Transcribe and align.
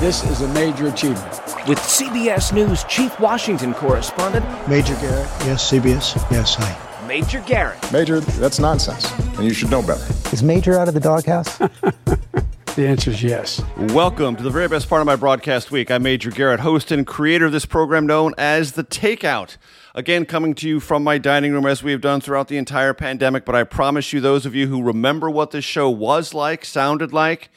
This 0.00 0.24
is 0.24 0.42
a 0.42 0.48
major 0.48 0.88
achievement. 0.88 1.32
With 1.66 1.78
CBS 1.78 2.52
News 2.52 2.84
Chief 2.84 3.18
Washington 3.18 3.72
Correspondent 3.72 4.44
Major 4.68 4.94
Garrett, 4.96 5.26
yes, 5.46 5.70
CBS, 5.70 6.30
yes, 6.30 6.54
hi. 6.54 7.06
Major 7.06 7.40
Garrett. 7.46 7.92
Major, 7.94 8.20
that's 8.20 8.58
nonsense, 8.58 9.10
and 9.36 9.44
you 9.44 9.54
should 9.54 9.70
know 9.70 9.80
better. 9.80 10.04
Is 10.34 10.42
Major 10.42 10.78
out 10.78 10.88
of 10.88 10.92
the 10.92 11.00
doghouse? 11.00 11.56
the 12.76 12.86
answer 12.86 13.10
is 13.10 13.22
yes. 13.22 13.62
Welcome 13.94 14.36
to 14.36 14.42
the 14.42 14.50
very 14.50 14.68
best 14.68 14.86
part 14.90 15.00
of 15.00 15.06
my 15.06 15.16
broadcast 15.16 15.70
week. 15.70 15.90
I'm 15.90 16.02
Major 16.02 16.30
Garrett, 16.30 16.60
host 16.60 16.92
and 16.92 17.06
creator 17.06 17.46
of 17.46 17.52
this 17.52 17.64
program 17.64 18.06
known 18.06 18.34
as 18.36 18.72
The 18.72 18.84
Takeout. 18.84 19.56
Again, 19.94 20.26
coming 20.26 20.54
to 20.56 20.68
you 20.68 20.78
from 20.78 21.04
my 21.04 21.16
dining 21.16 21.52
room 21.52 21.64
as 21.64 21.82
we 21.82 21.92
have 21.92 22.02
done 22.02 22.20
throughout 22.20 22.48
the 22.48 22.58
entire 22.58 22.92
pandemic, 22.92 23.46
but 23.46 23.54
I 23.54 23.64
promise 23.64 24.12
you, 24.12 24.20
those 24.20 24.44
of 24.44 24.54
you 24.54 24.66
who 24.66 24.82
remember 24.82 25.30
what 25.30 25.52
this 25.52 25.64
show 25.64 25.88
was 25.88 26.34
like, 26.34 26.66
sounded 26.66 27.14
like, 27.14 27.48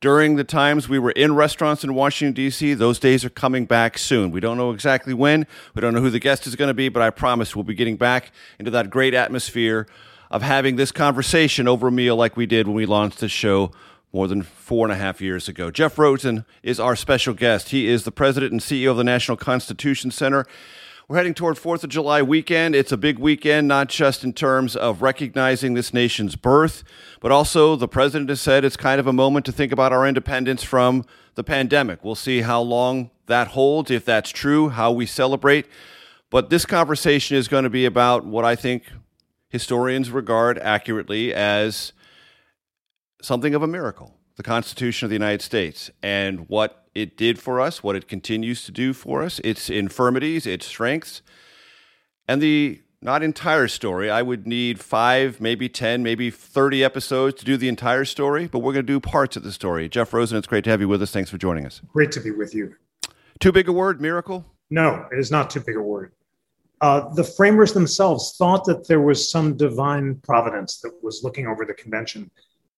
during 0.00 0.36
the 0.36 0.44
times 0.44 0.88
we 0.88 0.98
were 0.98 1.12
in 1.12 1.34
restaurants 1.34 1.82
in 1.82 1.94
Washington, 1.94 2.34
D.C. 2.34 2.74
Those 2.74 2.98
days 2.98 3.24
are 3.24 3.30
coming 3.30 3.64
back 3.64 3.96
soon. 3.96 4.30
We 4.30 4.40
don't 4.40 4.56
know 4.56 4.70
exactly 4.70 5.14
when, 5.14 5.46
we 5.74 5.80
don't 5.80 5.94
know 5.94 6.00
who 6.00 6.10
the 6.10 6.18
guest 6.18 6.46
is 6.46 6.54
going 6.54 6.68
to 6.68 6.74
be, 6.74 6.88
but 6.88 7.02
I 7.02 7.10
promise 7.10 7.56
we'll 7.56 7.64
be 7.64 7.74
getting 7.74 7.96
back 7.96 8.30
into 8.58 8.70
that 8.72 8.90
great 8.90 9.14
atmosphere 9.14 9.86
of 10.30 10.42
having 10.42 10.76
this 10.76 10.92
conversation 10.92 11.66
over 11.66 11.88
a 11.88 11.92
meal 11.92 12.16
like 12.16 12.36
we 12.36 12.46
did 12.46 12.66
when 12.66 12.76
we 12.76 12.84
launched 12.84 13.20
the 13.20 13.28
show 13.28 13.70
more 14.12 14.28
than 14.28 14.42
four 14.42 14.86
and 14.86 14.92
a 14.92 14.96
half 14.96 15.20
years 15.20 15.48
ago. 15.48 15.70
Jeff 15.70 15.98
Rosen 15.98 16.44
is 16.62 16.80
our 16.80 16.96
special 16.96 17.34
guest. 17.34 17.70
He 17.70 17.86
is 17.86 18.04
the 18.04 18.12
president 18.12 18.52
and 18.52 18.60
CEO 18.60 18.90
of 18.90 18.96
the 18.96 19.04
National 19.04 19.36
Constitution 19.36 20.10
Center. 20.10 20.46
We're 21.08 21.18
heading 21.18 21.34
toward 21.34 21.54
4th 21.54 21.84
of 21.84 21.90
July 21.90 22.20
weekend. 22.20 22.74
It's 22.74 22.90
a 22.90 22.96
big 22.96 23.20
weekend, 23.20 23.68
not 23.68 23.88
just 23.88 24.24
in 24.24 24.32
terms 24.32 24.74
of 24.74 25.02
recognizing 25.02 25.74
this 25.74 25.94
nation's 25.94 26.34
birth, 26.34 26.82
but 27.20 27.30
also 27.30 27.76
the 27.76 27.86
president 27.86 28.28
has 28.28 28.40
said 28.40 28.64
it's 28.64 28.76
kind 28.76 28.98
of 28.98 29.06
a 29.06 29.12
moment 29.12 29.46
to 29.46 29.52
think 29.52 29.70
about 29.70 29.92
our 29.92 30.04
independence 30.04 30.64
from 30.64 31.04
the 31.36 31.44
pandemic. 31.44 32.02
We'll 32.02 32.16
see 32.16 32.40
how 32.40 32.60
long 32.60 33.12
that 33.26 33.46
holds, 33.46 33.88
if 33.88 34.04
that's 34.04 34.30
true, 34.30 34.70
how 34.70 34.90
we 34.90 35.06
celebrate. 35.06 35.66
But 36.28 36.50
this 36.50 36.66
conversation 36.66 37.36
is 37.36 37.46
going 37.46 37.62
to 37.62 37.70
be 37.70 37.84
about 37.84 38.26
what 38.26 38.44
I 38.44 38.56
think 38.56 38.82
historians 39.48 40.10
regard 40.10 40.58
accurately 40.58 41.32
as 41.32 41.92
something 43.22 43.54
of 43.54 43.62
a 43.62 43.68
miracle 43.68 44.15
the 44.36 44.42
Constitution 44.42 45.06
of 45.06 45.10
the 45.10 45.14
United 45.14 45.42
States 45.42 45.90
and 46.02 46.48
what 46.48 46.86
it 46.94 47.16
did 47.16 47.38
for 47.38 47.60
us, 47.60 47.82
what 47.82 47.96
it 47.96 48.08
continues 48.08 48.64
to 48.64 48.72
do 48.72 48.92
for 48.92 49.22
us, 49.22 49.38
its 49.40 49.68
infirmities, 49.68 50.46
its 50.46 50.66
strengths, 50.66 51.22
and 52.28 52.40
the 52.40 52.80
not 53.02 53.22
entire 53.22 53.68
story. 53.68 54.10
I 54.10 54.22
would 54.22 54.46
need 54.46 54.80
five, 54.80 55.40
maybe 55.40 55.68
10, 55.68 56.02
maybe 56.02 56.30
30 56.30 56.82
episodes 56.82 57.34
to 57.40 57.44
do 57.44 57.56
the 57.56 57.68
entire 57.68 58.04
story, 58.04 58.46
but 58.46 58.60
we're 58.60 58.72
going 58.72 58.86
to 58.86 58.92
do 58.92 59.00
parts 59.00 59.36
of 59.36 59.42
the 59.42 59.52
story. 59.52 59.88
Jeff 59.88 60.12
Rosen, 60.12 60.38
it's 60.38 60.46
great 60.46 60.64
to 60.64 60.70
have 60.70 60.80
you 60.80 60.88
with 60.88 61.02
us. 61.02 61.10
Thanks 61.10 61.30
for 61.30 61.38
joining 61.38 61.66
us. 61.66 61.80
Great 61.92 62.12
to 62.12 62.20
be 62.20 62.30
with 62.30 62.54
you. 62.54 62.74
Too 63.38 63.52
big 63.52 63.68
a 63.68 63.72
word, 63.72 64.00
miracle? 64.00 64.44
No, 64.70 65.06
it 65.12 65.18
is 65.18 65.30
not 65.30 65.50
too 65.50 65.60
big 65.60 65.76
a 65.76 65.82
word. 65.82 66.12
Uh, 66.80 67.08
the 67.14 67.24
framers 67.24 67.72
themselves 67.72 68.34
thought 68.36 68.64
that 68.64 68.86
there 68.86 69.00
was 69.00 69.30
some 69.30 69.56
divine 69.56 70.16
providence 70.16 70.78
that 70.80 70.92
was 71.02 71.22
looking 71.22 71.46
over 71.46 71.64
the 71.64 71.74
convention. 71.74 72.30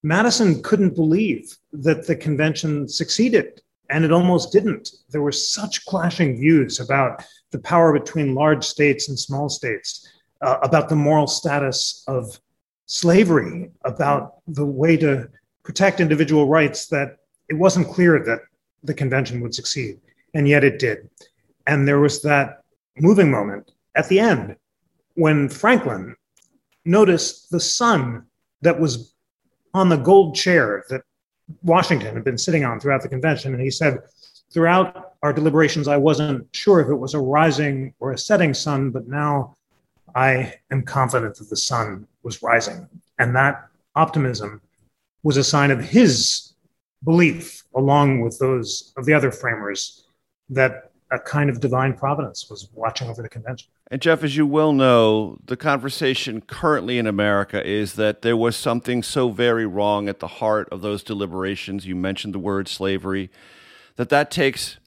Madison 0.03 0.63
couldn't 0.63 0.95
believe 0.95 1.57
that 1.73 2.07
the 2.07 2.15
convention 2.15 2.89
succeeded, 2.89 3.63
and 3.91 4.05
it 4.05 4.13
almost 4.13 4.53
didn't. 4.53 4.91
There 5.11 5.23
were 5.23 5.33
such 5.33 5.85
clashing 5.87 6.37
views 6.37 6.79
about 6.79 7.25
the 7.51 7.59
power 7.59 7.93
between 7.93 8.35
large 8.35 8.65
states 8.65 9.09
and 9.09 9.19
small 9.19 9.49
states, 9.49 10.09
uh, 10.41 10.59
about 10.63 10.89
the 10.89 10.97
moral 10.97 11.27
status 11.27 12.05
of 12.07 12.39
slavery, 12.87 13.71
about 13.85 14.37
the 14.47 14.67
way 14.67 14.97
to 14.99 15.29
protect 15.65 16.01
individual 16.01 16.47
rights, 16.49 16.87
that 16.87 17.17
it 17.49 17.55
wasn't 17.55 17.89
clear 17.89 18.23
that 18.25 18.41
the 18.85 18.95
convention 18.95 19.41
would 19.41 19.55
succeed. 19.55 19.99
And 20.35 20.47
yet 20.47 20.63
it 20.63 20.79
did. 20.79 21.09
And 21.67 21.89
there 21.89 21.99
was 21.99 22.23
that 22.23 22.63
moving 22.99 23.31
moment 23.31 23.73
at 23.95 24.09
the 24.09 24.21
end 24.21 24.57
when 25.15 25.49
Franklin 25.49 26.15
noticed 26.85 27.51
the 27.51 27.61
sun 27.61 28.27
that 28.63 28.79
was 28.79 29.15
on 29.79 29.89
the 29.89 29.97
gold 29.97 30.35
chair 30.35 30.85
that 30.91 31.03
Washington 31.63 32.15
had 32.15 32.25
been 32.25 32.39
sitting 32.39 32.65
on 32.65 32.79
throughout 32.79 33.03
the 33.03 33.09
convention. 33.09 33.55
And 33.55 33.63
he 33.63 33.71
said, 33.71 34.01
throughout 34.53 35.15
our 35.23 35.33
deliberations, 35.33 35.89
I 35.89 35.97
wasn't 35.97 36.47
sure 36.55 36.81
if 36.81 36.89
it 36.89 36.95
was 36.95 37.15
a 37.15 37.21
rising 37.21 37.95
or 38.01 38.13
a 38.13 38.19
setting 38.19 38.55
sun, 38.55 38.91
but 38.91 39.09
now 39.09 39.57
I 40.15 40.55
am 40.71 40.83
confident 40.83 41.37
that 41.37 41.49
the 41.49 41.57
sun 41.57 42.07
was 42.23 42.43
rising. 42.43 42.89
And 43.19 43.35
that 43.37 43.69
optimism 43.95 44.61
was 45.23 45.37
a 45.37 45.45
sign 45.45 45.71
of 45.71 45.81
his 45.81 46.53
belief, 47.05 47.65
along 47.75 48.21
with 48.21 48.39
those 48.39 48.93
of 48.97 49.05
the 49.05 49.15
other 49.15 49.31
framers, 49.31 50.05
that 50.51 50.88
a 51.11 51.19
kind 51.19 51.49
of 51.49 51.61
divine 51.61 51.95
providence 51.95 52.49
was 52.51 52.69
watching 52.75 53.09
over 53.09 53.23
the 53.23 53.29
convention. 53.29 53.69
And 53.91 54.01
Jeff, 54.03 54.23
as 54.23 54.37
you 54.37 54.47
well 54.47 54.73
know, 54.73 55.39
the 55.47 55.57
conversation 55.57 56.43
currently 56.43 56.99
in 56.99 57.07
America 57.07 57.67
is 57.67 57.95
that 57.95 58.23
there 58.23 58.37
was 58.37 58.57
something 58.57 59.03
so 59.03 59.31
very 59.31 59.67
wrong 59.67 60.09
at 60.09 60.21
the 60.21 60.27
heart 60.27 60.69
of 60.71 60.83
those 60.83 61.03
deliberations. 61.03 61.87
You 61.87 61.97
mentioned 61.97 62.35
the 62.35 62.39
word 62.39 62.69
slavery, 62.69 63.31
that 63.97 64.11
that 64.11 64.31
takes 64.31 64.79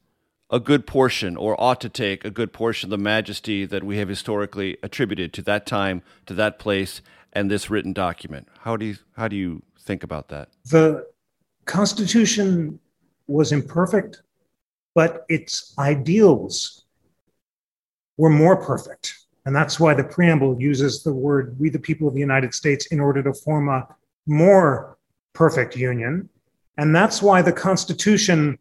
a 0.52 0.59
good 0.59 0.86
portion, 0.86 1.38
or 1.38 1.59
ought 1.59 1.82
to 1.82 1.90
take 1.90 2.26
a 2.26 2.30
good 2.30 2.53
portion 2.53 2.88
of 2.88 2.92
the 2.92 2.98
majesty 2.98 3.66
that 3.66 3.84
we 3.84 3.98
have 3.98 4.09
historically 4.09 4.78
attributed 4.84 5.34
to 5.34 5.42
that 5.42 5.66
time, 5.66 6.03
to 6.26 6.34
that 6.34 6.59
place, 6.59 7.02
and 7.34 7.50
this 7.50 7.70
written 7.70 7.94
document. 7.94 8.48
How 8.59 8.76
do 8.78 8.86
you 8.86 8.96
how 9.16 9.28
do 9.28 9.36
you 9.36 9.64
think 9.80 10.03
about 10.03 10.28
that? 10.28 10.50
The 10.66 11.08
Constitution 11.66 12.80
was 13.28 13.52
imperfect, 13.52 14.22
but 14.94 15.25
its 15.29 15.74
ideals 15.79 16.85
were 18.18 18.29
more 18.29 18.57
perfect. 18.57 19.18
And 19.46 19.56
that's 19.56 19.79
why 19.79 19.94
the 19.94 20.03
preamble 20.03 20.62
uses 20.62 21.03
the 21.03 21.13
word 21.13 21.59
we, 21.59 21.69
the 21.69 21.79
people 21.79 22.07
of 22.07 22.13
the 22.13 22.19
United 22.19 22.53
States, 22.53 22.88
in 22.88 23.00
order 23.00 23.24
to 23.24 23.34
form 23.34 23.69
a 23.69 23.88
more 24.28 24.97
perfect 25.34 25.76
union. 25.76 26.29
And 26.78 26.96
that's 26.96 27.22
why 27.22 27.41
the 27.41 27.52
Constitution 27.52 28.59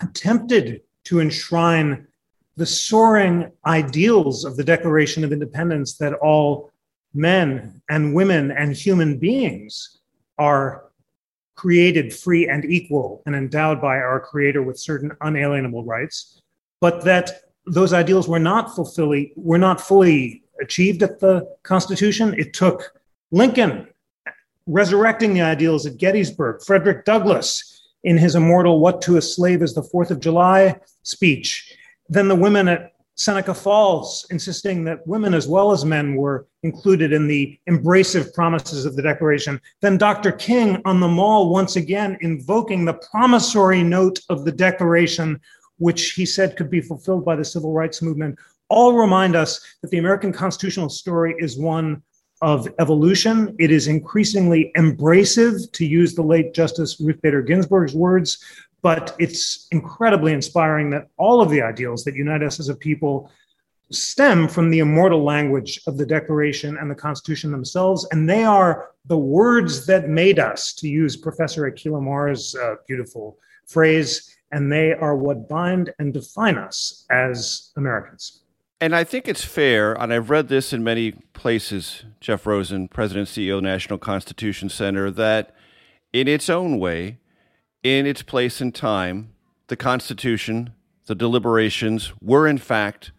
attempted 0.00 0.82
to 1.04 1.20
enshrine 1.20 2.06
the 2.56 2.66
soaring 2.66 3.50
ideals 3.64 4.44
of 4.44 4.56
the 4.56 4.64
Declaration 4.64 5.24
of 5.24 5.32
Independence 5.32 5.96
that 5.98 6.14
all 6.14 6.72
men 7.14 7.80
and 7.88 8.14
women 8.14 8.50
and 8.50 8.74
human 8.74 9.18
beings 9.18 9.98
are 10.38 10.85
created 11.56 12.14
free 12.14 12.48
and 12.48 12.64
equal 12.64 13.22
and 13.26 13.34
endowed 13.34 13.80
by 13.80 13.96
our 13.96 14.20
Creator 14.20 14.62
with 14.62 14.78
certain 14.78 15.10
unalienable 15.22 15.84
rights, 15.84 16.42
but 16.80 17.02
that 17.04 17.40
those 17.66 17.92
ideals 17.92 18.28
were 18.28 18.38
not 18.38 18.76
fully 18.76 19.32
were 19.36 19.58
not 19.58 19.80
fully 19.80 20.42
achieved 20.62 21.02
at 21.02 21.18
the 21.18 21.46
Constitution. 21.62 22.34
It 22.38 22.52
took 22.52 22.92
Lincoln 23.30 23.88
resurrecting 24.66 25.34
the 25.34 25.42
ideals 25.42 25.86
at 25.86 25.96
Gettysburg, 25.96 26.62
Frederick 26.62 27.04
Douglass 27.04 27.82
in 28.04 28.18
his 28.18 28.34
immortal 28.34 28.80
"What 28.80 29.02
to 29.02 29.16
a 29.16 29.22
Slave 29.22 29.62
is 29.62 29.74
the 29.74 29.82
Fourth 29.82 30.10
of 30.10 30.20
July" 30.20 30.78
speech, 31.02 31.76
then 32.08 32.28
the 32.28 32.36
women 32.36 32.68
at 32.68 32.92
Seneca 33.16 33.54
Falls, 33.54 34.26
insisting 34.30 34.84
that 34.84 35.06
women 35.06 35.32
as 35.32 35.48
well 35.48 35.72
as 35.72 35.86
men 35.86 36.16
were 36.16 36.46
included 36.62 37.14
in 37.14 37.26
the 37.26 37.58
embracive 37.68 38.32
promises 38.34 38.84
of 38.84 38.94
the 38.94 39.02
Declaration. 39.02 39.58
Then 39.80 39.96
Dr. 39.96 40.32
King 40.32 40.82
on 40.84 41.00
the 41.00 41.08
Mall, 41.08 41.50
once 41.50 41.76
again 41.76 42.18
invoking 42.20 42.84
the 42.84 43.00
promissory 43.10 43.82
note 43.82 44.20
of 44.28 44.44
the 44.44 44.52
Declaration, 44.52 45.40
which 45.78 46.12
he 46.12 46.26
said 46.26 46.56
could 46.56 46.70
be 46.70 46.82
fulfilled 46.82 47.24
by 47.24 47.36
the 47.36 47.44
civil 47.44 47.72
rights 47.72 48.02
movement, 48.02 48.38
all 48.68 48.92
remind 48.92 49.34
us 49.34 49.60
that 49.80 49.90
the 49.90 49.98
American 49.98 50.32
constitutional 50.32 50.90
story 50.90 51.34
is 51.38 51.58
one 51.58 52.02
of 52.42 52.68
evolution. 52.78 53.56
It 53.58 53.70
is 53.70 53.86
increasingly 53.86 54.72
embracive, 54.76 55.72
to 55.72 55.86
use 55.86 56.14
the 56.14 56.22
late 56.22 56.52
Justice 56.52 57.00
Ruth 57.00 57.20
Bader 57.22 57.40
Ginsburg's 57.40 57.94
words, 57.94 58.44
but 58.82 59.16
it's 59.18 59.66
incredibly 59.72 60.32
inspiring 60.32 60.90
that 60.90 61.08
all 61.16 61.40
of 61.40 61.50
the 61.50 61.62
ideals 61.62 62.04
that 62.04 62.14
unite 62.14 62.42
us 62.42 62.60
as 62.60 62.68
a 62.68 62.74
people 62.74 63.30
stem 63.90 64.48
from 64.48 64.70
the 64.70 64.80
immortal 64.80 65.22
language 65.22 65.80
of 65.86 65.96
the 65.96 66.06
Declaration 66.06 66.76
and 66.76 66.90
the 66.90 66.94
Constitution 66.94 67.52
themselves. 67.52 68.06
And 68.10 68.28
they 68.28 68.44
are 68.44 68.90
the 69.06 69.18
words 69.18 69.86
that 69.86 70.08
made 70.08 70.38
us, 70.38 70.72
to 70.74 70.88
use 70.88 71.16
Professor 71.16 71.70
Akhil 71.70 71.96
Amar's 71.96 72.54
uh, 72.56 72.76
beautiful 72.86 73.38
phrase, 73.66 74.36
and 74.52 74.70
they 74.70 74.92
are 74.92 75.16
what 75.16 75.48
bind 75.48 75.92
and 75.98 76.12
define 76.12 76.58
us 76.58 77.06
as 77.10 77.72
Americans. 77.76 78.42
And 78.80 78.94
I 78.94 79.04
think 79.04 79.26
it's 79.26 79.44
fair, 79.44 79.94
and 79.94 80.12
I've 80.12 80.28
read 80.28 80.48
this 80.48 80.72
in 80.72 80.84
many 80.84 81.12
places, 81.32 82.04
Jeff 82.20 82.46
Rosen, 82.46 82.88
President 82.88 83.28
CEO, 83.28 83.62
National 83.62 83.98
Constitution 83.98 84.68
Center, 84.68 85.10
that 85.12 85.54
in 86.12 86.28
its 86.28 86.50
own 86.50 86.78
way, 86.78 87.18
in 87.86 88.04
its 88.04 88.22
place 88.22 88.60
and 88.60 88.74
time, 88.74 89.32
the 89.68 89.76
Constitution, 89.76 90.70
the 91.06 91.14
deliberations 91.14 92.12
were 92.20 92.48
in 92.48 92.58
fact, 92.58 93.12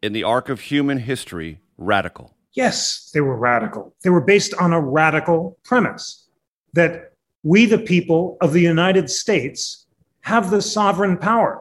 in 0.00 0.12
the 0.12 0.22
arc 0.22 0.48
of 0.48 0.60
human 0.60 0.98
history, 0.98 1.60
radical. 1.76 2.36
Yes, 2.52 3.10
they 3.12 3.20
were 3.20 3.36
radical. 3.36 3.92
They 4.04 4.10
were 4.10 4.20
based 4.20 4.54
on 4.54 4.72
a 4.72 4.80
radical 4.80 5.58
premise 5.64 6.28
that 6.74 7.14
we, 7.42 7.66
the 7.66 7.78
people 7.78 8.36
of 8.40 8.52
the 8.52 8.60
United 8.60 9.10
States, 9.10 9.86
have 10.20 10.50
the 10.50 10.62
sovereign 10.62 11.18
power. 11.18 11.60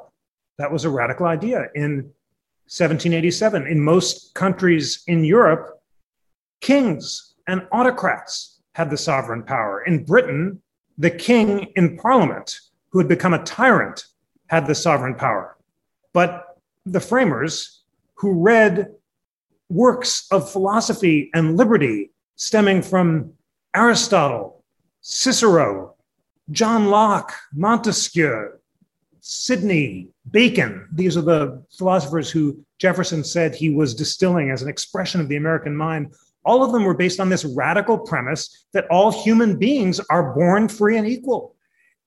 That 0.60 0.72
was 0.72 0.86
a 0.86 0.92
radical 0.92 1.26
idea 1.26 1.66
in 1.74 2.12
1787. 2.70 3.66
In 3.66 3.82
most 3.82 4.36
countries 4.36 5.04
in 5.08 5.24
Europe, 5.24 5.82
kings 6.62 7.34
and 7.48 7.68
autocrats 7.72 8.62
had 8.76 8.92
the 8.92 8.98
sovereign 8.98 9.42
power. 9.42 9.84
In 9.84 10.04
Britain, 10.04 10.62
the 10.98 11.12
king 11.12 11.72
in 11.76 11.98
parliament, 11.98 12.60
who 12.90 13.00
had 13.00 13.08
become 13.08 13.34
a 13.34 13.44
tyrant, 13.44 14.06
had 14.48 14.68
the 14.68 14.76
sovereign 14.76 15.16
power. 15.16 15.58
But 16.14 16.58
the 16.86 17.00
framers, 17.00 17.82
who 18.16 18.42
read 18.42 18.88
works 19.70 20.28
of 20.32 20.52
philosophy 20.52 21.30
and 21.34 21.58
liberty 21.58 22.12
stemming 22.36 22.82
from 22.82 23.34
Aristotle, 23.76 24.64
Cicero, 25.02 25.96
John 26.52 26.90
Locke, 26.90 27.34
Montesquieu, 27.54 28.52
Sidney, 29.20 30.10
Bacon, 30.30 30.88
these 30.92 31.18
are 31.18 31.22
the 31.22 31.64
philosophers 31.78 32.30
who 32.30 32.64
Jefferson 32.78 33.24
said 33.24 33.56
he 33.56 33.70
was 33.70 33.96
distilling 33.96 34.52
as 34.52 34.62
an 34.62 34.70
expression 34.70 35.22
of 35.22 35.30
the 35.30 35.38
American 35.38 35.76
mind 35.76 36.14
all 36.46 36.64
of 36.64 36.72
them 36.72 36.84
were 36.84 36.94
based 36.94 37.20
on 37.20 37.30
this 37.30 37.46
radical 37.46 37.98
premise 37.98 38.66
that 38.74 38.88
all 38.90 39.12
human 39.12 39.58
beings 39.58 40.00
are 40.10 40.34
born 40.34 40.68
free 40.68 40.98
and 40.98 41.08
equal. 41.08 41.56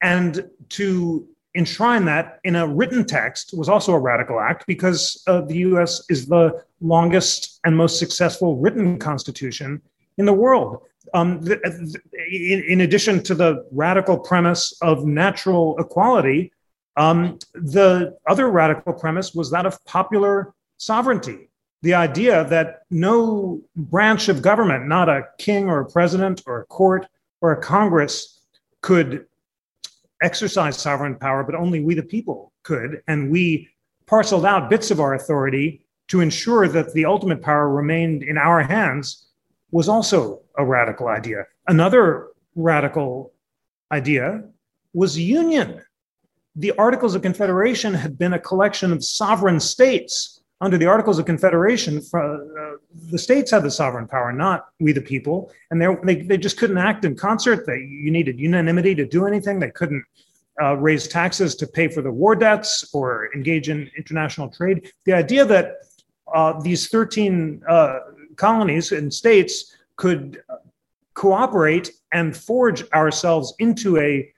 And 0.02 0.48
to 0.70 1.26
enshrine 1.54 2.04
that 2.04 2.38
in 2.44 2.54
a 2.54 2.66
written 2.66 3.04
text 3.04 3.54
was 3.56 3.68
also 3.68 3.92
a 3.92 3.98
radical 3.98 4.38
act 4.40 4.66
because 4.66 5.22
uh, 5.26 5.40
the 5.40 5.58
US 5.58 6.04
is 6.10 6.26
the 6.26 6.62
longest 6.80 7.60
and 7.64 7.76
most 7.76 7.98
successful 7.98 8.56
written 8.56 8.98
constitution 8.98 9.80
in 10.18 10.26
the 10.26 10.32
world. 10.32 10.82
Um, 11.14 11.42
th- 11.42 11.60
th- 11.62 11.96
in, 12.30 12.64
in, 12.68 12.80
addition 12.82 13.22
to 13.22 13.34
the 13.34 13.66
radical 13.70 14.18
premise 14.18 14.76
of 14.82 15.06
natural 15.06 15.76
equality, 15.78 16.52
um, 16.96 17.38
the 17.54 18.16
other 18.26 18.50
radical 18.50 18.92
premise 18.92 19.32
was 19.32 19.50
that 19.52 19.66
of 19.66 19.82
popular 19.84 20.52
sovereignty 20.78 21.48
the 21.86 21.94
idea 21.94 22.44
that 22.46 22.82
no 22.90 23.62
branch 23.76 24.28
of 24.28 24.42
government, 24.42 24.88
not 24.88 25.08
a 25.08 25.22
king 25.38 25.68
or 25.68 25.78
a 25.78 25.88
president 25.88 26.42
or 26.44 26.62
a 26.62 26.66
court 26.66 27.06
or 27.40 27.52
a 27.52 27.62
Congress, 27.62 28.40
could 28.80 29.24
exercise 30.20 30.76
sovereign 30.76 31.14
power, 31.14 31.44
but 31.44 31.54
only 31.54 31.78
we, 31.78 31.94
the 31.94 32.02
people, 32.02 32.52
could. 32.64 33.02
And 33.06 33.30
we 33.30 33.68
parceled 34.06 34.44
out 34.44 34.68
bits 34.68 34.90
of 34.90 34.98
our 34.98 35.14
authority 35.14 35.86
to 36.08 36.20
ensure 36.20 36.66
that 36.66 36.92
the 36.92 37.04
ultimate 37.04 37.40
power 37.40 37.70
remained 37.70 38.24
in 38.24 38.36
our 38.36 38.64
hands 38.64 39.28
was 39.70 39.88
also 39.88 40.42
a 40.58 40.64
radical 40.64 41.06
idea. 41.06 41.44
Another 41.68 42.30
radical 42.56 43.32
idea 43.92 44.42
was 44.92 45.16
union. 45.16 45.80
The 46.56 46.72
Articles 46.72 47.14
of 47.14 47.22
Confederation 47.22 47.94
had 47.94 48.18
been 48.18 48.32
a 48.32 48.40
collection 48.40 48.92
of 48.92 49.04
sovereign 49.04 49.60
states 49.60 50.35
under 50.60 50.78
the 50.78 50.86
Articles 50.86 51.18
of 51.18 51.26
Confederation, 51.26 51.98
uh, 52.14 52.36
the 53.10 53.18
states 53.18 53.50
had 53.50 53.62
the 53.62 53.70
sovereign 53.70 54.08
power, 54.08 54.32
not 54.32 54.68
we 54.80 54.92
the 54.92 55.02
people, 55.02 55.52
and 55.70 55.80
they, 55.80 56.22
they 56.22 56.38
just 56.38 56.56
couldn't 56.56 56.78
act 56.78 57.04
in 57.04 57.14
concert. 57.14 57.66
They, 57.66 57.78
you 57.78 58.10
needed 58.10 58.40
unanimity 58.40 58.94
to 58.94 59.06
do 59.06 59.26
anything. 59.26 59.60
They 59.60 59.70
couldn't 59.70 60.04
uh, 60.60 60.76
raise 60.76 61.06
taxes 61.08 61.54
to 61.56 61.66
pay 61.66 61.88
for 61.88 62.00
the 62.00 62.10
war 62.10 62.34
debts 62.34 62.88
or 62.94 63.28
engage 63.34 63.68
in 63.68 63.90
international 63.98 64.48
trade. 64.48 64.90
The 65.04 65.12
idea 65.12 65.44
that 65.44 65.74
uh, 66.34 66.60
these 66.60 66.88
13 66.88 67.62
uh, 67.68 67.98
colonies 68.36 68.92
and 68.92 69.12
states 69.12 69.76
could 69.96 70.42
cooperate 71.14 71.90
and 72.12 72.36
forge 72.36 72.88
ourselves 72.92 73.54
into 73.58 73.98
a 73.98 74.32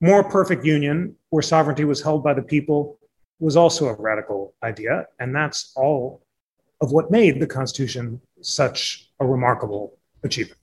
more 0.00 0.22
perfect 0.22 0.64
union 0.64 1.16
where 1.30 1.42
sovereignty 1.42 1.84
was 1.84 2.02
held 2.02 2.22
by 2.22 2.34
the 2.34 2.42
people 2.42 2.98
was 3.40 3.56
also 3.56 3.86
a 3.86 3.94
radical 3.94 4.54
idea. 4.62 5.06
And 5.18 5.34
that's 5.34 5.72
all 5.76 6.22
of 6.80 6.92
what 6.92 7.10
made 7.10 7.40
the 7.40 7.46
Constitution 7.46 8.20
such 8.40 9.10
a 9.20 9.26
remarkable 9.26 9.96
achievement. 10.22 10.60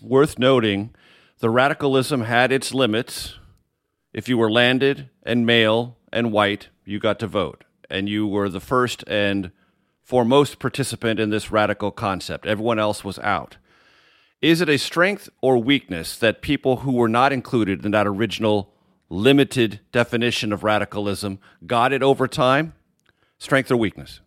Worth 0.00 0.38
noting, 0.38 0.94
the 1.38 1.50
radicalism 1.50 2.22
had 2.22 2.52
its 2.52 2.74
limits. 2.74 3.38
If 4.12 4.28
you 4.28 4.38
were 4.38 4.50
landed 4.50 5.10
and 5.22 5.46
male 5.46 5.96
and 6.12 6.32
white, 6.32 6.68
you 6.84 6.98
got 6.98 7.18
to 7.20 7.26
vote. 7.26 7.64
And 7.90 8.08
you 8.08 8.26
were 8.26 8.48
the 8.48 8.60
first 8.60 9.04
and 9.06 9.50
foremost 10.02 10.58
participant 10.58 11.20
in 11.20 11.30
this 11.30 11.50
radical 11.50 11.90
concept. 11.90 12.46
Everyone 12.46 12.78
else 12.78 13.04
was 13.04 13.18
out. 13.20 13.56
Is 14.40 14.60
it 14.60 14.68
a 14.68 14.76
strength 14.76 15.28
or 15.40 15.58
weakness 15.58 16.16
that 16.18 16.42
people 16.42 16.78
who 16.78 16.92
were 16.92 17.08
not 17.08 17.32
included 17.32 17.84
in 17.84 17.92
that 17.92 18.08
original 18.08 18.72
limited 19.12 19.80
definition 19.92 20.52
of 20.52 20.64
radicalism 20.64 21.38
got 21.66 21.92
it 21.92 22.02
over 22.02 22.26
time? 22.26 22.72
Strength 23.38 23.70
or 23.70 23.76
weakness? 23.76 24.20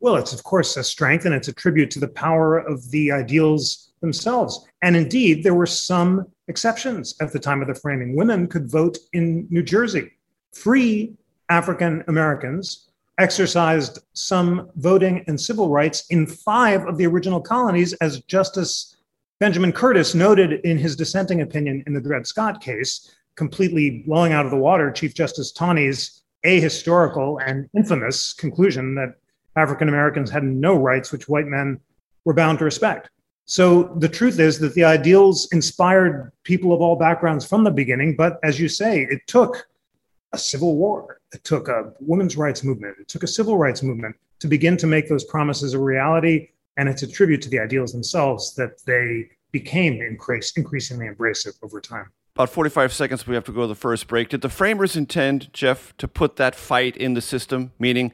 Well, 0.00 0.16
it's 0.16 0.32
of 0.32 0.44
course 0.44 0.76
a 0.76 0.84
strength 0.84 1.24
and 1.24 1.34
it's 1.34 1.48
a 1.48 1.52
tribute 1.52 1.90
to 1.92 2.00
the 2.00 2.08
power 2.08 2.58
of 2.58 2.90
the 2.90 3.10
ideals 3.10 3.92
themselves. 4.00 4.64
And 4.82 4.96
indeed, 4.96 5.42
there 5.42 5.54
were 5.54 5.66
some 5.66 6.26
exceptions 6.46 7.16
at 7.20 7.32
the 7.32 7.38
time 7.38 7.60
of 7.62 7.68
the 7.68 7.74
framing. 7.74 8.14
Women 8.14 8.46
could 8.46 8.70
vote 8.70 8.98
in 9.12 9.46
New 9.50 9.62
Jersey. 9.62 10.12
Free 10.54 11.16
African 11.48 12.04
Americans 12.06 12.90
exercised 13.18 13.98
some 14.12 14.70
voting 14.76 15.24
and 15.26 15.40
civil 15.40 15.70
rights 15.70 16.06
in 16.10 16.26
five 16.26 16.86
of 16.86 16.96
the 16.98 17.06
original 17.06 17.40
colonies, 17.40 17.92
as 17.94 18.20
Justice 18.22 18.96
Benjamin 19.40 19.72
Curtis 19.72 20.14
noted 20.14 20.60
in 20.64 20.78
his 20.78 20.94
dissenting 20.94 21.40
opinion 21.40 21.82
in 21.86 21.94
the 21.94 22.00
Dred 22.00 22.26
Scott 22.26 22.60
case 22.60 23.12
completely 23.38 24.02
blowing 24.04 24.32
out 24.32 24.44
of 24.44 24.50
the 24.50 24.56
water 24.58 24.90
Chief 24.90 25.14
Justice 25.14 25.52
Taney's 25.52 26.22
ahistorical 26.44 27.38
and 27.46 27.70
infamous 27.74 28.32
conclusion 28.32 28.96
that 28.96 29.14
African 29.56 29.88
Americans 29.88 30.28
had 30.28 30.42
no 30.42 30.76
rights 30.76 31.12
which 31.12 31.28
white 31.28 31.46
men 31.46 31.80
were 32.24 32.34
bound 32.34 32.58
to 32.58 32.64
respect. 32.64 33.10
So 33.46 33.94
the 33.98 34.08
truth 34.08 34.40
is 34.40 34.58
that 34.58 34.74
the 34.74 34.84
ideals 34.84 35.48
inspired 35.52 36.32
people 36.42 36.72
of 36.72 36.80
all 36.80 36.96
backgrounds 36.96 37.46
from 37.46 37.64
the 37.64 37.70
beginning, 37.70 38.16
but 38.16 38.38
as 38.42 38.60
you 38.60 38.68
say, 38.68 39.02
it 39.02 39.20
took 39.26 39.68
a 40.32 40.38
civil 40.38 40.76
war, 40.76 41.20
it 41.32 41.42
took 41.44 41.68
a 41.68 41.92
women's 42.00 42.36
rights 42.36 42.62
movement, 42.64 42.96
it 43.00 43.08
took 43.08 43.22
a 43.22 43.28
civil 43.28 43.56
rights 43.56 43.82
movement 43.82 44.16
to 44.40 44.48
begin 44.48 44.76
to 44.76 44.86
make 44.86 45.08
those 45.08 45.24
promises 45.24 45.74
a 45.74 45.78
reality. 45.78 46.48
And 46.76 46.88
it's 46.88 47.02
a 47.02 47.10
tribute 47.10 47.42
to 47.42 47.48
the 47.48 47.60
ideals 47.60 47.92
themselves 47.92 48.54
that 48.56 48.84
they 48.84 49.30
became 49.52 50.02
increasingly 50.02 51.06
embracive 51.08 51.56
over 51.62 51.80
time 51.80 52.10
about 52.38 52.50
45 52.50 52.92
seconds 52.92 53.26
we 53.26 53.34
have 53.34 53.42
to 53.44 53.52
go 53.52 53.62
to 53.62 53.66
the 53.66 53.74
first 53.74 54.06
break 54.06 54.28
did 54.28 54.42
the 54.42 54.48
framers 54.48 54.94
intend 54.94 55.52
jeff 55.52 55.96
to 55.96 56.06
put 56.06 56.36
that 56.36 56.54
fight 56.54 56.96
in 56.96 57.14
the 57.14 57.20
system 57.20 57.72
meaning 57.80 58.12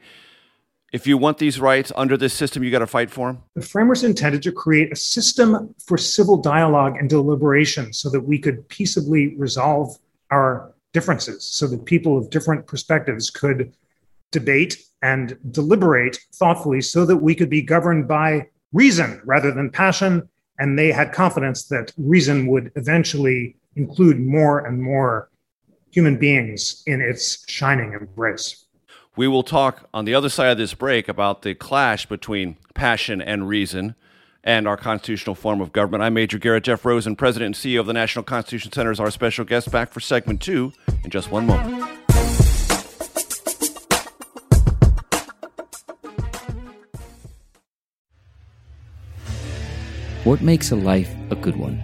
if 0.91 1.05
you 1.05 1.15
want 1.15 1.37
these 1.37 1.59
rights 1.59 1.91
under 1.95 2.17
this 2.17 2.33
system 2.33 2.63
you 2.63 2.71
got 2.71 2.79
to 2.79 2.87
fight 2.87 3.11
for 3.11 3.27
them 3.27 3.43
the 3.53 3.61
framers 3.61 4.03
intended 4.03 4.41
to 4.41 4.51
create 4.51 4.91
a 4.91 4.95
system 4.95 5.75
for 5.85 5.95
civil 5.95 6.37
dialogue 6.37 6.95
and 6.97 7.07
deliberation 7.07 7.93
so 7.93 8.09
that 8.09 8.21
we 8.21 8.39
could 8.39 8.67
peaceably 8.67 9.35
resolve 9.37 9.95
our 10.31 10.73
differences 10.91 11.45
so 11.45 11.67
that 11.67 11.85
people 11.85 12.17
of 12.17 12.29
different 12.31 12.65
perspectives 12.65 13.29
could 13.29 13.71
debate 14.31 14.83
and 15.01 15.37
deliberate 15.51 16.17
thoughtfully 16.33 16.81
so 16.81 17.05
that 17.05 17.17
we 17.17 17.35
could 17.35 17.49
be 17.49 17.61
governed 17.61 18.07
by 18.07 18.47
reason 18.73 19.21
rather 19.23 19.51
than 19.51 19.69
passion. 19.69 20.27
And 20.57 20.79
they 20.79 20.91
had 20.91 21.13
confidence 21.13 21.65
that 21.65 21.93
reason 21.97 22.47
would 22.47 22.71
eventually 22.75 23.55
include 23.75 24.19
more 24.19 24.65
and 24.65 24.81
more 24.81 25.29
human 25.91 26.17
beings 26.17 26.83
in 26.87 27.01
its 27.01 27.49
shining 27.49 27.93
embrace. 27.93 28.65
We 29.15 29.27
will 29.27 29.43
talk 29.43 29.87
on 29.93 30.05
the 30.05 30.13
other 30.13 30.27
side 30.27 30.51
of 30.51 30.57
this 30.57 30.73
break 30.73 31.07
about 31.07 31.41
the 31.41 31.55
clash 31.55 32.05
between 32.05 32.57
passion 32.73 33.21
and 33.21 33.47
reason 33.47 33.95
and 34.43 34.67
our 34.67 34.77
constitutional 34.77 35.35
form 35.35 35.61
of 35.61 35.71
government. 35.71 36.03
I'm 36.03 36.13
Major 36.13 36.37
Garrett 36.37 36.65
Jeff 36.65 36.85
Rosen, 36.85 37.15
President 37.15 37.55
and 37.55 37.55
CEO 37.55 37.79
of 37.79 37.85
the 37.85 37.93
National 37.93 38.23
Constitution 38.23 38.71
Center, 38.71 38.91
is 38.91 38.99
our 38.99 39.09
special 39.09 39.45
guest 39.45 39.71
back 39.71 39.91
for 39.91 40.01
segment 40.01 40.41
two 40.41 40.73
in 41.03 41.09
just 41.09 41.31
one 41.31 41.47
moment. 41.47 41.83
What 50.25 50.41
makes 50.41 50.71
a 50.71 50.75
life 50.75 51.13
a 51.29 51.35
good 51.35 51.55
one? 51.55 51.83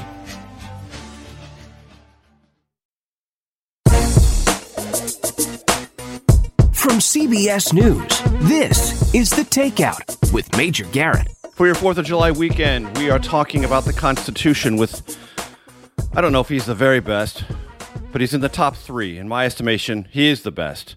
CBS 7.01 7.73
News, 7.73 8.21
this 8.47 9.11
is 9.15 9.31
The 9.31 9.41
Takeout 9.41 10.31
with 10.31 10.55
Major 10.55 10.85
Garrett. 10.85 11.35
For 11.53 11.65
your 11.65 11.73
4th 11.73 11.97
of 11.97 12.05
July 12.05 12.29
weekend, 12.29 12.95
we 12.99 13.09
are 13.09 13.17
talking 13.17 13.65
about 13.65 13.85
the 13.85 13.91
Constitution 13.91 14.77
with, 14.77 15.17
I 16.13 16.21
don't 16.21 16.31
know 16.31 16.41
if 16.41 16.49
he's 16.49 16.67
the 16.67 16.75
very 16.75 16.99
best, 16.99 17.43
but 18.11 18.21
he's 18.21 18.35
in 18.35 18.41
the 18.41 18.49
top 18.49 18.75
three. 18.75 19.17
In 19.17 19.27
my 19.27 19.47
estimation, 19.47 20.07
he 20.11 20.27
is 20.27 20.43
the 20.43 20.51
best 20.51 20.95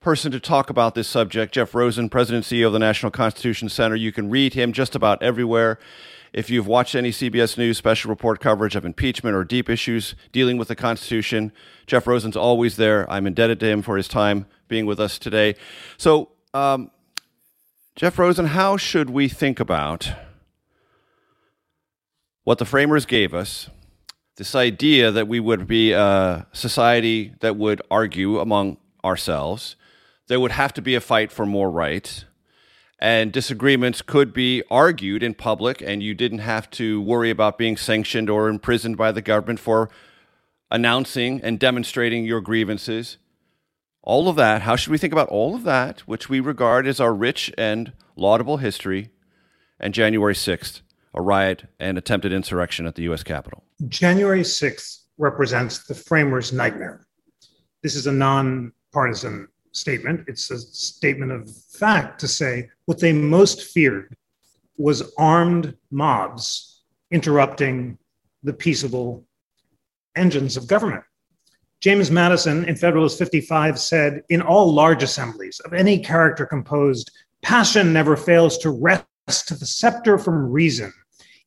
person 0.00 0.32
to 0.32 0.40
talk 0.40 0.70
about 0.70 0.96
this 0.96 1.06
subject. 1.06 1.54
Jeff 1.54 1.72
Rosen, 1.72 2.08
President 2.08 2.44
CEO 2.44 2.66
of 2.66 2.72
the 2.72 2.80
National 2.80 3.12
Constitution 3.12 3.68
Center. 3.68 3.94
You 3.94 4.10
can 4.10 4.30
read 4.30 4.54
him 4.54 4.72
just 4.72 4.96
about 4.96 5.22
everywhere. 5.22 5.78
If 6.32 6.50
you've 6.50 6.66
watched 6.66 6.96
any 6.96 7.12
CBS 7.12 7.56
News 7.56 7.78
special 7.78 8.08
report 8.08 8.40
coverage 8.40 8.74
of 8.74 8.84
impeachment 8.84 9.36
or 9.36 9.44
deep 9.44 9.70
issues 9.70 10.16
dealing 10.32 10.58
with 10.58 10.66
the 10.66 10.74
Constitution, 10.74 11.52
Jeff 11.86 12.08
Rosen's 12.08 12.36
always 12.36 12.74
there. 12.74 13.08
I'm 13.08 13.28
indebted 13.28 13.60
to 13.60 13.66
him 13.66 13.82
for 13.82 13.96
his 13.96 14.08
time 14.08 14.46
being 14.68 14.86
with 14.86 15.00
us 15.00 15.18
today. 15.18 15.54
So, 15.96 16.30
um, 16.52 16.90
Jeff 17.96 18.18
Rosen, 18.18 18.46
how 18.46 18.76
should 18.76 19.10
we 19.10 19.28
think 19.28 19.60
about 19.60 20.12
what 22.42 22.58
the 22.58 22.64
framers 22.64 23.06
gave 23.06 23.32
us? 23.32 23.70
This 24.36 24.54
idea 24.54 25.12
that 25.12 25.28
we 25.28 25.38
would 25.38 25.68
be 25.68 25.92
a 25.92 26.46
society 26.52 27.34
that 27.40 27.56
would 27.56 27.80
argue 27.90 28.40
among 28.40 28.78
ourselves, 29.04 29.76
there 30.26 30.40
would 30.40 30.50
have 30.52 30.72
to 30.74 30.82
be 30.82 30.96
a 30.96 31.00
fight 31.00 31.30
for 31.30 31.46
more 31.46 31.70
rights, 31.70 32.24
and 32.98 33.30
disagreements 33.30 34.02
could 34.02 34.32
be 34.32 34.62
argued 34.70 35.22
in 35.22 35.34
public, 35.34 35.80
and 35.80 36.02
you 36.02 36.14
didn't 36.14 36.38
have 36.38 36.68
to 36.70 37.00
worry 37.00 37.30
about 37.30 37.58
being 37.58 37.76
sanctioned 37.76 38.28
or 38.28 38.48
imprisoned 38.48 38.96
by 38.96 39.12
the 39.12 39.22
government 39.22 39.60
for 39.60 39.88
announcing 40.70 41.40
and 41.42 41.60
demonstrating 41.60 42.24
your 42.24 42.40
grievances 42.40 43.18
all 44.04 44.28
of 44.28 44.36
that, 44.36 44.62
how 44.62 44.76
should 44.76 44.90
we 44.90 44.98
think 44.98 45.12
about 45.12 45.28
all 45.28 45.54
of 45.54 45.64
that, 45.64 46.00
which 46.00 46.28
we 46.28 46.38
regard 46.38 46.86
as 46.86 47.00
our 47.00 47.14
rich 47.14 47.50
and 47.56 47.92
laudable 48.16 48.58
history, 48.58 49.10
and 49.80 49.94
January 49.94 50.34
6th, 50.34 50.82
a 51.14 51.22
riot 51.22 51.64
and 51.80 51.96
attempted 51.96 52.32
insurrection 52.32 52.86
at 52.86 52.94
the 52.94 53.02
U.S. 53.04 53.22
Capitol? 53.22 53.64
January 53.88 54.42
6th 54.42 55.04
represents 55.16 55.86
the 55.86 55.94
framers' 55.94 56.52
nightmare. 56.52 57.06
This 57.82 57.96
is 57.96 58.06
a 58.06 58.12
nonpartisan 58.12 59.48
statement. 59.72 60.24
It's 60.28 60.50
a 60.50 60.58
statement 60.58 61.32
of 61.32 61.50
fact 61.72 62.20
to 62.20 62.28
say 62.28 62.68
what 62.84 63.00
they 63.00 63.12
most 63.12 63.72
feared 63.72 64.14
was 64.76 65.12
armed 65.16 65.76
mobs 65.90 66.82
interrupting 67.10 67.96
the 68.42 68.52
peaceable 68.52 69.24
engines 70.14 70.56
of 70.56 70.66
government. 70.66 71.04
James 71.84 72.10
Madison 72.10 72.64
in 72.64 72.76
Federalist 72.76 73.18
55 73.18 73.78
said, 73.78 74.22
In 74.30 74.40
all 74.40 74.72
large 74.72 75.02
assemblies 75.02 75.60
of 75.66 75.74
any 75.74 75.98
character 75.98 76.46
composed, 76.46 77.10
passion 77.42 77.92
never 77.92 78.16
fails 78.16 78.56
to 78.56 78.70
wrest 78.70 79.04
the 79.26 79.66
scepter 79.66 80.16
from 80.16 80.50
reason. 80.50 80.90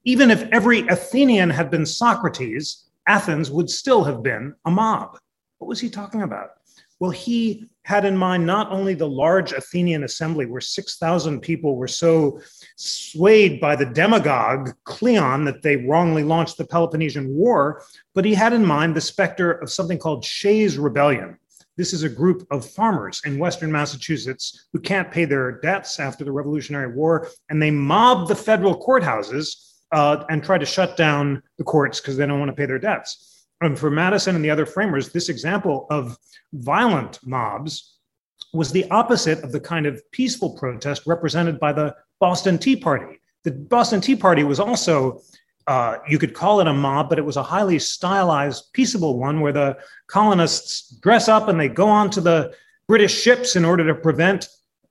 Even 0.03 0.29
if 0.29 0.43
every 0.51 0.87
Athenian 0.89 1.49
had 1.49 1.71
been 1.71 1.87
Socrates, 1.87 2.85
Athens 3.07 3.49
would 3.49 3.67
still 3.67 4.03
have 4.03 4.21
been 4.21 4.53
a 4.65 4.69
mob. 4.69 5.17
What 5.57 5.69
was 5.69 5.79
he 5.79 5.89
talking 5.89 6.21
about? 6.21 6.49
Well, 6.99 7.11
he 7.11 7.69
had 7.83 8.05
in 8.05 8.17
mind 8.17 8.45
not 8.45 8.71
only 8.71 8.95
the 8.95 9.07
large 9.07 9.53
Athenian 9.53 10.03
assembly 10.03 10.45
where 10.45 10.59
6,000 10.59 11.39
people 11.39 11.77
were 11.77 11.87
so 11.87 12.41
swayed 12.75 13.61
by 13.61 13.75
the 13.75 13.85
demagogue 13.85 14.71
Cleon 14.83 15.45
that 15.45 15.61
they 15.61 15.77
wrongly 15.77 16.23
launched 16.23 16.57
the 16.57 16.65
Peloponnesian 16.65 17.33
War, 17.33 17.83
but 18.13 18.25
he 18.25 18.33
had 18.33 18.51
in 18.51 18.65
mind 18.65 18.95
the 18.95 19.01
specter 19.01 19.51
of 19.51 19.71
something 19.71 19.97
called 19.97 20.25
Shays 20.25 20.77
Rebellion. 20.77 21.37
This 21.77 21.93
is 21.93 22.03
a 22.03 22.09
group 22.09 22.45
of 22.49 22.65
farmers 22.65 23.21
in 23.23 23.37
Western 23.37 23.71
Massachusetts 23.71 24.67
who 24.73 24.79
can't 24.79 25.11
pay 25.11 25.25
their 25.25 25.61
debts 25.61 25.99
after 25.99 26.25
the 26.25 26.31
Revolutionary 26.31 26.91
War, 26.91 27.29
and 27.49 27.61
they 27.61 27.71
mob 27.71 28.27
the 28.27 28.35
federal 28.35 28.81
courthouses 28.81 29.75
uh, 29.91 30.25
and 30.29 30.43
try 30.43 30.57
to 30.57 30.65
shut 30.65 30.97
down 30.97 31.43
the 31.57 31.63
courts 31.63 32.01
because 32.01 32.17
they 32.17 32.25
don't 32.25 32.39
want 32.39 32.49
to 32.49 32.55
pay 32.55 32.65
their 32.65 32.79
debts. 32.79 33.36
And 33.61 33.77
for 33.77 33.89
Madison 33.89 34.35
and 34.35 34.45
the 34.45 34.49
other 34.49 34.65
framers, 34.65 35.09
this 35.09 35.29
example 35.29 35.87
of 35.89 36.17
violent 36.53 37.19
mobs 37.25 37.97
was 38.53 38.71
the 38.71 38.89
opposite 38.91 39.43
of 39.43 39.51
the 39.51 39.59
kind 39.59 39.85
of 39.85 40.01
peaceful 40.11 40.51
protest 40.51 41.03
represented 41.05 41.59
by 41.59 41.73
the 41.73 41.95
Boston 42.19 42.57
Tea 42.57 42.75
Party. 42.75 43.19
The 43.43 43.51
Boston 43.51 44.01
Tea 44.01 44.15
Party 44.15 44.43
was 44.43 44.59
also, 44.59 45.21
uh, 45.67 45.97
you 46.07 46.17
could 46.17 46.33
call 46.33 46.61
it 46.61 46.67
a 46.67 46.73
mob, 46.73 47.09
but 47.09 47.19
it 47.19 47.25
was 47.25 47.37
a 47.37 47.43
highly 47.43 47.79
stylized, 47.79 48.71
peaceable 48.73 49.17
one 49.17 49.41
where 49.41 49.53
the 49.53 49.77
colonists 50.07 50.95
dress 50.97 51.27
up 51.27 51.47
and 51.47 51.59
they 51.59 51.67
go 51.67 51.87
onto 51.87 52.21
the 52.21 52.53
British 52.87 53.21
ships 53.21 53.55
in 53.55 53.65
order 53.65 53.85
to 53.87 53.95
prevent 53.95 54.47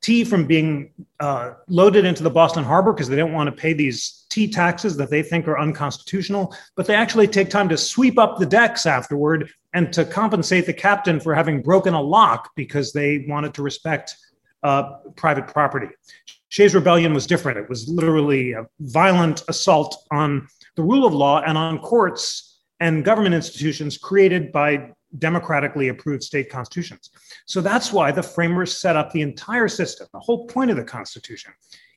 tea 0.06 0.22
from 0.22 0.46
being 0.46 0.88
uh, 1.18 1.54
loaded 1.66 2.04
into 2.04 2.22
the 2.22 2.30
Boston 2.30 2.62
Harbor 2.62 2.92
because 2.92 3.08
they 3.08 3.16
don't 3.16 3.32
want 3.32 3.48
to 3.48 3.62
pay 3.62 3.72
these 3.72 4.24
tea 4.30 4.48
taxes 4.48 4.96
that 4.96 5.10
they 5.10 5.20
think 5.20 5.48
are 5.48 5.58
unconstitutional. 5.58 6.54
But 6.76 6.86
they 6.86 6.94
actually 6.94 7.26
take 7.26 7.50
time 7.50 7.68
to 7.70 7.76
sweep 7.76 8.16
up 8.16 8.38
the 8.38 8.46
decks 8.46 8.86
afterward 8.86 9.50
and 9.74 9.92
to 9.92 10.04
compensate 10.04 10.64
the 10.64 10.72
captain 10.72 11.18
for 11.18 11.34
having 11.34 11.60
broken 11.60 11.92
a 11.92 12.00
lock 12.00 12.50
because 12.54 12.92
they 12.92 13.26
wanted 13.26 13.52
to 13.54 13.62
respect 13.62 14.14
uh, 14.62 14.98
private 15.16 15.48
property. 15.48 15.88
Shays 16.50 16.72
Rebellion 16.72 17.12
was 17.12 17.26
different. 17.26 17.58
It 17.58 17.68
was 17.68 17.88
literally 17.88 18.52
a 18.52 18.64
violent 18.78 19.42
assault 19.48 20.06
on 20.12 20.46
the 20.76 20.84
rule 20.84 21.04
of 21.04 21.14
law 21.14 21.42
and 21.44 21.58
on 21.58 21.80
courts 21.80 22.60
and 22.78 23.04
government 23.04 23.34
institutions 23.34 23.98
created 23.98 24.52
by 24.52 24.92
democratically 25.18 25.88
approved 25.88 26.22
state 26.22 26.50
constitutions. 26.50 27.10
So 27.46 27.60
that's 27.60 27.92
why 27.92 28.12
the 28.12 28.22
framers 28.22 28.76
set 28.76 28.96
up 28.96 29.10
the 29.10 29.22
entire 29.22 29.68
system. 29.68 30.06
The 30.12 30.20
whole 30.20 30.46
point 30.46 30.70
of 30.70 30.76
the 30.76 30.84
Constitution 30.84 31.52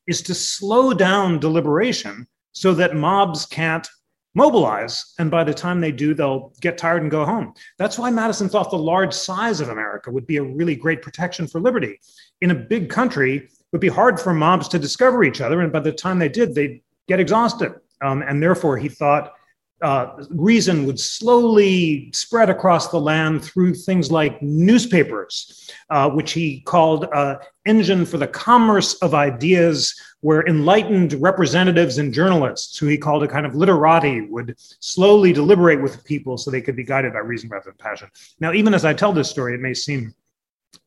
is 0.07 0.21
to 0.23 0.33
slow 0.33 0.93
down 0.93 1.39
deliberation 1.39 2.27
so 2.51 2.73
that 2.73 2.95
mobs 2.95 3.45
can't 3.45 3.87
mobilize. 4.35 5.13
And 5.19 5.31
by 5.31 5.43
the 5.43 5.53
time 5.53 5.81
they 5.81 5.91
do, 5.91 6.13
they'll 6.13 6.53
get 6.61 6.77
tired 6.77 7.01
and 7.01 7.11
go 7.11 7.25
home. 7.25 7.53
That's 7.77 7.97
why 7.97 8.09
Madison 8.09 8.49
thought 8.49 8.69
the 8.69 8.77
large 8.77 9.13
size 9.13 9.59
of 9.59 9.69
America 9.69 10.11
would 10.11 10.27
be 10.27 10.37
a 10.37 10.43
really 10.43 10.75
great 10.75 11.01
protection 11.01 11.47
for 11.47 11.59
liberty. 11.59 11.99
In 12.41 12.51
a 12.51 12.55
big 12.55 12.89
country, 12.89 13.37
it 13.37 13.51
would 13.71 13.81
be 13.81 13.87
hard 13.87 14.19
for 14.19 14.33
mobs 14.33 14.67
to 14.69 14.79
discover 14.79 15.23
each 15.23 15.41
other. 15.41 15.61
And 15.61 15.71
by 15.71 15.79
the 15.79 15.91
time 15.91 16.19
they 16.19 16.29
did, 16.29 16.55
they'd 16.55 16.81
get 17.07 17.19
exhausted. 17.19 17.73
Um, 18.01 18.21
and 18.21 18.41
therefore, 18.41 18.77
he 18.77 18.87
thought 18.87 19.33
uh, 19.81 20.23
reason 20.29 20.85
would 20.85 20.99
slowly 20.99 22.11
spread 22.13 22.49
across 22.49 22.89
the 22.89 22.99
land 22.99 23.43
through 23.43 23.73
things 23.73 24.11
like 24.11 24.41
newspapers, 24.41 25.71
uh, 25.89 26.09
which 26.09 26.33
he 26.33 26.61
called 26.61 27.07
an 27.13 27.37
engine 27.65 28.05
for 28.05 28.17
the 28.17 28.27
commerce 28.27 28.95
of 28.95 29.13
ideas, 29.13 29.95
where 30.21 30.45
enlightened 30.47 31.13
representatives 31.21 31.97
and 31.97 32.13
journalists, 32.13 32.77
who 32.77 32.87
he 32.87 32.97
called 32.97 33.23
a 33.23 33.27
kind 33.27 33.45
of 33.45 33.55
literati, 33.55 34.21
would 34.21 34.55
slowly 34.57 35.31
deliberate 35.31 35.81
with 35.81 36.03
people 36.03 36.37
so 36.37 36.51
they 36.51 36.61
could 36.61 36.75
be 36.75 36.83
guided 36.83 37.13
by 37.13 37.19
reason 37.19 37.49
rather 37.49 37.65
than 37.65 37.75
passion. 37.75 38.09
Now, 38.39 38.51
even 38.51 38.73
as 38.73 38.83
I 38.83 38.93
tell 38.93 39.13
this 39.13 39.29
story, 39.29 39.53
it 39.53 39.61
may 39.61 39.73
seem 39.73 40.13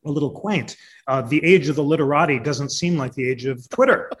a 0.05 0.11
little 0.11 0.31
quaint. 0.31 0.77
Uh, 1.07 1.21
the 1.21 1.43
age 1.43 1.67
of 1.67 1.75
the 1.75 1.83
literati 1.83 2.39
doesn't 2.39 2.69
seem 2.69 2.97
like 2.97 3.13
the 3.13 3.27
age 3.27 3.45
of 3.45 3.67
Twitter. 3.69 4.11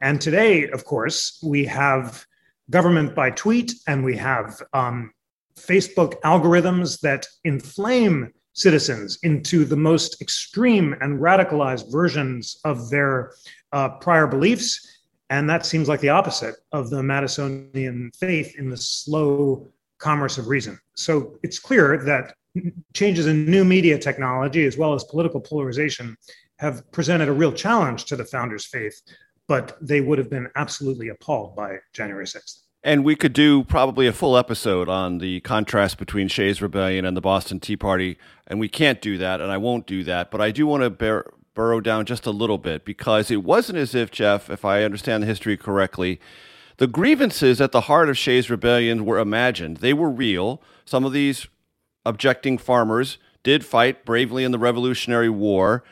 and 0.00 0.20
today, 0.20 0.68
of 0.68 0.84
course, 0.84 1.38
we 1.44 1.64
have 1.64 2.26
government 2.70 3.14
by 3.14 3.30
tweet 3.30 3.72
and 3.86 4.04
we 4.04 4.16
have 4.16 4.60
um, 4.72 5.12
Facebook 5.58 6.20
algorithms 6.22 7.00
that 7.00 7.26
inflame 7.44 8.32
citizens 8.52 9.18
into 9.22 9.64
the 9.64 9.76
most 9.76 10.20
extreme 10.22 10.94
and 11.00 11.20
radicalized 11.20 11.90
versions 11.92 12.58
of 12.64 12.90
their 12.90 13.32
uh, 13.72 13.90
prior 13.98 14.26
beliefs. 14.26 15.00
And 15.28 15.48
that 15.50 15.66
seems 15.66 15.88
like 15.88 16.00
the 16.00 16.08
opposite 16.08 16.54
of 16.72 16.88
the 16.88 17.02
Madisonian 17.02 18.14
faith 18.16 18.54
in 18.58 18.70
the 18.70 18.76
slow 18.76 19.68
commerce 19.98 20.38
of 20.38 20.48
reason. 20.48 20.78
So 20.94 21.38
it's 21.42 21.58
clear 21.58 21.98
that 22.04 22.34
changes 22.94 23.26
in 23.26 23.50
new 23.50 23.64
media 23.64 23.98
technology 23.98 24.64
as 24.64 24.78
well 24.78 24.94
as 24.94 25.04
political 25.04 25.40
polarization 25.40 26.16
have 26.58 26.90
presented 26.92 27.28
a 27.28 27.32
real 27.32 27.52
challenge 27.52 28.06
to 28.06 28.16
the 28.16 28.24
founders' 28.24 28.64
faith, 28.64 29.00
but 29.48 29.76
they 29.80 30.00
would 30.00 30.18
have 30.18 30.30
been 30.30 30.48
absolutely 30.56 31.08
appalled 31.08 31.54
by 31.54 31.76
January 31.92 32.26
6th. 32.26 32.60
And 32.82 33.04
we 33.04 33.16
could 33.16 33.32
do 33.32 33.64
probably 33.64 34.06
a 34.06 34.12
full 34.12 34.36
episode 34.36 34.88
on 34.88 35.18
the 35.18 35.40
contrast 35.40 35.98
between 35.98 36.28
Shays 36.28 36.62
Rebellion 36.62 37.04
and 37.04 37.16
the 37.16 37.20
Boston 37.20 37.58
Tea 37.58 37.76
Party, 37.76 38.16
and 38.46 38.60
we 38.60 38.68
can't 38.68 39.00
do 39.00 39.18
that, 39.18 39.40
and 39.40 39.50
I 39.50 39.56
won't 39.56 39.86
do 39.86 40.04
that. 40.04 40.30
But 40.30 40.40
I 40.40 40.52
do 40.52 40.66
want 40.66 40.82
to 40.82 41.24
burrow 41.54 41.80
down 41.80 42.06
just 42.06 42.26
a 42.26 42.30
little 42.30 42.58
bit 42.58 42.84
because 42.84 43.30
it 43.30 43.42
wasn't 43.42 43.78
as 43.78 43.94
if 43.94 44.10
Jeff, 44.12 44.50
if 44.50 44.64
I 44.64 44.84
understand 44.84 45.22
the 45.22 45.26
history 45.26 45.56
correctly, 45.56 46.20
the 46.76 46.86
grievances 46.86 47.60
at 47.60 47.72
the 47.72 47.82
heart 47.82 48.08
of 48.08 48.18
Shays 48.18 48.50
Rebellion 48.50 49.04
were 49.04 49.18
imagined. 49.18 49.78
They 49.78 49.94
were 49.94 50.10
real. 50.10 50.62
Some 50.84 51.04
of 51.04 51.12
these 51.12 51.48
objecting 52.04 52.58
farmers 52.58 53.18
did 53.42 53.64
fight 53.64 54.04
bravely 54.04 54.44
in 54.44 54.52
the 54.52 54.58
Revolutionary 54.58 55.30
War. 55.30 55.82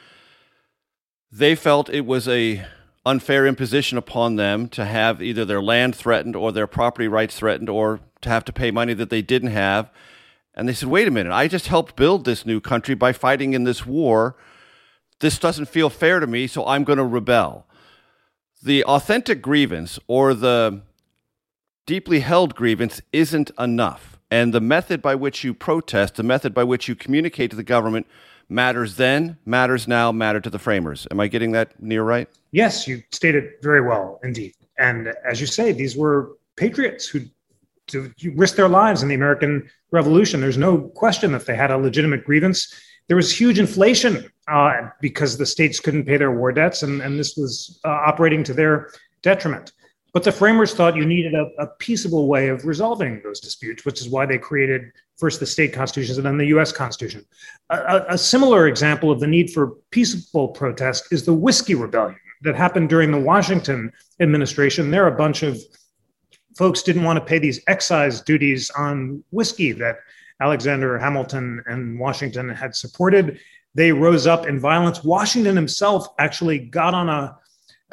They 1.33 1.55
felt 1.55 1.89
it 1.89 2.07
was 2.07 2.29
a 2.29 2.67
unfair 3.07 3.47
imposition 3.47 3.99
upon 3.99 4.37
them 4.37 4.69
to 4.69 4.85
have 4.85 5.23
either 5.23 5.45
their 5.45 5.63
land 5.63 5.95
threatened 5.95 6.35
or 6.35 6.53
their 6.53 6.67
property 6.67 7.09
rights 7.09 7.39
threatened 7.39 7.69
or 7.69 8.01
to 8.23 8.29
have 8.29 8.45
to 8.45 8.53
pay 8.53 8.71
money 8.71 8.95
that 8.95 9.11
they 9.11 9.23
didn't 9.23 9.51
have. 9.51 9.91
And 10.55 10.69
they 10.69 10.73
said, 10.73 10.89
wait 10.89 11.09
a 11.09 11.11
minute, 11.11 11.33
I 11.33 11.49
just 11.49 11.67
helped 11.67 11.97
build 11.97 12.25
this 12.25 12.47
new 12.47 12.61
country 12.61 12.95
by 12.95 13.13
fighting 13.13 13.53
in 13.53 13.65
this 13.65 13.85
war. 13.85 14.37
This 15.21 15.39
doesn't 15.39 15.67
feel 15.67 15.91
fair 15.91 16.21
to 16.21 16.27
me, 16.27 16.47
so 16.47 16.67
I'm 16.67 16.85
going 16.85 16.99
to 16.99 17.05
rebel. 17.05 17.67
The 18.63 18.85
authentic 18.85 19.43
grievance 19.43 19.99
or 20.07 20.33
the 20.33 20.83
deeply 21.87 22.21
held 22.21 22.55
grievance 22.55 23.03
isn't 23.13 23.51
enough. 23.59 24.19
And 24.31 24.55
the 24.55 24.61
method 24.61 25.03
by 25.03 25.15
which 25.15 25.45
you 25.45 25.55
protest, 25.55 26.15
the 26.15 26.23
method 26.23 26.55
by 26.55 26.65
which 26.65 26.89
you 26.89 26.95
communicate 26.95 27.51
to 27.51 27.57
the 27.57 27.63
government, 27.63 28.07
matters 28.49 28.97
then, 28.97 29.39
matters 29.45 29.89
now, 29.89 30.13
matter 30.13 30.41
to 30.41 30.51
the 30.51 30.59
framers. 30.59 31.07
Am 31.11 31.21
I 31.21 31.29
getting 31.29 31.53
that 31.53 31.81
near 31.83 32.03
right? 32.03 32.29
Yes, 32.53 32.87
you 32.87 33.03
stated 33.11 33.53
very 33.63 33.81
well 33.81 34.21
indeed. 34.23 34.55
And 34.79 35.13
as 35.29 35.41
you 35.41 35.47
say, 35.47 35.73
these 35.73 35.97
were 35.97 36.37
patriots 36.57 37.07
who 37.07 37.21
to 37.87 38.11
risk 38.35 38.57
their 38.57 38.69
lives 38.69 39.03
in 39.03 39.09
the 39.09 39.15
American 39.15 39.69
Revolution. 39.91 40.41
There's 40.41 40.57
no 40.57 40.79
question 40.79 41.33
that 41.33 41.47
they 41.47 41.55
had 41.55 41.71
a 41.71 41.77
legitimate 41.77 42.25
grievance. 42.25 42.73
There 43.09 43.17
was 43.17 43.39
huge 43.39 43.59
inflation 43.59 44.31
uh, 44.49 44.89
because 45.01 45.37
the 45.37 45.47
states 45.47 45.81
couldn't 45.81 46.05
pay 46.05 46.17
their 46.17 46.33
war 46.33 46.53
debts, 46.53 46.83
and, 46.83 47.03
and 47.03 47.19
this 47.19 47.37
was 47.37 47.81
uh, 47.85 47.89
operating 47.89 48.43
to 48.45 48.55
their 48.55 48.91
detriment. 49.23 49.73
But 50.15 50.23
the 50.23 50.31
framers 50.31 50.73
thought 50.73 50.95
you 50.95 51.05
needed 51.05 51.35
a, 51.35 51.51
a, 51.59 51.67
peaceable 51.81 52.29
way 52.29 52.47
of 52.47 52.65
resolving 52.65 53.21
those 53.25 53.41
disputes, 53.41 53.85
which 53.85 54.01
is 54.01 54.09
why 54.09 54.25
they 54.25 54.39
created 54.39 54.93
first 55.19 55.41
the 55.41 55.47
state 55.47 55.73
constitutions 55.73 56.19
and 56.19 56.27
then 56.27 56.39
the 56.39 56.47
US 56.57 56.71
Constitution. 56.71 57.27
A, 57.71 58.05
a, 58.11 58.17
similar 58.17 58.69
example 58.69 59.11
of 59.11 59.19
the 59.19 59.27
need 59.27 59.51
for 59.51 59.73
peaceful 59.91 60.49
protest 60.49 61.09
is 61.11 61.25
the 61.27 61.35
Whiskey 61.35 61.75
Rebellion 61.75 62.17
that 62.43 62.55
happened 62.55 62.91
during 62.91 63.11
the 63.11 63.19
Washington 63.19 63.91
administration. 64.21 64.93
There, 64.93 65.09
a 65.09 65.17
bunch 65.17 65.43
of 65.43 65.61
folks 66.57 66.85
didn't 66.85 67.03
want 67.03 67.19
to 67.19 67.25
pay 67.25 67.41
these 67.41 67.61
excise 67.67 68.21
duties 68.21 68.71
on 68.71 69.25
whiskey 69.31 69.73
that 69.73 69.97
Alexander 70.41 70.97
Hamilton 70.97 71.61
and 71.67 71.99
Washington 71.99 72.49
had 72.49 72.77
supported. 72.77 73.41
They 73.75 73.91
rose 73.91 74.29
up 74.29 74.47
in 74.47 74.61
violence. 74.61 75.03
Washington 75.03 75.57
himself 75.57 76.07
actually 76.21 76.61
got 76.61 76.95
on 76.95 77.09
a 77.09 77.37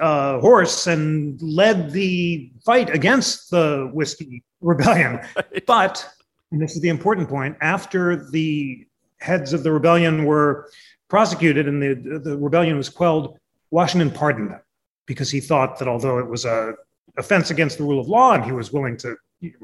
uh, 0.01 0.39
horse 0.39 0.87
and 0.87 1.41
led 1.41 1.91
the 1.91 2.51
fight 2.65 2.89
against 2.89 3.51
the 3.51 3.89
whiskey 3.93 4.43
rebellion. 4.59 5.19
But, 5.67 6.07
and 6.51 6.61
this 6.61 6.75
is 6.75 6.81
the 6.81 6.89
important 6.89 7.29
point, 7.29 7.55
after 7.61 8.29
the 8.31 8.85
heads 9.19 9.53
of 9.53 9.63
the 9.63 9.71
rebellion 9.71 10.25
were 10.25 10.69
prosecuted 11.07 11.67
and 11.67 11.81
the, 11.81 12.19
the 12.19 12.37
rebellion 12.37 12.77
was 12.77 12.89
quelled, 12.89 13.37
Washington 13.69 14.11
pardoned 14.11 14.51
them 14.51 14.61
because 15.05 15.29
he 15.29 15.39
thought 15.39 15.79
that 15.79 15.87
although 15.87 16.17
it 16.19 16.27
was 16.27 16.45
a 16.45 16.73
offense 17.17 17.51
against 17.51 17.77
the 17.77 17.83
rule 17.83 17.99
of 17.99 18.07
law 18.07 18.33
and 18.33 18.43
he 18.43 18.51
was 18.51 18.71
willing 18.73 18.97
to 18.97 19.15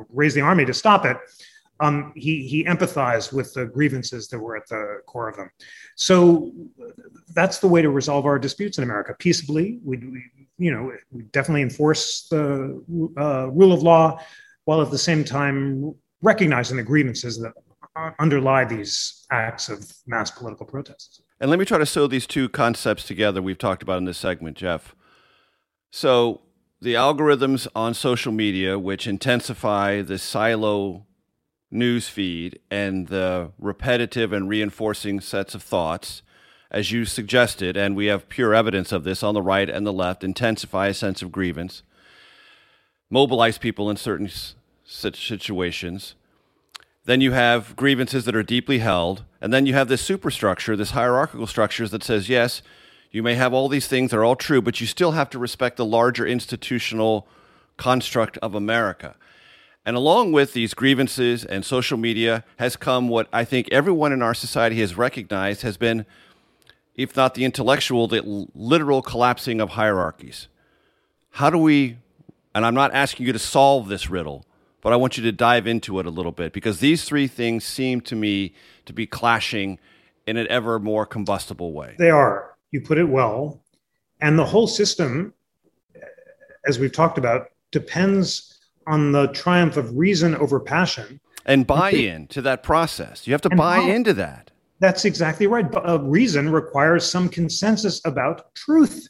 raise 0.09 0.33
the 0.33 0.41
army 0.41 0.65
to 0.65 0.73
stop 0.73 1.05
it, 1.05 1.17
um, 1.79 2.13
he, 2.15 2.47
he 2.47 2.63
empathized 2.65 3.33
with 3.33 3.53
the 3.53 3.65
grievances 3.65 4.27
that 4.29 4.39
were 4.39 4.57
at 4.57 4.67
the 4.67 5.01
core 5.05 5.29
of 5.29 5.35
them. 5.35 5.49
So 5.95 6.51
that's 7.33 7.59
the 7.59 7.67
way 7.67 7.81
to 7.81 7.89
resolve 7.89 8.25
our 8.25 8.39
disputes 8.39 8.77
in 8.77 8.83
America 8.83 9.15
peaceably. 9.17 9.79
We, 9.83 9.97
we 9.97 10.23
you 10.57 10.71
know, 10.71 10.91
we 11.11 11.23
definitely 11.23 11.61
enforce 11.61 12.27
the 12.29 12.81
uh, 13.17 13.49
rule 13.51 13.73
of 13.73 13.83
law 13.83 14.19
while 14.65 14.81
at 14.81 14.91
the 14.91 14.97
same 14.97 15.23
time 15.23 15.93
recognizing 16.21 16.77
the 16.77 16.83
grievances 16.83 17.39
that 17.39 17.53
underlie 18.19 18.65
these 18.65 19.25
acts 19.31 19.69
of 19.69 19.91
mass 20.05 20.31
political 20.31 20.65
protests. 20.65 21.21
And 21.39 21.49
let 21.49 21.59
me 21.59 21.65
try 21.65 21.77
to 21.77 21.85
sew 21.85 22.07
these 22.07 22.27
two 22.27 22.49
concepts 22.49 23.03
together 23.03 23.41
we've 23.41 23.57
talked 23.57 23.83
about 23.83 23.97
in 23.97 24.05
this 24.05 24.17
segment, 24.17 24.57
Jeff. 24.57 24.95
So, 25.91 26.41
the 26.79 26.93
algorithms 26.93 27.67
on 27.75 27.95
social 27.95 28.31
media, 28.31 28.77
which 28.77 29.07
intensify 29.07 30.03
the 30.03 30.19
silo 30.19 31.06
news 31.69 32.07
feed 32.07 32.59
and 32.71 33.07
the 33.07 33.51
repetitive 33.59 34.31
and 34.31 34.49
reinforcing 34.49 35.19
sets 35.19 35.53
of 35.53 35.63
thoughts, 35.63 36.21
as 36.69 36.91
you 36.91 37.05
suggested, 37.05 37.77
and 37.77 37.95
we 37.95 38.07
have 38.07 38.29
pure 38.29 38.53
evidence 38.53 38.91
of 38.91 39.03
this 39.03 39.23
on 39.23 39.33
the 39.33 39.41
right 39.41 39.69
and 39.69 39.85
the 39.85 39.93
left, 39.93 40.23
intensify 40.23 40.87
a 40.87 40.93
sense 40.93 41.21
of 41.21 41.31
grievance, 41.31 41.83
mobilize 43.09 43.57
people 43.57 43.89
in 43.89 43.97
certain 43.97 44.29
situations. 44.85 46.15
Then 47.05 47.21
you 47.21 47.31
have 47.31 47.75
grievances 47.77 48.25
that 48.25 48.35
are 48.35 48.43
deeply 48.43 48.79
held, 48.79 49.23
and 49.39 49.53
then 49.53 49.65
you 49.65 49.73
have 49.73 49.87
this 49.87 50.01
superstructure, 50.01 50.75
this 50.75 50.91
hierarchical 50.91 51.47
structures 51.47 51.91
that 51.91 52.03
says, 52.03 52.27
yes, 52.27 52.61
you 53.11 53.23
may 53.23 53.35
have 53.35 53.53
all 53.53 53.69
these 53.69 53.87
things, 53.87 54.11
they're 54.11 54.25
all 54.25 54.35
true, 54.35 54.61
but 54.61 54.81
you 54.81 54.87
still 54.87 55.11
have 55.11 55.29
to 55.29 55.39
respect 55.39 55.77
the 55.77 55.85
larger 55.85 56.27
institutional 56.27 57.25
construct 57.77 58.37
of 58.39 58.55
America. 58.55 59.15
And 59.87 59.95
along 59.95 60.33
with 60.33 60.51
these 60.51 60.73
grievances 60.73 61.45
and 61.45 61.63
social 61.63 61.97
media 61.97 62.43
has 62.57 62.75
come 62.75 63.07
what 63.07 63.29
I 63.31 63.45
think 63.45 63.69
everyone 63.71 64.11
in 64.11 64.21
our 64.21 64.33
society 64.33 64.81
has 64.81 64.97
recognized 64.97 65.61
has 65.61 65.77
been, 65.77 66.05
if 66.95 67.15
not 67.15 67.35
the 67.35 67.45
intellectual, 67.45 68.05
the 68.09 68.49
literal 68.53 69.01
collapsing 69.01 69.61
of 69.61 69.69
hierarchies. 69.69 70.49
How 71.29 71.49
do 71.49 71.57
we, 71.57 71.99
and 72.53 72.65
I'm 72.65 72.75
not 72.75 72.93
asking 72.93 73.27
you 73.27 73.31
to 73.31 73.39
solve 73.39 73.87
this 73.87 74.09
riddle, 74.09 74.45
but 74.81 74.91
I 74.91 74.97
want 74.97 75.15
you 75.15 75.23
to 75.23 75.31
dive 75.31 75.67
into 75.67 76.01
it 76.01 76.05
a 76.05 76.09
little 76.09 76.33
bit 76.33 76.51
because 76.51 76.81
these 76.81 77.05
three 77.05 77.27
things 77.27 77.63
seem 77.63 78.01
to 78.01 78.15
me 78.17 78.53
to 78.87 78.91
be 78.91 79.07
clashing 79.07 79.79
in 80.27 80.35
an 80.35 80.47
ever 80.49 80.79
more 80.79 81.05
combustible 81.05 81.71
way. 81.71 81.95
They 81.97 82.09
are. 82.09 82.57
You 82.71 82.81
put 82.81 82.97
it 82.97 83.05
well. 83.07 83.61
And 84.19 84.37
the 84.37 84.43
whole 84.43 84.67
system, 84.67 85.33
as 86.67 86.77
we've 86.77 86.91
talked 86.91 87.17
about, 87.17 87.51
depends 87.71 88.56
on 88.87 89.11
the 89.11 89.27
triumph 89.27 89.77
of 89.77 89.95
reason 89.95 90.35
over 90.35 90.59
passion. 90.59 91.19
And 91.45 91.67
buy 91.67 91.91
in 91.91 92.27
to 92.27 92.41
that 92.41 92.63
process. 92.63 93.27
You 93.27 93.33
have 93.33 93.41
to 93.43 93.49
buy 93.49 93.77
how, 93.77 93.89
into 93.89 94.13
that. 94.15 94.51
That's 94.79 95.05
exactly 95.05 95.47
right. 95.47 95.65
Uh, 95.75 95.99
reason 96.01 96.51
requires 96.51 97.09
some 97.09 97.29
consensus 97.29 98.01
about 98.05 98.53
truth. 98.55 99.07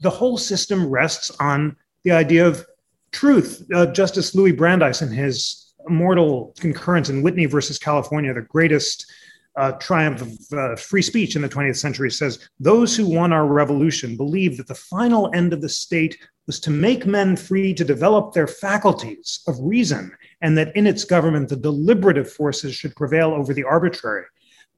The 0.00 0.10
whole 0.10 0.38
system 0.38 0.88
rests 0.88 1.30
on 1.40 1.76
the 2.04 2.12
idea 2.12 2.46
of 2.46 2.64
truth. 3.12 3.66
Uh, 3.74 3.86
Justice 3.86 4.34
Louis 4.34 4.52
Brandeis, 4.52 5.02
in 5.02 5.10
his 5.10 5.72
immortal 5.88 6.54
concurrence 6.58 7.08
in 7.08 7.22
Whitney 7.22 7.46
versus 7.46 7.78
California, 7.78 8.32
the 8.32 8.42
greatest 8.42 9.10
uh, 9.56 9.72
triumph 9.72 10.22
of 10.22 10.58
uh, 10.58 10.76
free 10.76 11.02
speech 11.02 11.36
in 11.36 11.42
the 11.42 11.48
20th 11.48 11.76
century, 11.76 12.10
says 12.10 12.48
those 12.58 12.96
who 12.96 13.06
won 13.06 13.32
our 13.32 13.46
revolution 13.46 14.16
believed 14.16 14.58
that 14.58 14.66
the 14.66 14.74
final 14.74 15.30
end 15.34 15.52
of 15.52 15.60
the 15.60 15.68
state 15.68 16.18
was 16.46 16.60
to 16.60 16.70
make 16.70 17.06
men 17.06 17.36
free 17.36 17.72
to 17.72 17.84
develop 17.84 18.32
their 18.32 18.46
faculties 18.46 19.40
of 19.46 19.56
reason, 19.60 20.12
and 20.42 20.58
that 20.58 20.74
in 20.76 20.86
its 20.86 21.04
government 21.04 21.48
the 21.48 21.56
deliberative 21.56 22.30
forces 22.30 22.74
should 22.74 22.94
prevail 22.96 23.32
over 23.32 23.54
the 23.54 23.64
arbitrary. 23.64 24.24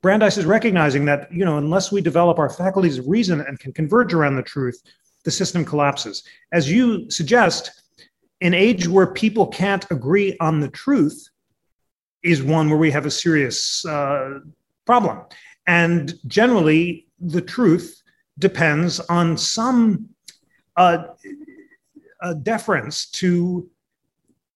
Brandeis 0.03 0.37
is 0.37 0.45
recognizing 0.45 1.05
that, 1.07 1.33
you 1.33 1.45
know, 1.45 1.59
unless 1.59 1.91
we 1.91 2.01
develop 2.01 2.39
our 2.39 2.51
faculties 2.51 2.99
of 2.99 3.09
reason 3.09 3.41
and 3.41 3.59
can 3.59 3.73
converge 3.73 4.15
around 4.15 4.37
the 4.37 4.43
truth, 4.43 4.81
the 5.25 5.31
system 5.31 5.65
collapses. 5.65 6.23
As 6.53 6.71
you 6.71 7.11
suggest, 7.11 7.83
an 8.41 8.55
age 8.55 8.87
where 8.87 9.07
people 9.07 9.47
can't 9.47 9.85
agree 9.91 10.37
on 10.41 10.61
the 10.61 10.69
truth 10.69 11.29
is 12.23 12.43
one 12.43 12.69
where 12.69 12.79
we 12.79 12.91
have 12.91 13.07
a 13.07 13.11
serious 13.11 13.85
uh, 13.87 14.41
problem. 14.87 15.25
And 15.67 16.15
generally, 16.27 17.09
the 17.21 17.43
truth 17.43 18.03
depends 18.39 19.01
on 19.01 19.37
some 19.37 20.09
uh, 20.77 21.05
uh, 22.23 22.35
deference 22.35 23.07
to 23.11 23.69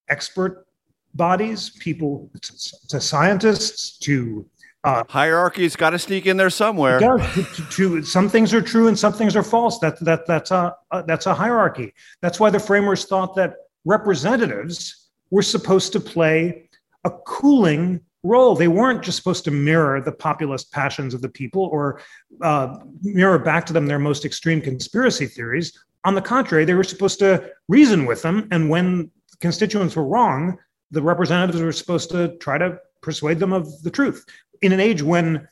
expert 0.08 0.66
bodies, 1.14 1.70
people, 1.80 2.30
to, 2.40 2.86
to 2.88 3.00
scientists, 3.00 3.98
to 3.98 4.46
uh, 4.82 5.04
hierarchy's 5.08 5.76
got 5.76 5.90
to 5.90 5.98
sneak 5.98 6.26
in 6.26 6.38
there 6.38 6.48
somewhere. 6.48 6.98
To, 6.98 7.18
to, 7.54 7.70
to, 7.70 8.02
some 8.02 8.30
things 8.30 8.54
are 8.54 8.62
true 8.62 8.88
and 8.88 8.98
some 8.98 9.12
things 9.12 9.36
are 9.36 9.42
false. 9.42 9.78
That 9.80 10.00
that 10.00 10.26
that's 10.26 10.50
a, 10.50 10.74
a 10.90 11.02
that's 11.02 11.26
a 11.26 11.34
hierarchy. 11.34 11.92
That's 12.22 12.40
why 12.40 12.48
the 12.48 12.60
framers 12.60 13.04
thought 13.04 13.36
that 13.36 13.56
representatives 13.84 15.10
were 15.30 15.42
supposed 15.42 15.92
to 15.92 16.00
play 16.00 16.70
a 17.04 17.10
cooling 17.26 18.00
role. 18.22 18.54
They 18.54 18.68
weren't 18.68 19.02
just 19.02 19.16
supposed 19.16 19.44
to 19.44 19.50
mirror 19.50 20.00
the 20.00 20.12
populist 20.12 20.72
passions 20.72 21.14
of 21.14 21.22
the 21.22 21.28
people 21.28 21.64
or 21.64 22.00
uh, 22.42 22.78
mirror 23.02 23.38
back 23.38 23.66
to 23.66 23.72
them 23.72 23.86
their 23.86 23.98
most 23.98 24.24
extreme 24.24 24.60
conspiracy 24.60 25.26
theories. 25.26 25.78
On 26.04 26.14
the 26.14 26.22
contrary, 26.22 26.64
they 26.64 26.74
were 26.74 26.84
supposed 26.84 27.18
to 27.20 27.50
reason 27.68 28.06
with 28.06 28.22
them. 28.22 28.48
And 28.50 28.68
when 28.68 29.10
constituents 29.40 29.96
were 29.96 30.06
wrong, 30.06 30.58
the 30.90 31.02
representatives 31.02 31.62
were 31.62 31.72
supposed 31.72 32.10
to 32.10 32.36
try 32.38 32.58
to 32.58 32.78
persuade 33.00 33.38
them 33.38 33.52
of 33.52 33.82
the 33.82 33.90
truth. 33.90 34.24
In 34.62 34.72
an 34.72 34.80
age 34.80 35.02
when 35.02 35.48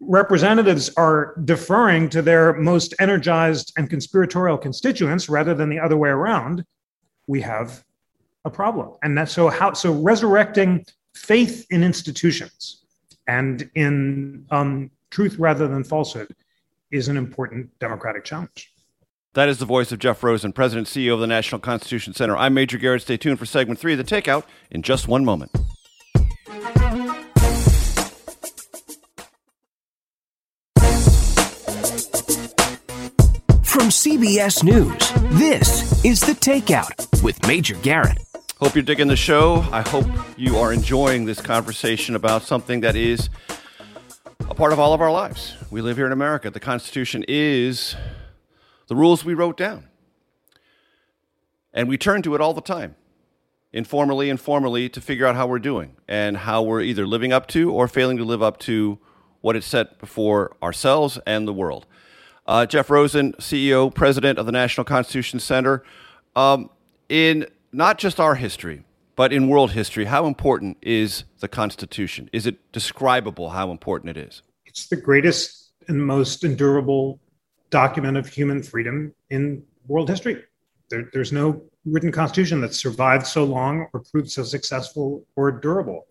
representatives 0.00 0.90
are 0.96 1.34
deferring 1.44 2.08
to 2.08 2.22
their 2.22 2.54
most 2.54 2.94
energized 3.00 3.72
and 3.76 3.90
conspiratorial 3.90 4.56
constituents 4.56 5.28
rather 5.28 5.54
than 5.54 5.68
the 5.68 5.80
other 5.80 5.96
way 5.96 6.08
around, 6.08 6.64
we 7.26 7.40
have 7.40 7.84
a 8.44 8.50
problem. 8.50 8.96
And 9.02 9.18
that's 9.18 9.32
so 9.32 9.48
how 9.48 9.72
so 9.72 9.92
resurrecting 9.92 10.84
faith 11.18 11.66
in 11.70 11.82
institutions 11.82 12.82
and 13.26 13.68
in 13.74 14.46
um, 14.50 14.90
truth 15.10 15.36
rather 15.38 15.68
than 15.68 15.84
falsehood 15.84 16.34
is 16.90 17.08
an 17.08 17.16
important 17.16 17.70
democratic 17.78 18.24
challenge. 18.24 18.72
That 19.34 19.48
is 19.48 19.58
the 19.58 19.66
voice 19.66 19.92
of 19.92 19.98
Jeff 19.98 20.22
Rosen, 20.22 20.52
President 20.52 20.86
CEO 20.88 21.14
of 21.14 21.20
the 21.20 21.26
National 21.26 21.60
Constitution 21.60 22.14
Center. 22.14 22.36
I'm 22.36 22.54
Major 22.54 22.78
Garrett. 22.78 23.02
Stay 23.02 23.16
tuned 23.16 23.38
for 23.38 23.46
segment 23.46 23.78
three 23.78 23.92
of 23.92 23.98
the 23.98 24.04
Takeout 24.04 24.44
in 24.70 24.82
just 24.82 25.06
one 25.06 25.24
moment. 25.24 25.50
From 33.64 33.90
CBS 33.90 34.64
News, 34.64 35.38
this 35.38 36.04
is 36.04 36.20
The 36.20 36.32
Takeout 36.32 37.22
with 37.22 37.46
Major 37.46 37.76
Garrett. 37.76 38.27
Hope 38.60 38.74
you're 38.74 38.82
digging 38.82 39.06
the 39.06 39.14
show. 39.14 39.64
I 39.70 39.82
hope 39.82 40.04
you 40.36 40.56
are 40.56 40.72
enjoying 40.72 41.26
this 41.26 41.40
conversation 41.40 42.16
about 42.16 42.42
something 42.42 42.80
that 42.80 42.96
is 42.96 43.30
a 44.50 44.54
part 44.54 44.72
of 44.72 44.80
all 44.80 44.92
of 44.92 45.00
our 45.00 45.12
lives. 45.12 45.56
We 45.70 45.80
live 45.80 45.96
here 45.96 46.06
in 46.06 46.12
America. 46.12 46.50
The 46.50 46.58
Constitution 46.58 47.24
is 47.28 47.94
the 48.88 48.96
rules 48.96 49.24
we 49.24 49.34
wrote 49.34 49.56
down. 49.56 49.84
And 51.72 51.88
we 51.88 51.96
turn 51.96 52.20
to 52.22 52.34
it 52.34 52.40
all 52.40 52.52
the 52.52 52.60
time, 52.60 52.96
informally 53.72 54.28
and 54.28 54.40
formally, 54.40 54.88
to 54.88 55.00
figure 55.00 55.24
out 55.24 55.36
how 55.36 55.46
we're 55.46 55.60
doing 55.60 55.94
and 56.08 56.38
how 56.38 56.60
we're 56.60 56.82
either 56.82 57.06
living 57.06 57.32
up 57.32 57.46
to 57.48 57.70
or 57.70 57.86
failing 57.86 58.16
to 58.16 58.24
live 58.24 58.42
up 58.42 58.58
to 58.62 58.98
what 59.40 59.54
it 59.54 59.62
set 59.62 60.00
before 60.00 60.56
ourselves 60.60 61.16
and 61.28 61.46
the 61.46 61.52
world. 61.52 61.86
Uh, 62.44 62.66
Jeff 62.66 62.90
Rosen, 62.90 63.34
CEO, 63.34 63.94
President 63.94 64.36
of 64.36 64.46
the 64.46 64.52
National 64.52 64.84
Constitution 64.84 65.38
Center. 65.38 65.84
Um, 66.34 66.70
in 67.08 67.46
not 67.72 67.98
just 67.98 68.20
our 68.20 68.34
history, 68.34 68.84
but 69.16 69.32
in 69.32 69.48
world 69.48 69.72
history, 69.72 70.04
how 70.04 70.26
important 70.26 70.76
is 70.82 71.24
the 71.40 71.48
Constitution? 71.48 72.30
Is 72.32 72.46
it 72.46 72.72
describable 72.72 73.50
how 73.50 73.70
important 73.70 74.16
it 74.16 74.28
is? 74.28 74.42
It's 74.66 74.86
the 74.86 74.96
greatest 74.96 75.72
and 75.88 76.04
most 76.04 76.44
endurable 76.44 77.18
document 77.70 78.16
of 78.16 78.26
human 78.26 78.62
freedom 78.62 79.14
in 79.30 79.62
world 79.86 80.08
history. 80.08 80.44
There, 80.90 81.10
there's 81.12 81.32
no 81.32 81.62
written 81.84 82.12
constitution 82.12 82.60
that 82.60 82.74
survived 82.74 83.26
so 83.26 83.44
long 83.44 83.88
or 83.92 84.02
proved 84.10 84.30
so 84.30 84.42
successful 84.42 85.26
or 85.36 85.50
durable. 85.50 86.06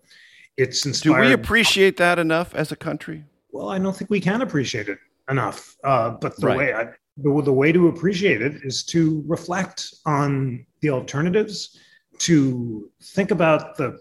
It's 0.56 0.84
inspired. 0.84 1.22
Do 1.22 1.28
we 1.28 1.32
appreciate 1.32 1.96
that 1.98 2.18
enough 2.18 2.54
as 2.54 2.72
a 2.72 2.76
country? 2.76 3.24
Well, 3.50 3.70
I 3.70 3.78
don't 3.78 3.96
think 3.96 4.10
we 4.10 4.20
can 4.20 4.42
appreciate 4.42 4.88
it 4.88 4.98
enough. 5.30 5.76
Uh, 5.84 6.10
but 6.10 6.36
the 6.36 6.46
right. 6.46 6.58
way 6.58 6.74
I, 6.74 6.88
the, 7.22 7.42
the 7.42 7.52
way 7.52 7.72
to 7.72 7.88
appreciate 7.88 8.42
it 8.42 8.62
is 8.62 8.84
to 8.84 9.22
reflect 9.26 9.94
on 10.06 10.64
the 10.80 10.90
alternatives, 10.90 11.78
to 12.18 12.90
think 13.02 13.30
about 13.30 13.76
the 13.76 13.98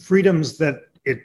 freedoms 0.00 0.58
that 0.58 0.76
it 1.04 1.20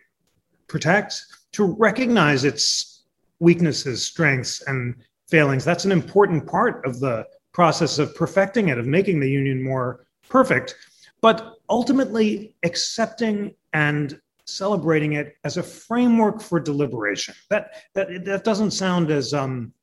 protects, 0.68 1.46
to 1.54 1.64
recognize 1.64 2.44
its 2.44 3.04
weaknesses, 3.40 4.06
strengths, 4.06 4.62
and 4.68 4.96
failings. 5.28 5.64
That's 5.64 5.86
an 5.86 5.92
important 5.92 6.46
part 6.48 6.86
of 6.86 7.00
the 7.00 7.26
process 7.54 8.00
of 8.00 8.16
perfecting 8.16 8.70
it, 8.70 8.78
of 8.78 8.86
making 8.86 9.20
the 9.20 9.30
union 9.30 9.64
more 9.64 10.06
perfect, 10.30 10.76
but 11.22 11.56
ultimately 11.70 12.56
accepting 12.64 13.54
and 13.74 14.20
celebrating 14.46 15.14
it 15.14 15.36
as 15.44 15.58
a 15.58 15.64
framework 15.64 16.42
for 16.42 16.60
deliberation. 16.60 17.34
That 17.50 17.84
that 17.94 18.26
that 18.26 18.44
doesn't 18.44 18.72
sound 18.72 19.12
as 19.12 19.34
um, 19.34 19.74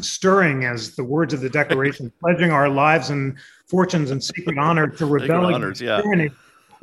stirring 0.00 0.64
as 0.64 0.94
the 0.94 1.04
words 1.04 1.32
of 1.32 1.40
the 1.40 1.50
Declaration, 1.50 2.12
pledging 2.20 2.50
our 2.50 2.68
lives 2.68 3.10
and 3.10 3.36
fortunes 3.68 4.10
and 4.10 4.22
sacred 4.22 4.58
honor 4.58 4.86
to 4.86 5.06
rebel 5.06 5.54
against 5.54 5.80
yeah. 5.80 6.00
tyranny, 6.00 6.30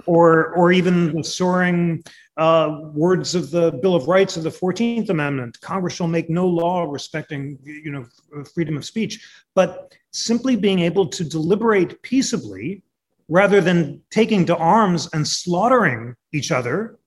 or 0.06 0.54
or 0.56 0.72
even 0.72 1.16
the 1.16 1.24
soaring 1.24 2.04
uh, 2.38 2.80
words 2.94 3.36
of 3.36 3.52
the 3.52 3.72
Bill 3.72 3.96
of 3.96 4.08
Rights 4.08 4.38
of 4.38 4.44
the 4.44 4.52
Fourteenth 4.52 5.10
Amendment: 5.10 5.60
Congress 5.62 5.96
shall 5.96 6.08
make 6.08 6.30
no 6.30 6.48
law 6.48 6.84
respecting 6.84 7.58
you 7.64 7.92
know 7.92 8.06
freedom 8.54 8.78
of 8.78 8.86
speech. 8.86 9.26
But 9.56 9.94
simply 10.12 10.56
being 10.56 10.80
able 10.80 11.08
to 11.08 11.24
deliberate 11.24 12.02
peaceably, 12.02 12.84
rather 13.28 13.62
than 13.62 14.02
taking 14.12 14.46
to 14.46 14.58
arms 14.58 15.10
and 15.14 15.28
slaughtering 15.28 16.16
each 16.34 16.52
other, 16.52 16.98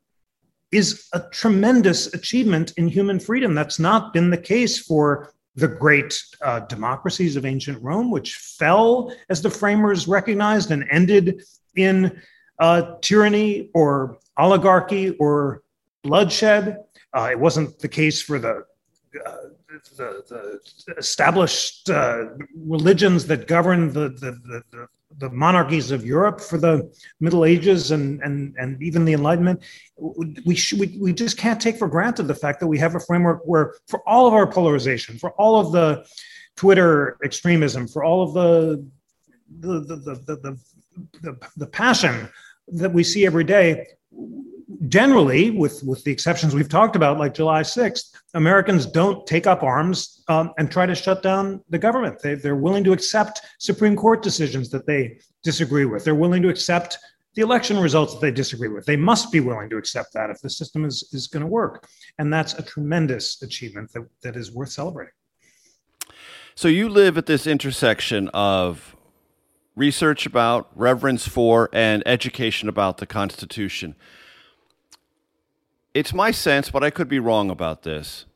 is 0.72 1.08
a 1.12 1.20
tremendous 1.30 2.12
achievement 2.14 2.72
in 2.76 2.88
human 2.88 3.20
freedom. 3.20 3.54
That's 3.54 3.78
not 3.78 4.12
been 4.12 4.30
the 4.30 4.38
case 4.38 4.78
for 4.78 5.32
the 5.56 5.68
great 5.68 6.22
uh, 6.42 6.60
democracies 6.60 7.34
of 7.36 7.46
ancient 7.46 7.82
Rome, 7.82 8.10
which 8.10 8.36
fell 8.36 9.12
as 9.30 9.40
the 9.40 9.50
framers 9.50 10.06
recognized 10.06 10.70
and 10.70 10.86
ended 10.90 11.42
in 11.74 12.20
uh, 12.58 12.96
tyranny 13.00 13.70
or 13.74 14.18
oligarchy 14.38 15.10
or 15.16 15.62
bloodshed. 16.02 16.84
Uh, 17.14 17.28
it 17.30 17.38
wasn't 17.38 17.78
the 17.78 17.88
case 17.88 18.20
for 18.20 18.38
the 18.38 18.64
uh, 19.24 19.36
the, 19.96 20.60
the, 20.86 20.94
established 20.96 21.88
uh, 21.90 22.26
religions 22.56 23.26
that 23.26 23.46
govern 23.46 23.92
the, 23.92 24.10
the, 24.10 24.62
the, 24.72 24.88
the 25.18 25.30
monarchies 25.30 25.90
of 25.90 26.04
Europe 26.04 26.40
for 26.40 26.58
the 26.58 26.92
Middle 27.20 27.44
Ages 27.44 27.90
and 27.90 28.20
and 28.22 28.54
and 28.58 28.82
even 28.82 29.04
the 29.04 29.12
Enlightenment, 29.12 29.62
we 29.98 30.58
we, 30.78 30.98
we 31.00 31.12
just 31.12 31.38
can't 31.38 31.60
take 31.60 31.76
for 31.76 31.88
granted 31.88 32.24
the 32.24 32.34
fact 32.34 32.60
that 32.60 32.66
we 32.66 32.78
have 32.78 32.94
a 32.94 33.00
framework 33.00 33.40
where 33.44 33.74
for 33.88 34.00
all 34.06 34.26
of 34.26 34.34
our 34.34 34.46
polarization, 34.46 35.18
for 35.18 35.32
all 35.32 35.58
of 35.58 35.72
the 35.72 36.06
Twitter 36.56 37.16
extremism, 37.24 37.88
for 37.88 38.04
all 38.04 38.22
of 38.22 38.34
the 38.34 38.86
the 39.60 39.80
the 39.80 39.96
the, 39.96 40.14
the, 40.42 40.58
the, 41.22 41.48
the 41.56 41.66
passion 41.66 42.28
that 42.68 42.92
we 42.92 43.04
see 43.04 43.24
every 43.26 43.44
day, 43.44 43.86
generally, 44.88 45.50
with, 45.50 45.82
with 45.84 46.02
the 46.04 46.12
exceptions 46.12 46.54
we've 46.54 46.68
talked 46.68 46.96
about, 46.96 47.18
like 47.18 47.34
July 47.34 47.62
6th, 47.62 48.16
Americans 48.34 48.86
don't 48.86 49.26
take 49.26 49.46
up 49.46 49.62
arms 49.62 50.22
um, 50.28 50.52
and 50.58 50.70
try 50.70 50.86
to 50.86 50.94
shut 50.94 51.22
down 51.22 51.62
the 51.68 51.78
government. 51.78 52.20
They, 52.22 52.34
they're 52.34 52.56
willing 52.56 52.84
to 52.84 52.92
accept 52.92 53.40
Supreme 53.58 53.96
Court 53.96 54.22
decisions 54.22 54.70
that 54.70 54.86
they 54.86 55.18
disagree 55.42 55.84
with. 55.84 56.04
They're 56.04 56.14
willing 56.14 56.42
to 56.42 56.48
accept 56.48 56.98
the 57.34 57.42
election 57.42 57.78
results 57.78 58.14
that 58.14 58.20
they 58.20 58.30
disagree 58.30 58.68
with. 58.68 58.86
They 58.86 58.96
must 58.96 59.30
be 59.30 59.40
willing 59.40 59.68
to 59.70 59.76
accept 59.76 60.14
that 60.14 60.30
if 60.30 60.40
the 60.40 60.50
system 60.50 60.84
is, 60.84 61.08
is 61.12 61.26
going 61.26 61.42
to 61.42 61.46
work. 61.46 61.86
And 62.18 62.32
that's 62.32 62.54
a 62.54 62.62
tremendous 62.62 63.42
achievement 63.42 63.92
that, 63.92 64.06
that 64.22 64.36
is 64.36 64.52
worth 64.52 64.70
celebrating. 64.70 65.12
So 66.54 66.68
you 66.68 66.88
live 66.88 67.18
at 67.18 67.26
this 67.26 67.46
intersection 67.46 68.28
of 68.30 68.96
research 69.76 70.24
about, 70.24 70.70
reverence 70.74 71.28
for, 71.28 71.68
and 71.72 72.02
education 72.06 72.68
about 72.68 72.96
the 72.96 73.06
Constitution 73.06 73.94
it's 75.96 76.12
my 76.12 76.30
sense, 76.30 76.70
but 76.70 76.84
I 76.84 76.90
could 76.90 77.08
be 77.08 77.18
wrong 77.18 77.48
about 77.48 77.82
this, 77.82 78.26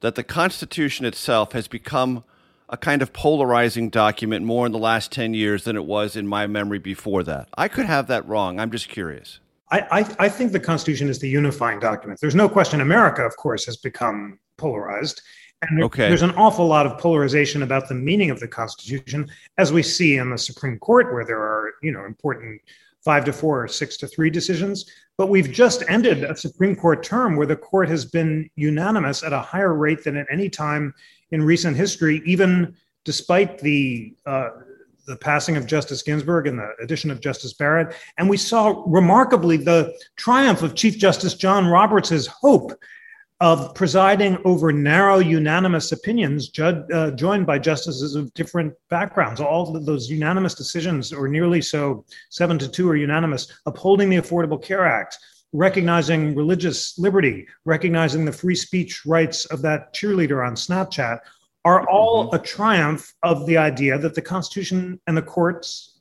that 0.00 0.14
the 0.14 0.22
Constitution 0.22 1.04
itself 1.04 1.52
has 1.52 1.68
become 1.68 2.24
a 2.70 2.78
kind 2.78 3.02
of 3.02 3.12
polarizing 3.12 3.90
document 3.90 4.46
more 4.46 4.64
in 4.64 4.72
the 4.72 4.78
last 4.78 5.12
10 5.12 5.34
years 5.34 5.64
than 5.64 5.76
it 5.76 5.84
was 5.84 6.16
in 6.16 6.26
my 6.26 6.46
memory 6.46 6.78
before 6.78 7.22
that. 7.24 7.50
I 7.54 7.68
could 7.68 7.84
have 7.84 8.06
that 8.06 8.26
wrong. 8.26 8.58
I'm 8.58 8.70
just 8.70 8.88
curious. 8.88 9.40
I, 9.70 9.80
I, 9.92 10.16
I 10.20 10.28
think 10.30 10.52
the 10.52 10.60
Constitution 10.60 11.10
is 11.10 11.18
the 11.18 11.28
unifying 11.28 11.80
document. 11.80 12.18
There's 12.18 12.34
no 12.34 12.48
question 12.48 12.80
America, 12.80 13.22
of 13.26 13.36
course, 13.36 13.66
has 13.66 13.76
become 13.76 14.38
polarized. 14.56 15.20
And 15.60 15.78
there, 15.78 15.84
okay. 15.84 16.08
there's 16.08 16.22
an 16.22 16.32
awful 16.32 16.66
lot 16.66 16.86
of 16.86 16.96
polarization 16.96 17.62
about 17.62 17.90
the 17.90 17.94
meaning 17.94 18.30
of 18.30 18.40
the 18.40 18.48
Constitution, 18.48 19.30
as 19.58 19.70
we 19.70 19.82
see 19.82 20.16
in 20.16 20.30
the 20.30 20.38
Supreme 20.38 20.78
Court, 20.78 21.12
where 21.12 21.26
there 21.26 21.40
are, 21.40 21.74
you 21.82 21.92
know, 21.92 22.06
important 22.06 22.62
five 23.04 23.24
to 23.24 23.32
four 23.32 23.64
or 23.64 23.68
six 23.68 23.96
to 23.98 24.06
three 24.06 24.30
decisions. 24.30 24.90
But 25.18 25.28
we've 25.28 25.50
just 25.50 25.82
ended 25.88 26.24
a 26.24 26.36
Supreme 26.36 26.76
Court 26.76 27.02
term 27.02 27.36
where 27.36 27.46
the 27.46 27.56
court 27.56 27.88
has 27.88 28.04
been 28.04 28.48
unanimous 28.56 29.22
at 29.22 29.32
a 29.32 29.40
higher 29.40 29.74
rate 29.74 30.04
than 30.04 30.16
at 30.16 30.26
any 30.30 30.48
time 30.48 30.94
in 31.30 31.42
recent 31.42 31.76
history, 31.76 32.22
even 32.24 32.74
despite 33.04 33.58
the 33.58 34.14
uh, 34.26 34.50
the 35.06 35.16
passing 35.16 35.56
of 35.56 35.66
Justice 35.66 36.02
Ginsburg 36.02 36.46
and 36.46 36.58
the 36.58 36.70
addition 36.80 37.10
of 37.10 37.20
Justice 37.20 37.54
Barrett. 37.54 37.96
And 38.18 38.30
we 38.30 38.36
saw 38.36 38.84
remarkably 38.86 39.56
the 39.56 39.92
triumph 40.16 40.62
of 40.62 40.76
Chief 40.76 40.96
Justice 40.96 41.34
John 41.34 41.66
Roberts' 41.66 42.26
hope 42.26 42.72
of 43.42 43.74
presiding 43.74 44.38
over 44.44 44.72
narrow, 44.72 45.18
unanimous 45.18 45.90
opinions, 45.90 46.48
judge, 46.48 46.76
uh, 46.94 47.10
joined 47.10 47.44
by 47.44 47.58
justices 47.58 48.14
of 48.14 48.32
different 48.34 48.72
backgrounds. 48.88 49.40
All 49.40 49.80
those 49.80 50.08
unanimous 50.08 50.54
decisions, 50.54 51.12
or 51.12 51.26
nearly 51.26 51.60
so, 51.60 52.04
seven 52.30 52.56
to 52.60 52.68
two, 52.68 52.88
are 52.88 52.94
unanimous, 52.94 53.52
upholding 53.66 54.08
the 54.08 54.18
Affordable 54.18 54.62
Care 54.62 54.86
Act, 54.86 55.18
recognizing 55.52 56.36
religious 56.36 56.96
liberty, 57.00 57.44
recognizing 57.64 58.24
the 58.24 58.30
free 58.30 58.54
speech 58.54 59.04
rights 59.04 59.44
of 59.46 59.60
that 59.62 59.92
cheerleader 59.92 60.46
on 60.46 60.54
Snapchat, 60.54 61.18
are 61.64 61.88
all 61.88 62.26
mm-hmm. 62.26 62.36
a 62.36 62.38
triumph 62.38 63.12
of 63.24 63.44
the 63.46 63.56
idea 63.56 63.98
that 63.98 64.14
the 64.14 64.22
Constitution 64.22 65.00
and 65.08 65.16
the 65.16 65.22
courts 65.22 65.91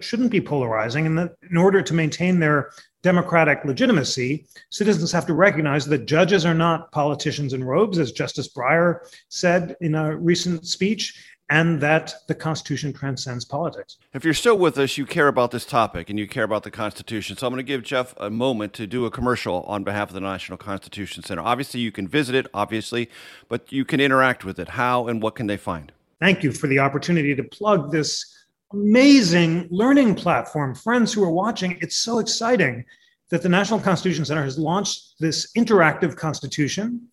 shouldn't 0.00 0.30
be 0.30 0.40
polarizing, 0.40 1.06
and 1.06 1.18
that 1.18 1.36
in 1.50 1.56
order 1.56 1.82
to 1.82 1.94
maintain 1.94 2.38
their 2.38 2.70
democratic 3.02 3.64
legitimacy, 3.64 4.46
citizens 4.70 5.12
have 5.12 5.26
to 5.26 5.34
recognize 5.34 5.86
that 5.86 6.06
judges 6.06 6.44
are 6.44 6.54
not 6.54 6.90
politicians 6.92 7.52
in 7.52 7.62
robes, 7.62 7.98
as 7.98 8.12
Justice 8.12 8.52
Breyer 8.52 9.00
said 9.28 9.76
in 9.80 9.94
a 9.94 10.16
recent 10.16 10.66
speech, 10.66 11.22
and 11.48 11.80
that 11.80 12.12
the 12.26 12.34
Constitution 12.34 12.92
transcends 12.92 13.44
politics. 13.44 13.98
If 14.12 14.24
you're 14.24 14.34
still 14.34 14.58
with 14.58 14.78
us, 14.78 14.98
you 14.98 15.06
care 15.06 15.28
about 15.28 15.52
this 15.52 15.64
topic 15.64 16.10
and 16.10 16.18
you 16.18 16.26
care 16.26 16.42
about 16.42 16.64
the 16.64 16.72
Constitution. 16.72 17.36
So 17.36 17.46
I'm 17.46 17.52
going 17.52 17.64
to 17.64 17.68
give 17.68 17.84
Jeff 17.84 18.14
a 18.16 18.30
moment 18.30 18.72
to 18.74 18.86
do 18.88 19.06
a 19.06 19.10
commercial 19.12 19.62
on 19.62 19.84
behalf 19.84 20.08
of 20.08 20.14
the 20.14 20.20
National 20.20 20.58
Constitution 20.58 21.22
Center. 21.22 21.42
Obviously, 21.42 21.78
you 21.78 21.92
can 21.92 22.08
visit 22.08 22.34
it, 22.34 22.48
obviously, 22.52 23.08
but 23.48 23.70
you 23.70 23.84
can 23.84 24.00
interact 24.00 24.44
with 24.44 24.58
it. 24.58 24.70
How 24.70 25.06
and 25.06 25.22
what 25.22 25.36
can 25.36 25.46
they 25.46 25.56
find? 25.56 25.92
Thank 26.18 26.42
you 26.42 26.50
for 26.50 26.66
the 26.66 26.80
opportunity 26.80 27.36
to 27.36 27.44
plug 27.44 27.92
this 27.92 28.45
amazing 28.72 29.68
learning 29.70 30.14
platform. 30.14 30.74
Friends 30.74 31.12
who 31.12 31.22
are 31.22 31.30
watching, 31.30 31.78
it's 31.80 31.96
so 31.96 32.18
exciting 32.18 32.84
that 33.30 33.42
the 33.42 33.48
National 33.48 33.80
Constitution 33.80 34.24
Center 34.24 34.44
has 34.44 34.58
launched 34.58 35.14
this 35.18 35.52
interactive 35.56 36.16
constitution. 36.16 37.08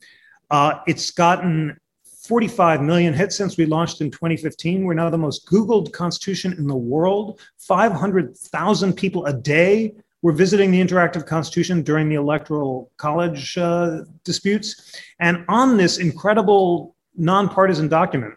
Uh, 0.51 0.79
it's 0.87 1.11
gotten 1.11 1.77
45 2.23 2.81
million 2.81 3.13
hits 3.13 3.35
since 3.35 3.57
we 3.57 3.65
launched 3.65 4.01
in 4.01 4.09
2015. 4.09 4.85
We're 4.85 4.93
now 4.93 5.09
the 5.09 5.17
most 5.17 5.47
Googled 5.47 5.91
constitution 5.91 6.53
in 6.53 6.67
the 6.67 6.75
world. 6.75 7.41
500,000 7.57 8.93
people 8.93 9.25
a 9.25 9.33
day 9.33 9.93
were 10.21 10.31
visiting 10.31 10.71
the 10.71 10.79
interactive 10.79 11.25
constitution 11.25 11.81
during 11.81 12.07
the 12.07 12.15
electoral 12.15 12.91
college 12.97 13.57
uh, 13.57 14.03
disputes. 14.23 14.95
And 15.19 15.43
on 15.49 15.75
this 15.75 15.97
incredible 15.97 16.95
nonpartisan 17.15 17.89
document, 17.89 18.35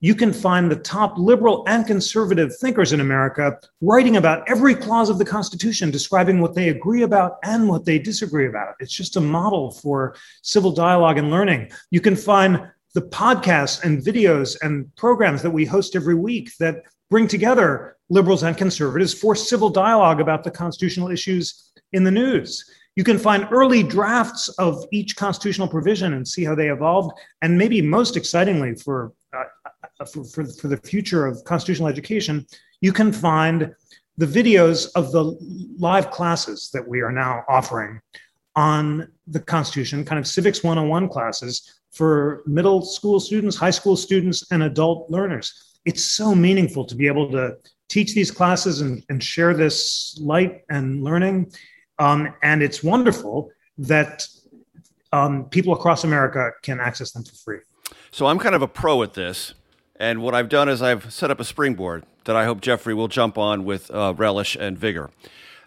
you 0.00 0.14
can 0.14 0.32
find 0.32 0.70
the 0.70 0.76
top 0.76 1.18
liberal 1.18 1.64
and 1.66 1.86
conservative 1.86 2.56
thinkers 2.56 2.92
in 2.92 3.00
America 3.00 3.58
writing 3.80 4.16
about 4.16 4.48
every 4.48 4.74
clause 4.74 5.10
of 5.10 5.18
the 5.18 5.24
Constitution, 5.24 5.90
describing 5.90 6.40
what 6.40 6.54
they 6.54 6.68
agree 6.68 7.02
about 7.02 7.38
and 7.42 7.68
what 7.68 7.84
they 7.84 7.98
disagree 7.98 8.46
about. 8.46 8.74
It's 8.78 8.92
just 8.92 9.16
a 9.16 9.20
model 9.20 9.72
for 9.72 10.14
civil 10.42 10.70
dialogue 10.70 11.18
and 11.18 11.30
learning. 11.30 11.72
You 11.90 12.00
can 12.00 12.14
find 12.14 12.70
the 12.94 13.02
podcasts 13.02 13.82
and 13.82 14.02
videos 14.02 14.56
and 14.62 14.94
programs 14.96 15.42
that 15.42 15.50
we 15.50 15.64
host 15.64 15.96
every 15.96 16.14
week 16.14 16.50
that 16.58 16.82
bring 17.10 17.26
together 17.26 17.96
liberals 18.08 18.42
and 18.42 18.56
conservatives 18.56 19.12
for 19.12 19.34
civil 19.34 19.68
dialogue 19.68 20.20
about 20.20 20.44
the 20.44 20.50
constitutional 20.50 21.10
issues 21.10 21.72
in 21.92 22.04
the 22.04 22.10
news. 22.10 22.64
You 22.96 23.04
can 23.04 23.18
find 23.18 23.46
early 23.52 23.82
drafts 23.82 24.48
of 24.58 24.84
each 24.90 25.14
constitutional 25.16 25.68
provision 25.68 26.14
and 26.14 26.26
see 26.26 26.44
how 26.44 26.54
they 26.54 26.70
evolved. 26.70 27.16
And 27.42 27.56
maybe 27.56 27.80
most 27.80 28.16
excitingly 28.16 28.74
for 28.74 29.12
for, 30.06 30.24
for, 30.24 30.44
for, 30.44 30.68
the 30.68 30.76
future 30.76 31.26
of 31.26 31.42
constitutional 31.44 31.88
education, 31.88 32.46
you 32.80 32.92
can 32.92 33.12
find 33.12 33.74
the 34.16 34.26
videos 34.26 34.88
of 34.94 35.12
the 35.12 35.36
live 35.78 36.10
classes 36.10 36.70
that 36.72 36.86
we 36.86 37.00
are 37.00 37.12
now 37.12 37.42
offering 37.48 38.00
on 38.56 39.08
the 39.28 39.40
Constitution, 39.40 40.04
kind 40.04 40.18
of 40.18 40.26
civics 40.26 40.64
101 40.64 41.08
classes 41.08 41.80
for 41.92 42.42
middle 42.46 42.82
school 42.82 43.20
students, 43.20 43.56
high 43.56 43.70
school 43.70 43.96
students, 43.96 44.50
and 44.50 44.64
adult 44.64 45.08
learners. 45.10 45.78
It's 45.84 46.04
so 46.04 46.34
meaningful 46.34 46.84
to 46.86 46.94
be 46.94 47.06
able 47.06 47.30
to 47.32 47.56
teach 47.88 48.14
these 48.14 48.30
classes 48.30 48.80
and, 48.80 49.04
and 49.08 49.22
share 49.22 49.54
this 49.54 50.18
light 50.20 50.62
and 50.68 51.02
learning. 51.02 51.52
Um, 51.98 52.34
and 52.42 52.62
it's 52.62 52.82
wonderful 52.82 53.50
that 53.78 54.26
um, 55.12 55.44
people 55.46 55.72
across 55.72 56.04
America 56.04 56.50
can 56.62 56.80
access 56.80 57.12
them 57.12 57.24
for 57.24 57.34
free. 57.34 57.58
So 58.10 58.26
I'm 58.26 58.38
kind 58.38 58.54
of 58.54 58.62
a 58.62 58.68
pro 58.68 59.02
at 59.02 59.14
this. 59.14 59.54
And 59.98 60.22
what 60.22 60.34
I've 60.34 60.48
done 60.48 60.68
is 60.68 60.80
I've 60.80 61.12
set 61.12 61.30
up 61.30 61.40
a 61.40 61.44
springboard 61.44 62.04
that 62.24 62.36
I 62.36 62.44
hope 62.44 62.60
Jeffrey 62.60 62.94
will 62.94 63.08
jump 63.08 63.36
on 63.36 63.64
with 63.64 63.90
uh, 63.90 64.14
relish 64.16 64.56
and 64.56 64.78
vigor. 64.78 65.10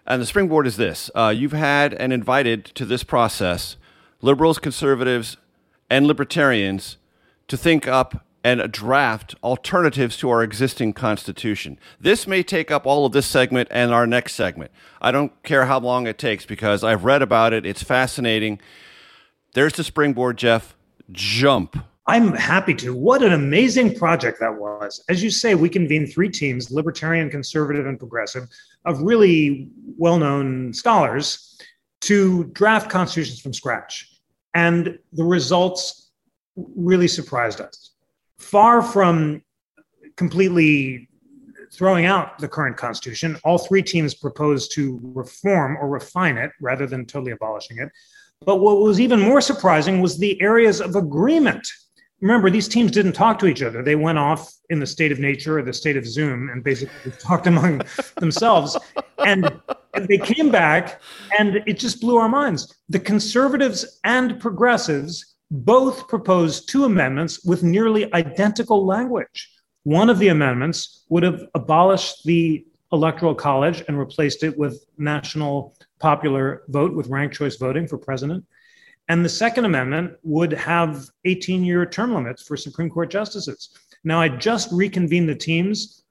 And 0.06 0.20
the 0.20 0.26
springboard 0.26 0.66
is 0.66 0.78
this 0.78 1.10
uh, 1.14 1.32
you've 1.36 1.52
had 1.52 1.94
and 1.94 2.12
invited 2.12 2.64
to 2.64 2.84
this 2.84 3.04
process 3.04 3.76
liberals, 4.22 4.58
conservatives, 4.58 5.36
and 5.90 6.06
libertarians 6.06 6.96
to 7.48 7.56
think 7.56 7.86
up 7.86 8.24
and 8.44 8.72
draft 8.72 9.34
alternatives 9.42 10.16
to 10.16 10.30
our 10.30 10.42
existing 10.42 10.92
Constitution. 10.92 11.78
This 12.00 12.26
may 12.26 12.42
take 12.42 12.70
up 12.70 12.86
all 12.86 13.06
of 13.06 13.12
this 13.12 13.26
segment 13.26 13.68
and 13.70 13.92
our 13.92 14.06
next 14.06 14.34
segment. 14.34 14.72
I 15.00 15.12
don't 15.12 15.40
care 15.42 15.66
how 15.66 15.78
long 15.78 16.06
it 16.06 16.18
takes 16.18 16.44
because 16.46 16.82
I've 16.82 17.04
read 17.04 17.22
about 17.22 17.52
it. 17.52 17.66
It's 17.66 17.82
fascinating. 17.82 18.60
There's 19.54 19.74
the 19.74 19.84
springboard, 19.84 20.38
Jeff. 20.38 20.74
Jump. 21.12 21.76
I'm 22.06 22.34
happy 22.34 22.74
to. 22.74 22.94
What 22.94 23.22
an 23.22 23.32
amazing 23.32 23.94
project 23.94 24.40
that 24.40 24.58
was. 24.58 25.04
As 25.08 25.22
you 25.22 25.30
say, 25.30 25.54
we 25.54 25.68
convened 25.68 26.12
three 26.12 26.28
teams 26.28 26.70
libertarian, 26.70 27.30
conservative, 27.30 27.86
and 27.86 27.98
progressive 27.98 28.48
of 28.84 29.00
really 29.02 29.68
well 29.96 30.18
known 30.18 30.72
scholars 30.72 31.60
to 32.02 32.44
draft 32.46 32.90
constitutions 32.90 33.40
from 33.40 33.52
scratch. 33.52 34.20
And 34.54 34.98
the 35.12 35.24
results 35.24 36.10
really 36.56 37.06
surprised 37.06 37.60
us. 37.60 37.92
Far 38.38 38.82
from 38.82 39.42
completely 40.16 41.08
throwing 41.72 42.04
out 42.04 42.38
the 42.38 42.48
current 42.48 42.76
constitution, 42.76 43.38
all 43.44 43.58
three 43.58 43.82
teams 43.82 44.12
proposed 44.12 44.72
to 44.72 45.00
reform 45.02 45.76
or 45.80 45.88
refine 45.88 46.36
it 46.36 46.50
rather 46.60 46.86
than 46.86 47.06
totally 47.06 47.32
abolishing 47.32 47.78
it. 47.78 47.88
But 48.44 48.56
what 48.56 48.80
was 48.80 49.00
even 49.00 49.20
more 49.20 49.40
surprising 49.40 50.00
was 50.00 50.18
the 50.18 50.40
areas 50.42 50.80
of 50.80 50.96
agreement 50.96 51.66
remember 52.22 52.48
these 52.48 52.68
teams 52.68 52.90
didn't 52.90 53.12
talk 53.12 53.38
to 53.40 53.46
each 53.46 53.62
other. 53.62 53.82
They 53.82 53.96
went 53.96 54.16
off 54.16 54.54
in 54.70 54.78
the 54.78 54.86
state 54.86 55.12
of 55.12 55.18
nature 55.18 55.58
or 55.58 55.62
the 55.62 55.72
state 55.72 55.96
of 55.96 56.06
zoom 56.06 56.48
and 56.48 56.64
basically 56.64 57.10
talked 57.18 57.46
among 57.46 57.82
themselves. 58.16 58.78
And, 59.18 59.60
and, 59.94 60.08
they 60.08 60.18
came 60.18 60.50
back 60.50 61.02
and 61.38 61.56
it 61.66 61.78
just 61.78 62.00
blew 62.00 62.16
our 62.16 62.28
minds. 62.28 62.74
The 62.88 63.00
conservatives 63.00 64.00
and 64.04 64.40
progressives 64.40 65.34
both 65.50 66.08
proposed 66.08 66.68
two 66.68 66.84
amendments 66.84 67.44
with 67.44 67.62
nearly 67.62 68.12
identical 68.14 68.86
language. 68.86 69.50
One 69.82 70.08
of 70.08 70.18
the 70.18 70.28
amendments 70.28 71.04
would 71.10 71.24
have 71.24 71.42
abolished 71.54 72.24
the 72.24 72.64
electoral 72.92 73.34
college 73.34 73.82
and 73.88 73.98
replaced 73.98 74.44
it 74.44 74.56
with 74.56 74.84
national 74.96 75.76
popular 75.98 76.62
vote 76.68 76.94
with 76.94 77.08
ranked 77.08 77.36
choice 77.36 77.56
voting 77.56 77.86
for 77.86 77.98
president 77.98 78.44
and 79.08 79.24
the 79.24 79.28
Second 79.28 79.64
Amendment 79.64 80.16
would 80.22 80.52
have 80.52 81.08
18 81.24 81.64
year 81.64 81.84
term 81.86 82.14
limits 82.14 82.42
for 82.42 82.56
Supreme 82.56 82.90
Court 82.90 83.10
justices. 83.10 83.70
Now, 84.04 84.20
I 84.20 84.28
just 84.28 84.70
reconvened 84.72 85.28
the 85.28 85.34
teams 85.34 86.04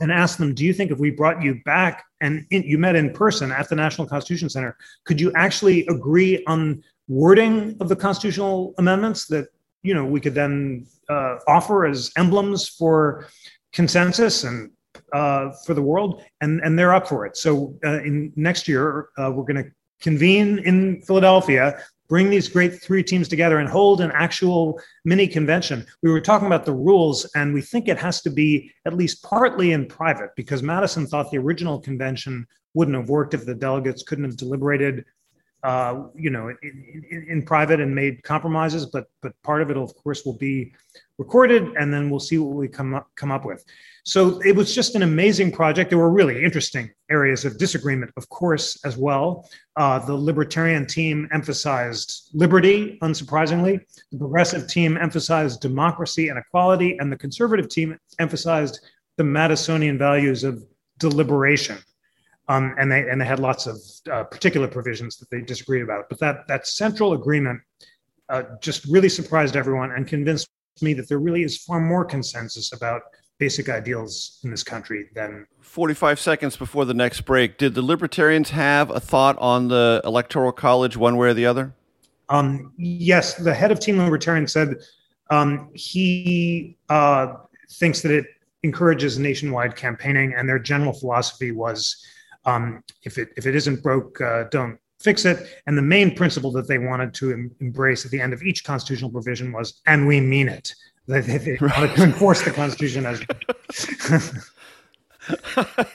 and 0.00 0.12
asked 0.12 0.38
them, 0.38 0.54
Do 0.54 0.64
you 0.64 0.72
think 0.72 0.90
if 0.90 0.98
we 0.98 1.10
brought 1.10 1.42
you 1.42 1.60
back 1.64 2.04
and 2.20 2.46
in, 2.50 2.62
you 2.62 2.78
met 2.78 2.96
in 2.96 3.12
person 3.12 3.50
at 3.52 3.68
the 3.68 3.76
National 3.76 4.06
Constitution 4.06 4.48
Center, 4.48 4.76
could 5.04 5.20
you 5.20 5.32
actually 5.34 5.86
agree 5.86 6.44
on 6.46 6.82
wording 7.08 7.76
of 7.80 7.88
the 7.88 7.96
constitutional 7.96 8.74
amendments 8.78 9.26
that 9.26 9.48
you 9.82 9.94
know 9.94 10.04
we 10.04 10.20
could 10.20 10.34
then 10.34 10.86
uh, 11.08 11.36
offer 11.46 11.86
as 11.86 12.10
emblems 12.16 12.68
for 12.68 13.26
consensus 13.72 14.44
and 14.44 14.70
uh, 15.12 15.50
for 15.66 15.74
the 15.74 15.82
world? 15.82 16.22
And 16.40 16.60
and 16.60 16.78
they're 16.78 16.94
up 16.94 17.08
for 17.08 17.26
it. 17.26 17.36
So 17.36 17.76
uh, 17.84 18.02
in 18.02 18.32
next 18.36 18.68
year, 18.68 19.08
uh, 19.18 19.32
we're 19.34 19.44
going 19.44 19.64
to 19.64 19.70
convene 20.00 20.58
in 20.60 21.02
Philadelphia 21.02 21.82
bring 22.08 22.30
these 22.30 22.48
great 22.48 22.82
three 22.82 23.02
teams 23.02 23.28
together 23.28 23.58
and 23.58 23.68
hold 23.68 24.00
an 24.00 24.10
actual 24.12 24.80
mini 25.04 25.28
convention. 25.28 25.86
We 26.02 26.10
were 26.10 26.20
talking 26.20 26.46
about 26.46 26.64
the 26.64 26.74
rules, 26.74 27.30
and 27.34 27.52
we 27.52 27.62
think 27.62 27.88
it 27.88 27.98
has 27.98 28.22
to 28.22 28.30
be 28.30 28.72
at 28.86 28.94
least 28.96 29.22
partly 29.22 29.72
in 29.72 29.86
private 29.86 30.30
because 30.36 30.62
Madison 30.62 31.06
thought 31.06 31.30
the 31.30 31.38
original 31.38 31.80
convention 31.80 32.46
wouldn't 32.74 32.96
have 32.96 33.08
worked 33.08 33.34
if 33.34 33.44
the 33.44 33.54
delegates 33.54 34.02
couldn't 34.02 34.24
have 34.24 34.36
deliberated 34.36 35.04
uh, 35.64 36.04
you 36.14 36.30
know, 36.30 36.48
in, 36.48 37.04
in, 37.10 37.26
in, 37.28 37.42
private 37.42 37.80
and 37.80 37.92
made 37.92 38.22
compromises, 38.22 38.86
but 38.86 39.06
but 39.22 39.32
part 39.42 39.60
of 39.60 39.70
it, 39.70 39.76
of 39.76 39.92
course, 39.96 40.24
will 40.24 40.38
be 40.38 40.72
recorded, 41.18 41.64
and 41.76 41.92
then 41.92 42.08
we'll 42.08 42.20
see 42.20 42.38
what 42.38 42.54
we 42.54 42.68
come 42.68 42.94
up, 42.94 43.08
come 43.16 43.32
up 43.32 43.44
with. 43.44 43.64
So 44.04 44.40
it 44.42 44.54
was 44.54 44.72
just 44.72 44.94
an 44.94 45.02
amazing 45.02 45.50
project. 45.50 45.90
There 45.90 45.98
were 45.98 46.10
really 46.10 46.44
interesting 46.44 46.90
areas 47.10 47.44
of 47.44 47.58
disagreement, 47.58 48.12
of 48.16 48.28
course, 48.28 48.78
as 48.84 48.96
well. 48.96 49.48
Uh, 49.76 49.98
the 49.98 50.14
libertarian 50.14 50.86
team 50.86 51.28
emphasized 51.32 52.30
liberty, 52.32 52.96
unsurprisingly. 53.02 53.80
The 54.12 54.18
progressive 54.18 54.68
team 54.68 54.96
emphasized 54.96 55.60
democracy 55.60 56.28
and 56.28 56.38
equality, 56.38 56.96
and 56.98 57.10
the 57.10 57.18
conservative 57.18 57.68
team 57.68 57.98
emphasized 58.20 58.80
the 59.16 59.24
Madisonian 59.24 59.98
values 59.98 60.44
of 60.44 60.64
deliberation. 60.98 61.78
Um, 62.48 62.74
and 62.78 62.90
they 62.90 63.08
and 63.08 63.20
they 63.20 63.26
had 63.26 63.40
lots 63.40 63.66
of 63.66 63.76
uh, 64.10 64.24
particular 64.24 64.68
provisions 64.68 65.18
that 65.18 65.28
they 65.30 65.42
disagreed 65.42 65.82
about. 65.82 66.08
But 66.08 66.18
that 66.20 66.48
that 66.48 66.66
central 66.66 67.12
agreement 67.12 67.60
uh, 68.28 68.42
just 68.60 68.86
really 68.86 69.08
surprised 69.08 69.56
everyone 69.56 69.92
and 69.92 70.06
convinced 70.06 70.48
me 70.80 70.94
that 70.94 71.08
there 71.08 71.18
really 71.18 71.42
is 71.42 71.58
far 71.58 71.80
more 71.80 72.04
consensus 72.04 72.72
about 72.72 73.02
basic 73.38 73.68
ideals 73.68 74.40
in 74.44 74.50
this 74.50 74.62
country 74.62 75.08
than 75.14 75.46
45 75.60 76.18
seconds 76.18 76.56
before 76.56 76.84
the 76.84 76.94
next 76.94 77.22
break. 77.22 77.56
Did 77.56 77.74
the 77.74 77.82
libertarians 77.82 78.50
have 78.50 78.90
a 78.90 79.00
thought 79.00 79.38
on 79.38 79.68
the 79.68 80.00
electoral 80.04 80.52
college 80.52 80.96
one 80.96 81.16
way 81.16 81.28
or 81.28 81.34
the 81.34 81.46
other? 81.46 81.72
Um, 82.28 82.72
yes. 82.76 83.34
The 83.34 83.54
head 83.54 83.70
of 83.70 83.80
team 83.80 83.98
libertarian 83.98 84.46
said 84.46 84.76
um, 85.30 85.70
he 85.74 86.76
uh, 86.88 87.34
thinks 87.70 88.02
that 88.02 88.10
it 88.10 88.26
encourages 88.62 89.18
nationwide 89.18 89.76
campaigning 89.76 90.34
and 90.34 90.48
their 90.48 90.58
general 90.58 90.92
philosophy 90.92 91.52
was 91.52 92.04
um, 92.48 92.82
if 93.02 93.18
it 93.18 93.28
if 93.36 93.46
it 93.46 93.54
isn't 93.54 93.82
broke, 93.82 94.20
uh, 94.20 94.44
don't 94.50 94.78
fix 95.00 95.24
it. 95.24 95.46
And 95.66 95.76
the 95.78 95.82
main 95.82 96.14
principle 96.14 96.50
that 96.52 96.66
they 96.68 96.78
wanted 96.78 97.14
to 97.14 97.32
em- 97.32 97.54
embrace 97.60 98.04
at 98.04 98.10
the 98.10 98.20
end 98.20 98.32
of 98.32 98.42
each 98.42 98.64
constitutional 98.64 99.10
provision 99.10 99.52
was, 99.52 99.80
and 99.86 100.06
we 100.06 100.20
mean 100.20 100.48
it. 100.48 100.74
They, 101.06 101.20
they, 101.28 101.38
they 101.38 101.56
right. 101.60 101.78
wanted 101.78 101.96
to 101.96 102.02
enforce 102.04 102.42
the 102.42 102.50
Constitution 102.50 103.06
as. 103.06 103.22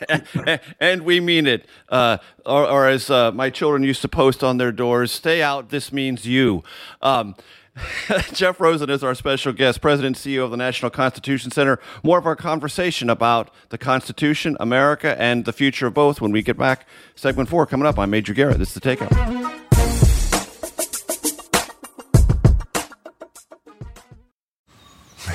and, 0.09 0.59
and, 0.79 1.01
we 1.03 1.19
mean 1.19 1.47
it. 1.47 1.67
Uh, 1.89 2.17
or, 2.45 2.65
or, 2.65 2.87
as 2.87 3.09
uh, 3.09 3.31
my 3.31 3.49
children 3.49 3.83
used 3.83 4.01
to 4.01 4.07
post 4.07 4.43
on 4.43 4.57
their 4.57 4.71
doors, 4.71 5.11
stay 5.11 5.41
out, 5.41 5.69
this 5.69 5.91
means 5.91 6.25
you. 6.25 6.63
Um, 7.01 7.35
Jeff 8.33 8.59
Rosen 8.59 8.89
is 8.89 9.03
our 9.03 9.15
special 9.15 9.51
guest, 9.51 9.81
President 9.81 10.15
and 10.15 10.33
CEO 10.33 10.43
of 10.43 10.51
the 10.51 10.57
National 10.57 10.91
Constitution 10.91 11.51
Center. 11.51 11.79
More 12.03 12.17
of 12.19 12.27
our 12.27 12.35
conversation 12.35 13.09
about 13.09 13.49
the 13.69 13.77
Constitution, 13.77 14.55
America, 14.59 15.19
and 15.19 15.45
the 15.45 15.53
future 15.53 15.87
of 15.87 15.93
both 15.93 16.21
when 16.21 16.31
we 16.31 16.41
get 16.43 16.57
back. 16.57 16.87
Segment 17.15 17.49
four 17.49 17.65
coming 17.65 17.87
up. 17.87 17.97
I'm 17.97 18.09
Major 18.11 18.33
Garrett. 18.33 18.59
This 18.59 18.69
is 18.69 18.73
the 18.75 18.81
Takeout. 18.81 19.11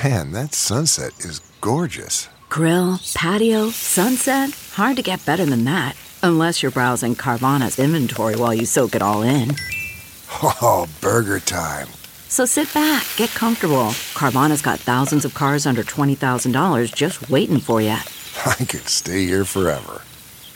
Man, 0.04 0.32
that 0.32 0.54
sunset 0.54 1.12
is 1.20 1.40
gorgeous. 1.60 2.28
Grill, 2.48 3.00
patio, 3.14 3.70
sunset. 3.70 4.50
Hard 4.74 4.96
to 4.96 5.02
get 5.02 5.24
better 5.26 5.44
than 5.44 5.64
that. 5.64 5.96
Unless 6.22 6.62
you're 6.62 6.72
browsing 6.72 7.14
Carvana's 7.14 7.78
inventory 7.78 8.36
while 8.36 8.54
you 8.54 8.64
soak 8.66 8.94
it 8.94 9.02
all 9.02 9.22
in. 9.22 9.50
Oh, 10.40 10.86
burger 11.00 11.40
time. 11.40 11.88
So 12.28 12.44
sit 12.44 12.72
back, 12.74 13.06
get 13.16 13.30
comfortable. 13.30 13.90
Carvana's 14.14 14.62
got 14.62 14.78
thousands 14.78 15.24
of 15.24 15.34
cars 15.34 15.66
under 15.66 15.82
$20,000 15.82 16.94
just 16.94 17.28
waiting 17.30 17.58
for 17.58 17.80
you. 17.80 17.88
I 18.46 18.54
could 18.64 18.88
stay 18.88 19.24
here 19.24 19.44
forever. 19.44 20.02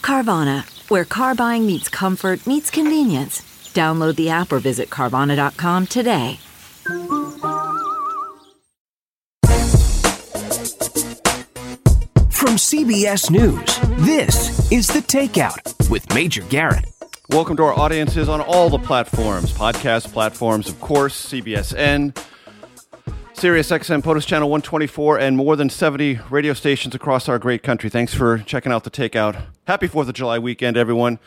Carvana, 0.03 0.65
where 0.91 1.05
car 1.05 1.35
buying 1.35 1.67
meets 1.67 1.89
comfort, 1.89 2.47
meets 2.47 2.71
convenience. 2.71 3.41
Download 3.73 4.15
the 4.17 4.29
app 4.31 4.53
or 4.53 4.59
visit 4.59 4.91
Carvana.com 4.91 5.87
today. 5.87 6.39
From 12.31 12.59
CBS 12.59 13.31
News, 13.31 13.79
this 14.05 14.71
is 14.71 14.89
The 14.89 15.01
Takeout 15.01 15.89
with 15.89 16.13
Major 16.15 16.43
Garrett. 16.43 16.91
Welcome 17.33 17.57
to 17.57 17.62
our 17.62 17.73
audiences 17.73 18.29
on 18.29 18.42
all 18.42 18.68
the 18.68 18.79
platforms, 18.79 19.53
podcast 19.53 20.12
platforms, 20.12 20.68
of 20.68 20.79
course, 20.83 21.31
CBSN, 21.31 22.14
SiriusXM, 23.33 24.03
POTUS 24.03 24.27
Channel 24.27 24.51
124, 24.51 25.18
and 25.18 25.35
more 25.35 25.57
than 25.57 25.71
70 25.71 26.21
radio 26.29 26.53
stations 26.53 26.95
across 26.95 27.31
our 27.31 27.38
great 27.38 27.62
country. 27.62 27.88
Thanks 27.88 28.12
for 28.12 28.37
checking 28.37 28.71
out 28.71 28.85
the 28.85 28.90
Takeout. 28.90 29.45
Happy 29.66 29.88
4th 29.88 30.09
of 30.09 30.12
July 30.12 30.38
weekend, 30.38 30.77
everyone. 30.77 31.18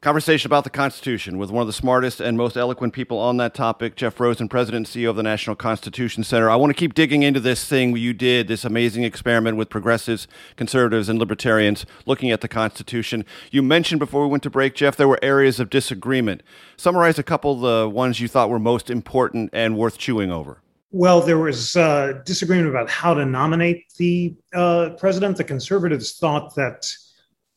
Conversation 0.00 0.46
about 0.46 0.62
the 0.62 0.70
Constitution 0.70 1.38
with 1.38 1.50
one 1.50 1.60
of 1.60 1.66
the 1.66 1.72
smartest 1.72 2.20
and 2.20 2.38
most 2.38 2.56
eloquent 2.56 2.92
people 2.92 3.18
on 3.18 3.36
that 3.38 3.52
topic, 3.52 3.96
Jeff 3.96 4.20
Rosen, 4.20 4.48
President 4.48 4.86
and 4.86 5.04
CEO 5.04 5.10
of 5.10 5.16
the 5.16 5.24
National 5.24 5.56
Constitution 5.56 6.22
Center. 6.22 6.48
I 6.48 6.54
want 6.54 6.70
to 6.70 6.78
keep 6.78 6.94
digging 6.94 7.24
into 7.24 7.40
this 7.40 7.64
thing 7.64 7.96
you 7.96 8.12
did, 8.12 8.46
this 8.46 8.64
amazing 8.64 9.02
experiment 9.02 9.56
with 9.56 9.68
progressives, 9.68 10.28
conservatives, 10.54 11.08
and 11.08 11.18
libertarians 11.18 11.84
looking 12.06 12.30
at 12.30 12.42
the 12.42 12.48
Constitution. 12.48 13.24
You 13.50 13.60
mentioned 13.60 13.98
before 13.98 14.22
we 14.22 14.28
went 14.28 14.44
to 14.44 14.50
break, 14.50 14.76
Jeff, 14.76 14.94
there 14.94 15.08
were 15.08 15.18
areas 15.20 15.58
of 15.58 15.68
disagreement. 15.68 16.44
Summarize 16.76 17.18
a 17.18 17.24
couple 17.24 17.54
of 17.54 17.60
the 17.60 17.88
ones 17.88 18.20
you 18.20 18.28
thought 18.28 18.50
were 18.50 18.60
most 18.60 18.90
important 18.90 19.50
and 19.52 19.76
worth 19.76 19.98
chewing 19.98 20.30
over. 20.30 20.62
Well, 20.92 21.20
there 21.20 21.38
was 21.38 21.74
uh, 21.74 22.22
disagreement 22.24 22.68
about 22.68 22.88
how 22.88 23.14
to 23.14 23.26
nominate 23.26 23.92
the 23.96 24.36
uh, 24.54 24.90
president. 24.90 25.38
The 25.38 25.44
conservatives 25.44 26.18
thought 26.18 26.54
that 26.54 26.88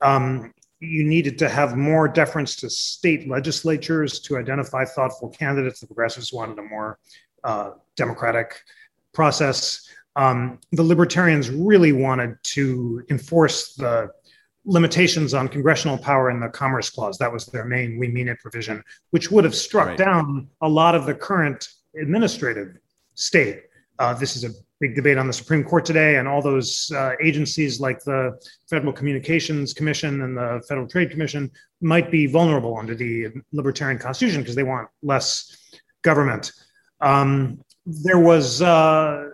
um, 0.01 0.51
you 0.82 1.04
needed 1.04 1.38
to 1.38 1.48
have 1.48 1.78
more 1.78 2.08
deference 2.08 2.56
to 2.58 2.70
state 2.70 3.30
legislatures 3.30 4.20
to 4.20 4.38
identify 4.38 4.84
thoughtful 4.84 5.30
candidates. 5.30 5.80
The 5.80 5.88
progressives 5.88 6.34
wanted 6.34 6.58
a 6.58 6.63
more 6.63 6.98
uh, 7.44 7.72
democratic 7.96 8.60
process. 9.13 9.88
Um, 10.15 10.60
the 10.72 10.84
libertarians 10.84 11.50
really 11.52 11.91
wanted 11.91 12.36
to 12.44 13.04
enforce 13.12 13.76
the 13.76 14.10
limitations 14.65 15.34
on 15.34 15.48
congressional 15.48 15.98
power 15.98 16.32
in 16.32 16.39
the 16.39 16.50
Commerce 16.50 16.89
Clause. 16.89 17.17
That 17.20 17.32
was 17.32 17.46
their 17.46 17.65
main 17.65 18.00
we 18.00 18.08
mean 18.08 18.28
it 18.28 18.39
provision, 18.39 18.84
which 19.12 19.32
would 19.32 19.44
have 19.44 19.56
struck 19.56 19.88
right. 19.88 19.98
down 19.98 20.50
a 20.62 20.67
lot 20.67 20.96
of 20.96 21.06
the 21.06 21.13
current 21.13 21.67
administrative 22.00 22.78
state. 23.13 23.63
Uh, 24.00 24.13
this 24.15 24.36
is 24.36 24.44
a 24.44 24.50
big 24.82 24.96
debate 24.96 25.17
on 25.17 25.28
the 25.28 25.34
Supreme 25.34 25.63
Court 25.63 25.86
today, 25.86 26.17
and 26.17 26.28
all 26.28 26.41
those 26.41 26.91
uh, 26.94 27.12
agencies 27.22 27.80
like 27.80 28.04
the 28.04 28.38
Federal 28.67 28.91
Communications 28.91 29.74
Commission 29.74 30.24
and 30.24 30.36
the 30.36 30.62
Federal 30.67 30.88
Trade 30.88 31.12
Commission 31.12 31.52
might 31.80 32.12
be 32.12 32.26
vulnerable 32.26 32.78
under 32.78 32.96
the 32.96 33.28
libertarian 33.54 34.00
constitution 34.00 34.41
because 34.41 34.56
they 34.56 34.63
want 34.63 34.89
less 35.04 35.56
government. 36.02 36.52
Um, 37.00 37.62
there 37.86 38.20
was 38.20 38.62
uh, 38.62 39.30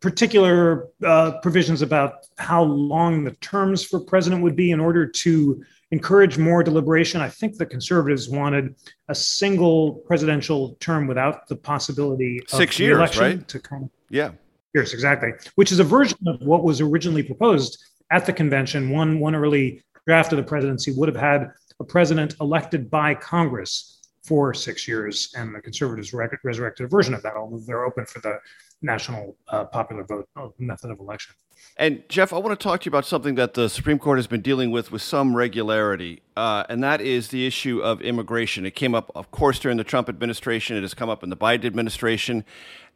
particular 0.00 0.88
uh, 1.04 1.32
provisions 1.42 1.82
about 1.82 2.26
how 2.38 2.62
long 2.62 3.24
the 3.24 3.32
terms 3.32 3.84
for 3.84 4.00
president 4.00 4.42
would 4.42 4.56
be 4.56 4.70
in 4.70 4.80
order 4.80 5.06
to 5.06 5.62
encourage 5.90 6.38
more 6.38 6.62
deliberation. 6.62 7.20
I 7.20 7.28
think 7.28 7.56
the 7.56 7.66
conservatives 7.66 8.28
wanted 8.28 8.74
a 9.08 9.14
single 9.14 9.94
presidential 10.06 10.76
term 10.80 11.06
without 11.06 11.48
the 11.48 11.56
possibility 11.56 12.40
of 12.42 12.50
six 12.50 12.78
years, 12.78 13.18
right? 13.18 13.46
To 13.48 13.58
kind 13.58 13.84
of, 13.84 13.90
yeah. 14.08 14.32
Years, 14.72 14.92
exactly. 14.92 15.32
Which 15.56 15.72
is 15.72 15.80
a 15.80 15.84
version 15.84 16.18
of 16.28 16.40
what 16.42 16.62
was 16.62 16.80
originally 16.80 17.24
proposed 17.24 17.82
at 18.10 18.24
the 18.24 18.32
convention. 18.32 18.90
One, 18.90 19.18
one 19.18 19.34
early 19.34 19.82
draft 20.06 20.32
of 20.32 20.36
the 20.36 20.44
presidency 20.44 20.92
would 20.92 21.08
have 21.08 21.16
had 21.16 21.50
a 21.80 21.84
president 21.84 22.36
elected 22.40 22.88
by 22.88 23.14
Congress 23.14 23.98
for 24.22 24.54
six 24.54 24.86
years, 24.86 25.32
and 25.36 25.52
the 25.54 25.60
conservatives 25.60 26.12
resurrected 26.12 26.84
a 26.84 26.88
version 26.88 27.14
of 27.14 27.22
that, 27.22 27.34
although 27.34 27.58
they're 27.58 27.84
open 27.84 28.06
for 28.06 28.20
the 28.20 28.38
national 28.82 29.36
uh, 29.48 29.64
popular 29.64 30.04
vote 30.04 30.28
method 30.58 30.90
of 30.90 31.00
election. 31.00 31.34
And 31.80 32.06
Jeff, 32.10 32.34
I 32.34 32.38
want 32.38 32.60
to 32.60 32.62
talk 32.62 32.82
to 32.82 32.84
you 32.84 32.90
about 32.90 33.06
something 33.06 33.36
that 33.36 33.54
the 33.54 33.70
Supreme 33.70 33.98
Court 33.98 34.18
has 34.18 34.26
been 34.26 34.42
dealing 34.42 34.70
with 34.70 34.92
with 34.92 35.00
some 35.00 35.34
regularity, 35.34 36.20
uh, 36.36 36.64
and 36.68 36.84
that 36.84 37.00
is 37.00 37.28
the 37.28 37.46
issue 37.46 37.80
of 37.80 38.02
immigration. 38.02 38.66
It 38.66 38.72
came 38.72 38.94
up, 38.94 39.10
of 39.14 39.30
course, 39.30 39.58
during 39.58 39.78
the 39.78 39.82
Trump 39.82 40.06
administration. 40.06 40.76
It 40.76 40.82
has 40.82 40.92
come 40.92 41.08
up 41.08 41.22
in 41.22 41.30
the 41.30 41.38
Biden 41.38 41.64
administration, 41.64 42.44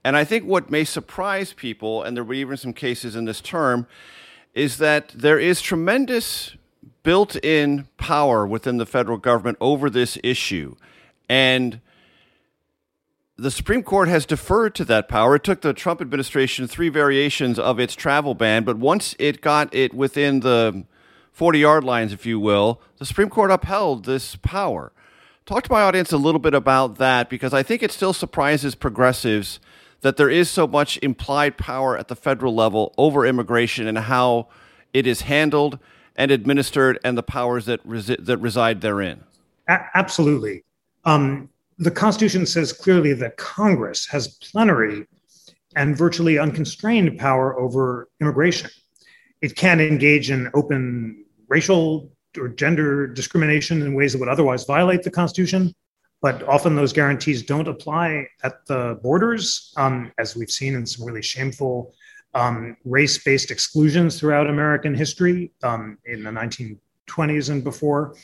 and 0.05 0.18
I 0.18 0.25
think 0.25 0.44
what 0.44 0.70
may 0.70 0.85
surprise 0.85 1.55
people, 1.55 2.03
and 2.03 2.14
there 2.14 2.25
were 2.25 2.35
even 2.35 2.59
some 2.59 2.75
cases 2.75 3.16
in 3.16 3.25
this 3.25 3.40
term, 3.40 3.87
is 4.53 4.77
that 4.77 5.09
there 5.14 5.38
is 5.38 5.62
tremendous 5.62 6.55
built 7.03 7.37
in 7.37 7.88
power 7.97 8.47
within 8.47 8.77
the 8.77 8.85
federal 8.85 9.16
government 9.16 9.57
over 9.62 9.88
this 9.88 10.18
issue. 10.23 10.77
And 11.27 11.81
the 13.37 13.51
Supreme 13.51 13.83
Court 13.83 14.09
has 14.09 14.27
deferred 14.27 14.75
to 14.77 14.85
that 14.85 15.09
power. 15.09 15.37
It 15.37 15.44
took 15.44 15.61
the 15.61 15.73
Trump 15.73 16.01
administration 16.01 16.68
three 16.68 16.88
variations 16.88 17.59
of 17.59 17.81
its 17.81 17.94
travel 17.94 18.35
ban, 18.35 18.64
but 18.64 18.79
once 18.79 19.16
it 19.18 19.40
got 19.40 19.75
it 19.75 19.92
within 19.92 20.40
the 20.40 20.85
40 21.33 21.59
yard 21.59 21.85
lines, 21.85 22.13
if 22.13 22.25
you 22.25 22.38
will, 22.38 22.81
the 22.98 23.06
Supreme 23.06 23.29
Court 23.29 23.50
upheld 23.50 24.04
this 24.04 24.37
power. 24.37 24.92
Talk 25.46 25.65
to 25.65 25.73
my 25.73 25.83
audience 25.83 26.13
a 26.13 26.17
little 26.17 26.38
bit 26.38 26.54
about 26.54 26.96
that 26.98 27.29
because 27.29 27.52
I 27.52 27.63
think 27.63 27.83
it 27.83 27.92
still 27.92 28.13
surprises 28.13 28.75
progressives 28.75 29.59
that 30.02 30.17
there 30.17 30.31
is 30.31 30.48
so 30.48 30.67
much 30.67 30.98
implied 31.02 31.59
power 31.59 31.98
at 31.98 32.09
the 32.09 32.17
federal 32.17 32.54
level 32.54 32.94
over 32.96 33.27
immigration 33.27 33.88
and 33.88 33.98
how 33.98 34.48
it 34.92 35.06
is 35.06 35.23
handled 35.23 35.79
and 36.15 36.31
administered 36.31 36.98
and 37.02 37.19
the 37.19 37.23
powers 37.23 37.67
that, 37.67 37.85
resi- 37.87 38.25
that 38.25 38.38
reside 38.38 38.81
therein. 38.81 39.25
A- 39.69 39.87
absolutely. 39.94 40.63
Um, 41.04 41.50
the 41.79 41.90
Constitution 41.90 42.46
says 42.46 42.72
clearly 42.72 43.12
that 43.14 43.37
Congress 43.37 44.06
has 44.06 44.38
plenary 44.38 45.06
and 45.77 45.96
virtually 45.96 46.38
unconstrained 46.38 47.18
power 47.18 47.58
over 47.58 48.08
immigration. 48.20 48.70
It 49.40 49.56
can 49.56 49.81
engage 49.81 50.31
in 50.31 50.50
open 50.54 51.25
racial 51.48 52.10
or 52.38 52.48
gender 52.48 53.06
discrimination 53.06 53.83
in 53.83 53.94
ways 53.94 54.12
that 54.12 54.18
would 54.18 54.29
otherwise 54.29 54.64
violate 54.64 55.02
the 55.02 55.10
Constitution, 55.10 55.75
but 56.22 56.42
often 56.48 56.75
those 56.75 56.92
guarantees 56.92 57.42
don't 57.42 57.68
apply 57.68 58.27
at 58.42 58.64
the 58.66 58.98
borders, 59.02 59.72
um, 59.77 60.10
as 60.18 60.37
we've 60.37 60.50
seen 60.50 60.75
in 60.75 60.87
some 60.87 61.06
really 61.06 61.22
shameful 61.22 61.94
um, 62.35 62.77
race 62.85 63.22
based 63.22 63.50
exclusions 63.50 64.18
throughout 64.18 64.48
American 64.48 64.94
history 64.94 65.52
um, 65.62 65.98
in 66.06 66.25
the 66.25 66.31
1920s 66.31 67.50
and 67.50 67.62
before. 67.62 68.16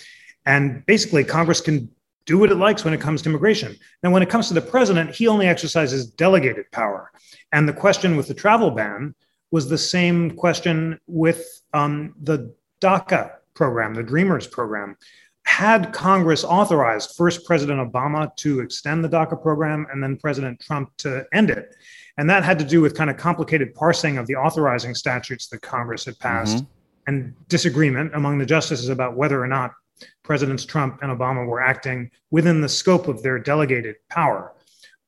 And 0.46 0.84
basically, 0.86 1.22
Congress 1.22 1.61
can 1.61 1.90
do 2.27 2.39
what 2.39 2.51
it 2.51 2.57
likes 2.57 2.85
when 2.85 2.95
it 2.95 3.01
comes 3.01 3.23
to 3.23 3.29
immigration. 3.29 3.77
Now, 4.03 4.11
when 4.11 4.23
it 4.23 4.31
comes 4.31 4.49
to 4.49 4.55
the 4.55 4.61
president, 4.61 5.14
he 5.14 5.27
only 5.27 5.47
exercises 5.47 6.07
delegated 6.07 6.71
power. 6.71 7.11
And 7.53 7.68
the 7.68 7.73
question 7.73 8.16
with 8.16 8.29
the 8.29 8.35
travel 8.35 8.71
ban 8.71 9.14
was 9.51 9.68
the 9.68 9.79
same 9.79 10.33
question 10.33 11.01
with 11.07 11.62
um, 11.73 12.14
the 12.23 12.55
DACA 12.81 13.33
program, 13.55 13.95
the 13.95 14.03
Dreamers 14.03 14.47
program. 14.47 14.97
Had 15.45 15.93
Congress 15.93 16.45
authorized 16.45 17.16
first 17.16 17.45
President 17.45 17.81
Obama 17.81 18.35
to 18.37 18.61
extend 18.61 19.03
the 19.03 19.09
DACA 19.09 19.41
program 19.43 19.87
and 19.91 20.03
then 20.03 20.16
President 20.16 20.61
Trump 20.61 20.91
to 20.99 21.25
end 21.33 21.51
it? 21.51 21.75
And 22.18 22.29
that 22.29 22.45
had 22.45 22.59
to 22.59 22.64
do 22.64 22.81
with 22.81 22.95
kind 22.95 23.11
of 23.11 23.16
complicated 23.16 23.75
parsing 23.75 24.18
of 24.18 24.27
the 24.27 24.37
authorizing 24.37 24.95
statutes 24.95 25.49
that 25.49 25.62
Congress 25.62 26.05
had 26.05 26.18
passed 26.18 26.59
mm-hmm. 26.59 26.66
and 27.07 27.35
disagreement 27.49 28.14
among 28.14 28.39
the 28.39 28.47
justices 28.47 28.91
about 28.91 29.16
whether 29.16 29.43
or 29.43 29.49
not 29.49 29.73
Presidents 30.22 30.64
Trump 30.64 31.01
and 31.03 31.16
Obama 31.16 31.46
were 31.46 31.61
acting 31.61 32.11
within 32.30 32.61
the 32.61 32.68
scope 32.68 33.09
of 33.09 33.22
their 33.22 33.38
delegated 33.38 33.96
power. 34.09 34.53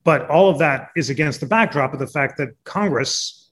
But 0.05 0.29
all 0.29 0.51
of 0.51 0.59
that 0.59 0.91
is 0.97 1.11
against 1.11 1.41
the 1.41 1.47
backdrop 1.47 1.93
of 1.93 1.99
the 1.99 2.07
fact 2.07 2.37
that 2.39 2.51
Congress 2.65 3.51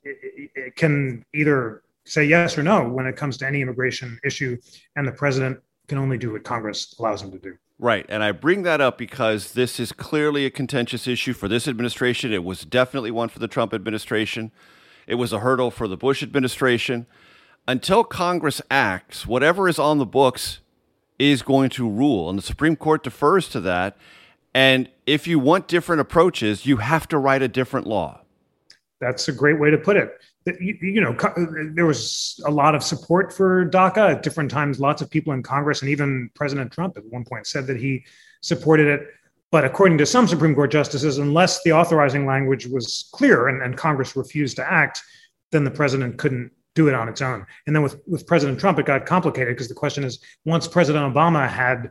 can 0.76 1.24
either 1.34 1.82
say 2.04 2.24
yes 2.24 2.58
or 2.58 2.62
no 2.62 2.88
when 2.88 3.06
it 3.06 3.16
comes 3.16 3.36
to 3.36 3.46
any 3.46 3.60
immigration 3.60 4.18
issue, 4.24 4.56
and 4.96 5.06
the 5.06 5.12
president 5.12 5.60
can 5.86 5.98
only 5.98 6.18
do 6.18 6.32
what 6.32 6.42
Congress 6.42 6.94
allows 6.98 7.22
him 7.22 7.30
to 7.30 7.38
do. 7.38 7.56
Right. 7.78 8.04
And 8.08 8.22
I 8.22 8.32
bring 8.32 8.62
that 8.64 8.80
up 8.80 8.98
because 8.98 9.52
this 9.52 9.80
is 9.80 9.92
clearly 9.92 10.44
a 10.44 10.50
contentious 10.50 11.06
issue 11.06 11.32
for 11.32 11.48
this 11.48 11.66
administration. 11.66 12.32
It 12.32 12.44
was 12.44 12.64
definitely 12.64 13.10
one 13.10 13.28
for 13.28 13.38
the 13.38 13.48
Trump 13.48 13.72
administration. 13.72 14.52
It 15.06 15.14
was 15.14 15.32
a 15.32 15.40
hurdle 15.40 15.70
for 15.70 15.88
the 15.88 15.96
Bush 15.96 16.22
administration. 16.22 17.06
Until 17.66 18.04
Congress 18.04 18.60
acts, 18.70 19.26
whatever 19.26 19.68
is 19.68 19.78
on 19.78 19.98
the 19.98 20.06
books 20.06 20.60
is 21.20 21.42
going 21.42 21.70
to 21.70 21.88
rule. 21.88 22.28
And 22.28 22.38
the 22.38 22.42
Supreme 22.42 22.76
Court 22.76 23.04
defers 23.04 23.48
to 23.50 23.60
that. 23.60 23.96
And 24.54 24.88
if 25.06 25.26
you 25.26 25.38
want 25.38 25.68
different 25.68 26.00
approaches, 26.00 26.66
you 26.66 26.78
have 26.78 27.06
to 27.08 27.18
write 27.18 27.42
a 27.42 27.48
different 27.48 27.86
law. 27.86 28.22
That's 29.00 29.28
a 29.28 29.32
great 29.32 29.60
way 29.60 29.70
to 29.70 29.78
put 29.78 29.96
it 29.96 30.12
you, 30.46 30.78
you, 30.80 31.00
know, 31.00 31.16
there 31.74 31.86
was 31.86 32.40
a 32.46 32.50
lot 32.50 32.74
of 32.74 32.82
support 32.82 33.32
for 33.32 33.68
DACA 33.68 34.12
at 34.12 34.22
different 34.22 34.50
times. 34.50 34.80
Lots 34.80 35.02
of 35.02 35.10
people 35.10 35.32
in 35.32 35.42
Congress 35.42 35.82
and 35.82 35.90
even 35.90 36.30
President 36.34 36.72
Trump 36.72 36.96
at 36.96 37.04
one 37.06 37.24
point 37.24 37.46
said 37.46 37.66
that 37.66 37.76
he 37.76 38.04
supported 38.40 38.86
it. 38.86 39.08
But 39.50 39.64
according 39.64 39.98
to 39.98 40.06
some 40.06 40.26
Supreme 40.26 40.54
Court 40.54 40.70
justices, 40.70 41.18
unless 41.18 41.62
the 41.62 41.72
authorizing 41.72 42.24
language 42.24 42.66
was 42.66 43.10
clear 43.12 43.48
and, 43.48 43.62
and 43.62 43.76
Congress 43.76 44.16
refused 44.16 44.56
to 44.56 44.72
act, 44.72 45.02
then 45.50 45.64
the 45.64 45.70
president 45.70 46.18
couldn't 46.18 46.52
do 46.74 46.88
it 46.88 46.94
on 46.94 47.08
its 47.08 47.20
own. 47.20 47.46
And 47.66 47.74
then 47.74 47.82
with, 47.82 48.00
with 48.06 48.26
President 48.26 48.60
Trump, 48.60 48.78
it 48.78 48.86
got 48.86 49.06
complicated 49.06 49.54
because 49.54 49.68
the 49.68 49.74
question 49.74 50.04
is 50.04 50.20
once 50.44 50.68
President 50.68 51.12
Obama 51.12 51.48
had 51.48 51.90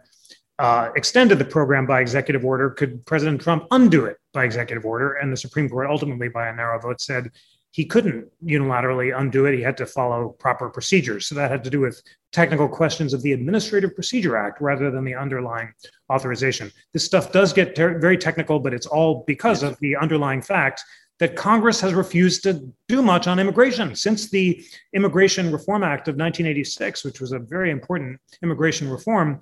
uh, 0.57 0.89
extended 0.95 1.39
the 1.39 1.45
program 1.45 1.85
by 1.85 2.01
executive 2.01 2.43
order, 2.43 2.69
could 2.69 3.05
President 3.05 3.41
Trump 3.41 3.65
undo 3.71 4.05
it 4.05 4.17
by 4.33 4.43
executive 4.43 4.85
order? 4.85 5.13
And 5.13 5.31
the 5.31 5.37
Supreme 5.37 5.69
Court 5.69 5.89
ultimately, 5.89 6.29
by 6.29 6.47
a 6.47 6.55
narrow 6.55 6.79
vote, 6.79 7.01
said 7.01 7.31
he 7.71 7.85
couldn't 7.85 8.27
unilaterally 8.43 9.17
undo 9.17 9.45
it. 9.45 9.55
He 9.55 9.61
had 9.61 9.77
to 9.77 9.85
follow 9.85 10.29
proper 10.29 10.69
procedures. 10.69 11.27
So 11.27 11.35
that 11.35 11.51
had 11.51 11.63
to 11.63 11.69
do 11.69 11.79
with 11.79 12.01
technical 12.31 12.67
questions 12.67 13.13
of 13.13 13.21
the 13.21 13.33
Administrative 13.33 13.93
Procedure 13.93 14.35
Act 14.35 14.59
rather 14.59 14.89
than 14.89 15.05
the 15.05 15.15
underlying 15.15 15.71
authorization. 16.11 16.71
This 16.93 17.05
stuff 17.05 17.31
does 17.31 17.53
get 17.53 17.75
ter- 17.75 17.99
very 17.99 18.17
technical, 18.17 18.59
but 18.59 18.73
it's 18.73 18.87
all 18.87 19.23
because 19.27 19.61
of 19.61 19.77
the 19.79 19.95
underlying 19.95 20.41
fact 20.41 20.83
that 21.19 21.35
Congress 21.35 21.79
has 21.81 21.93
refused 21.93 22.43
to 22.43 22.65
do 22.87 23.01
much 23.01 23.27
on 23.27 23.39
immigration 23.39 23.95
since 23.95 24.29
the 24.29 24.63
Immigration 24.93 25.51
Reform 25.51 25.83
Act 25.83 26.07
of 26.07 26.15
1986, 26.15 27.03
which 27.03 27.21
was 27.21 27.31
a 27.33 27.39
very 27.39 27.71
important 27.71 28.19
immigration 28.41 28.89
reform 28.89 29.39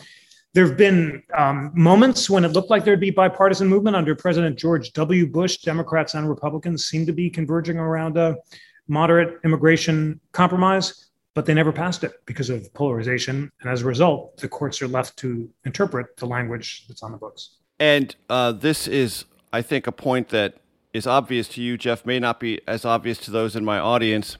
there 0.57 0.65
have 0.65 0.75
been 0.75 1.21
um, 1.38 1.71
moments 1.75 2.32
when 2.32 2.43
it 2.43 2.47
looked 2.47 2.71
like 2.71 2.84
there'd 2.84 2.99
be 2.99 3.11
bipartisan 3.11 3.67
movement 3.67 3.95
under 3.95 4.15
President 4.15 4.57
George 4.57 4.91
W. 4.93 5.28
Bush. 5.28 5.57
Democrats 5.57 6.15
and 6.15 6.28
Republicans 6.28 6.86
seem 6.86 7.05
to 7.05 7.13
be 7.13 7.30
converging 7.30 7.78
around 7.78 8.17
a 8.17 8.38
moderate 8.88 9.39
immigration 9.43 10.19
compromise, 10.32 11.09
but 11.36 11.45
they 11.45 11.53
never 11.53 11.71
passed 11.71 12.03
it 12.03 12.13
because 12.25 12.49
of 12.49 12.73
polarization. 12.73 13.51
And 13.61 13.69
as 13.69 13.84
a 13.84 13.86
result, 13.86 14.38
the 14.38 14.47
courts 14.47 14.82
are 14.82 14.88
left 14.88 15.15
to 15.17 15.47
interpret 15.65 16.17
the 16.17 16.25
language 16.25 16.86
that's 16.88 17.03
on 17.03 17.11
the 17.11 17.19
books. 17.19 17.57
And 17.80 18.15
uh, 18.28 18.53
this 18.53 18.88
is, 18.88 19.25
I 19.53 19.61
think, 19.61 19.86
a 19.86 19.91
point 19.91 20.30
that 20.30 20.55
is 20.97 21.07
obvious 21.07 21.47
to 21.49 21.61
you, 21.61 21.77
Jeff, 21.77 22.05
may 22.05 22.19
not 22.19 22.39
be 22.39 22.59
as 22.67 22.83
obvious 22.83 23.17
to 23.19 23.31
those 23.31 23.55
in 23.55 23.63
my 23.63 23.79
audience. 23.79 24.37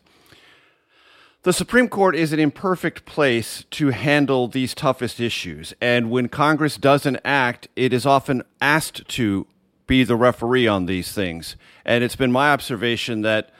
The 1.43 1.53
Supreme 1.53 1.88
Court 1.88 2.16
is 2.16 2.34
an 2.34 2.39
imperfect 2.39 3.05
place 3.05 3.64
to 3.72 3.91
handle 3.91 4.49
these 4.49 4.74
toughest 4.74 5.22
issues. 5.22 5.74
And 5.80 6.12
when 6.12 6.28
Congress 6.28 6.76
doesn't 6.76 7.22
act, 7.24 7.70
it 7.76 7.93
is 7.93 8.05
often 8.05 8.43
asked 8.60 9.08
to 9.10 9.47
be 9.86 10.03
the 10.03 10.18
referee 10.18 10.68
on 10.68 10.88
these 10.88 11.14
things. 11.14 11.55
And 11.86 12.03
it's 12.03 12.18
been 12.18 12.32
my 12.32 12.51
observation 12.51 13.22
that 13.22 13.51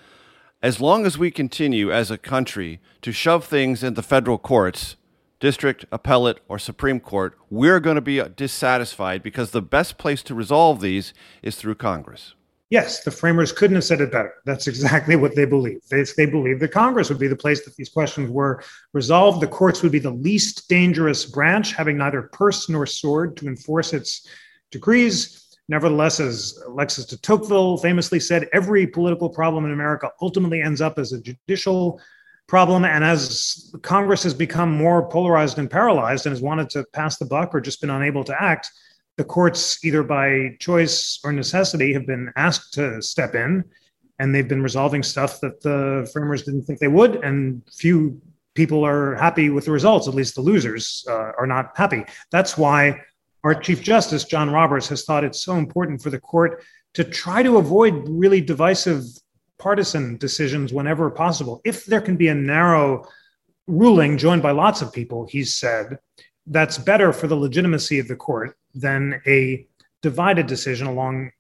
as 0.62 0.82
long 0.82 1.06
as 1.06 1.18
we 1.18 1.32
continue 1.32 1.92
as 1.92 2.12
a 2.12 2.18
country 2.18 2.82
to 3.04 3.12
shove 3.14 3.46
things 3.46 3.84
in 3.84 3.94
the 3.94 4.04
federal 4.04 4.38
courts, 4.38 4.98
district, 5.40 5.86
appellate, 5.92 6.40
or 6.50 6.58
Supreme 6.60 7.00
Court, 7.00 7.38
we're 7.50 7.80
going 7.80 7.96
to 7.96 8.02
be 8.02 8.22
dissatisfied 8.36 9.22
because 9.22 9.52
the 9.52 9.62
best 9.62 9.98
place 9.98 10.24
to 10.24 10.36
resolve 10.36 10.82
these 10.82 11.14
is 11.44 11.56
through 11.56 11.76
Congress. 11.76 12.34
Yes, 12.70 13.04
the 13.06 13.12
framers 13.12 13.54
couldn't 13.54 13.76
have 13.76 13.86
said 13.86 14.02
it 14.02 14.12
better. 14.12 14.34
That's 14.46 14.68
exactly 14.68 15.16
what 15.16 15.36
they 15.36 15.46
believe. 15.46 15.80
They, 15.90 16.04
they 16.18 16.26
believe 16.26 16.60
that 16.60 16.74
Congress 16.74 17.08
would 17.08 17.20
be 17.20 17.30
the 17.30 17.36
place 17.36 17.64
that 17.64 17.76
these 17.78 17.90
questions 17.90 18.30
were 18.30 18.62
resolved. 18.92 19.42
The 19.42 19.48
courts 19.48 19.82
would 19.84 19.94
be 19.94 20.00
the 20.00 20.12
least 20.12 20.68
dangerous 20.68 21.26
branch, 21.26 21.74
having 21.74 21.98
neither 21.98 22.24
purse 22.24 22.68
nor 22.68 22.86
sword 22.86 23.38
to 23.38 23.48
enforce 23.48 23.94
its 23.94 24.28
decrees. 24.72 25.58
Nevertheless, 25.70 26.20
as 26.20 26.62
Alexis 26.68 27.06
de 27.06 27.18
Tocqueville 27.18 27.78
famously 27.78 28.20
said, 28.20 28.50
every 28.52 28.86
political 28.86 29.30
problem 29.30 29.64
in 29.66 29.72
America 29.72 30.10
ultimately 30.22 30.62
ends 30.62 30.82
up 30.82 31.00
as 31.00 31.14
a 31.14 31.22
judicial 31.22 32.02
problem. 32.48 32.84
And 32.84 33.04
as 33.04 33.74
Congress 33.82 34.24
has 34.24 34.34
become 34.34 34.72
more 34.72 35.08
polarized 35.10 35.58
and 35.58 35.70
paralyzed 35.70 36.26
and 36.26 36.34
has 36.34 36.42
wanted 36.42 36.70
to 36.72 36.86
pass 36.92 37.18
the 37.18 37.26
buck 37.26 37.56
or 37.56 37.62
just 37.62 37.80
been 37.80 37.90
unable 37.90 38.24
to 38.26 38.42
act, 38.42 38.70
the 39.18 39.24
courts, 39.24 39.84
either 39.84 40.04
by 40.04 40.56
choice 40.60 41.20
or 41.24 41.34
necessity, 41.34 41.94
have 41.94 42.06
been 42.06 42.32
asked 42.36 42.74
to 42.76 43.02
step 43.02 43.36
in, 43.36 43.64
and 44.20 44.34
they've 44.34 44.48
been 44.48 44.64
resolving 44.64 45.04
stuff 45.04 45.40
that 45.42 45.62
the 45.62 46.10
framers 46.14 46.44
didn't 46.44 46.64
think 46.64 46.80
they 46.80 46.88
would, 46.88 47.18
and 47.24 47.62
few 47.76 48.22
people 48.54 48.86
are 48.86 49.16
happy 49.16 49.50
with 49.50 49.66
the 49.66 49.72
results. 49.72 50.08
At 50.08 50.16
least 50.16 50.36
the 50.36 50.42
losers 50.42 51.06
uh, 51.10 51.32
are 51.38 51.48
not 51.48 51.72
happy. 51.76 52.06
That's 52.32 52.58
why 52.58 53.02
our 53.44 53.54
Chief 53.54 53.82
Justice 53.82 54.24
John 54.24 54.50
Roberts 54.50 54.88
has 54.90 55.04
thought 55.04 55.24
it's 55.24 55.42
so 55.42 55.56
important 55.56 56.02
for 56.02 56.10
the 56.10 56.20
court 56.20 56.64
to 56.96 57.04
try 57.04 57.44
to 57.44 57.58
avoid 57.58 58.08
really 58.08 58.42
divisive 58.42 59.04
partisan 59.60 60.18
decisions 60.18 60.74
whenever 60.74 61.10
possible. 61.10 61.62
If 61.64 61.86
there 61.86 62.02
can 62.02 62.18
be 62.18 62.28
a 62.28 62.36
narrow 62.36 63.08
ruling 63.68 64.18
joined 64.18 64.42
by 64.42 64.52
lots 64.52 64.82
of 64.82 64.94
people, 64.94 65.28
he's 65.30 65.56
said, 65.56 65.98
that's 66.48 66.78
better 66.78 67.14
for 67.14 67.28
the 67.28 67.36
legitimacy 67.36 68.00
of 68.00 68.08
the 68.08 68.16
court 68.16 68.58
than 68.74 69.22
a 69.28 69.68
divided 70.02 70.48
decision 70.48 70.88
along 70.88 71.32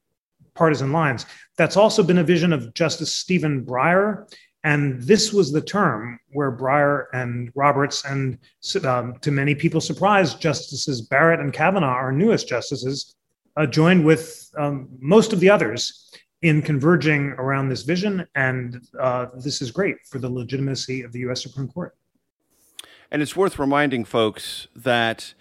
partisan 0.53 0.91
lines. 0.91 1.25
That's 1.57 1.77
also 1.77 2.03
been 2.03 2.17
a 2.17 2.23
vision 2.23 2.51
of 2.51 2.73
Justice 2.73 3.15
Stephen 3.15 3.65
Breyer. 3.65 4.27
And 4.63 5.01
this 5.01 5.31
was 5.31 5.51
the 5.51 5.61
term 5.61 6.19
where 6.29 6.51
Breyer 6.51 7.05
and 7.13 7.51
Roberts, 7.55 8.03
and 8.03 8.37
um, 8.83 9.15
to 9.21 9.31
many 9.31 9.55
people's 9.55 9.85
surprise, 9.85 10.33
Justices 10.33 11.01
Barrett 11.01 11.39
and 11.39 11.53
Kavanaugh, 11.53 11.87
our 11.87 12.11
newest 12.11 12.49
justices, 12.49 13.15
uh, 13.55 13.65
joined 13.65 14.03
with 14.03 14.51
um, 14.57 14.89
most 14.99 15.31
of 15.31 15.39
the 15.39 15.49
others 15.49 16.11
in 16.41 16.61
converging 16.61 17.29
around 17.37 17.69
this 17.69 17.83
vision. 17.83 18.27
And 18.35 18.85
uh, 18.99 19.27
this 19.35 19.61
is 19.61 19.71
great 19.71 19.97
for 20.09 20.19
the 20.19 20.29
legitimacy 20.29 21.01
of 21.01 21.11
the 21.11 21.19
US 21.29 21.43
Supreme 21.43 21.67
Court. 21.67 21.95
And 23.11 23.21
it's 23.21 23.35
worth 23.35 23.57
reminding 23.57 24.05
folks 24.05 24.67
that 24.75 25.33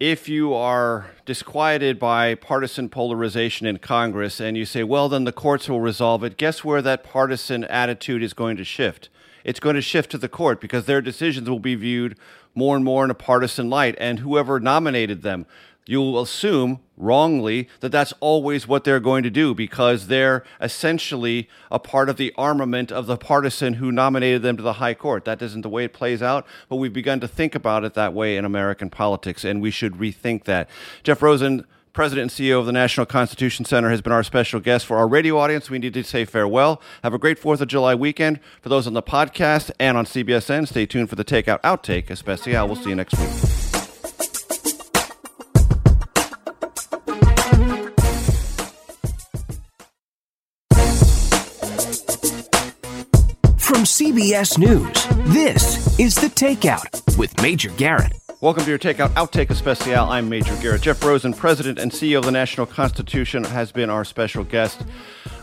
if 0.00 0.28
you 0.28 0.52
are 0.52 1.10
disquieted 1.24 1.98
by 1.98 2.34
partisan 2.34 2.88
polarization 2.88 3.66
in 3.66 3.78
Congress 3.78 4.40
and 4.40 4.56
you 4.56 4.66
say, 4.66 4.82
well, 4.82 5.08
then 5.08 5.24
the 5.24 5.32
courts 5.32 5.68
will 5.68 5.80
resolve 5.80 6.24
it, 6.24 6.36
guess 6.36 6.64
where 6.64 6.82
that 6.82 7.04
partisan 7.04 7.64
attitude 7.64 8.22
is 8.22 8.34
going 8.34 8.56
to 8.56 8.64
shift? 8.64 9.08
It's 9.44 9.60
going 9.60 9.76
to 9.76 9.80
shift 9.82 10.10
to 10.10 10.18
the 10.18 10.28
court 10.28 10.60
because 10.60 10.86
their 10.86 11.00
decisions 11.00 11.48
will 11.48 11.60
be 11.60 11.76
viewed 11.76 12.18
more 12.54 12.74
and 12.74 12.84
more 12.84 13.04
in 13.04 13.10
a 13.10 13.14
partisan 13.14 13.70
light. 13.70 13.94
And 13.98 14.18
whoever 14.18 14.58
nominated 14.58 15.22
them, 15.22 15.46
you'll 15.86 16.20
assume 16.20 16.80
wrongly 16.96 17.68
that 17.80 17.92
that's 17.92 18.12
always 18.20 18.66
what 18.66 18.84
they're 18.84 19.00
going 19.00 19.22
to 19.22 19.30
do 19.30 19.54
because 19.54 20.06
they're 20.06 20.42
essentially 20.60 21.48
a 21.70 21.78
part 21.78 22.08
of 22.08 22.16
the 22.16 22.32
armament 22.36 22.90
of 22.90 23.06
the 23.06 23.16
partisan 23.16 23.74
who 23.74 23.92
nominated 23.92 24.42
them 24.42 24.56
to 24.56 24.62
the 24.62 24.74
high 24.74 24.94
court. 24.94 25.24
That 25.24 25.42
isn't 25.42 25.62
the 25.62 25.68
way 25.68 25.84
it 25.84 25.92
plays 25.92 26.22
out, 26.22 26.46
but 26.68 26.76
we've 26.76 26.92
begun 26.92 27.20
to 27.20 27.28
think 27.28 27.54
about 27.54 27.84
it 27.84 27.94
that 27.94 28.14
way 28.14 28.36
in 28.36 28.44
American 28.44 28.90
politics, 28.90 29.44
and 29.44 29.60
we 29.60 29.70
should 29.70 29.94
rethink 29.94 30.44
that. 30.44 30.68
Jeff 31.02 31.22
Rosen, 31.22 31.66
President 31.92 32.30
and 32.30 32.46
CEO 32.46 32.58
of 32.58 32.66
the 32.66 32.72
National 32.72 33.06
Constitution 33.06 33.64
Center, 33.64 33.88
has 33.88 34.02
been 34.02 34.12
our 34.12 34.22
special 34.22 34.60
guest. 34.60 34.84
For 34.84 34.98
our 34.98 35.08
radio 35.08 35.38
audience, 35.38 35.70
we 35.70 35.78
need 35.78 35.94
to 35.94 36.04
say 36.04 36.26
farewell. 36.26 36.82
Have 37.02 37.14
a 37.14 37.18
great 37.18 37.40
4th 37.40 37.62
of 37.62 37.68
July 37.68 37.94
weekend. 37.94 38.40
For 38.60 38.68
those 38.68 38.86
on 38.86 38.92
the 38.92 39.02
podcast 39.02 39.70
and 39.80 39.96
on 39.96 40.04
CBSN, 40.04 40.68
stay 40.68 40.84
tuned 40.84 41.08
for 41.08 41.16
the 41.16 41.24
Takeout 41.24 41.62
Outtake 41.62 42.10
Especial. 42.10 42.66
We'll 42.66 42.76
see 42.76 42.90
you 42.90 42.96
next 42.96 43.18
week. 43.18 43.65
CBS 53.98 54.58
News, 54.58 55.06
this 55.32 55.98
is 55.98 56.14
The 56.16 56.26
Takeout 56.26 57.16
with 57.16 57.40
Major 57.40 57.70
Garrett. 57.78 58.12
Welcome 58.42 58.64
to 58.64 58.68
your 58.68 58.78
Takeout 58.78 59.08
Outtake 59.14 59.48
Especial. 59.48 60.10
I'm 60.10 60.28
Major 60.28 60.54
Garrett. 60.60 60.82
Jeff 60.82 61.02
Rosen, 61.02 61.32
President 61.32 61.78
and 61.78 61.90
CEO 61.90 62.18
of 62.18 62.26
the 62.26 62.30
National 62.30 62.66
Constitution, 62.66 63.42
has 63.44 63.72
been 63.72 63.88
our 63.88 64.04
special 64.04 64.44
guest. 64.44 64.84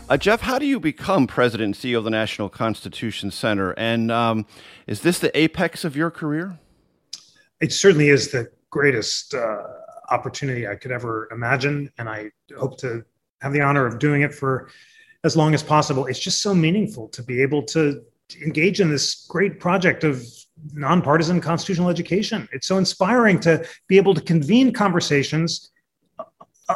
Uh, 0.08 0.16
Jeff, 0.16 0.40
how 0.40 0.60
do 0.60 0.66
you 0.66 0.78
become 0.78 1.26
President 1.26 1.64
and 1.64 1.74
CEO 1.74 1.98
of 1.98 2.04
the 2.04 2.10
National 2.10 2.48
Constitution 2.48 3.32
Center? 3.32 3.72
And 3.72 4.12
um, 4.12 4.46
is 4.86 5.00
this 5.00 5.18
the 5.18 5.36
apex 5.36 5.84
of 5.84 5.96
your 5.96 6.12
career? 6.12 6.56
It 7.60 7.72
certainly 7.72 8.10
is 8.10 8.30
the 8.30 8.52
greatest 8.70 9.34
uh, 9.34 9.64
opportunity 10.10 10.68
I 10.68 10.76
could 10.76 10.92
ever 10.92 11.28
imagine. 11.32 11.90
And 11.98 12.08
I 12.08 12.30
hope 12.56 12.78
to 12.82 13.04
have 13.40 13.52
the 13.52 13.62
honor 13.62 13.84
of 13.84 13.98
doing 13.98 14.22
it 14.22 14.32
for 14.32 14.70
as 15.24 15.36
long 15.36 15.54
as 15.54 15.62
possible. 15.64 16.06
It's 16.06 16.20
just 16.20 16.40
so 16.40 16.54
meaningful 16.54 17.08
to 17.08 17.22
be 17.24 17.42
able 17.42 17.64
to 17.64 18.00
engage 18.42 18.80
in 18.80 18.90
this 18.90 19.26
great 19.28 19.60
project 19.60 20.04
of 20.04 20.24
nonpartisan 20.72 21.40
constitutional 21.40 21.90
education. 21.90 22.48
It's 22.52 22.66
so 22.66 22.78
inspiring 22.78 23.40
to 23.40 23.66
be 23.88 23.96
able 23.96 24.14
to 24.14 24.20
convene 24.20 24.72
conversations 24.72 25.70
uh, 26.18 26.24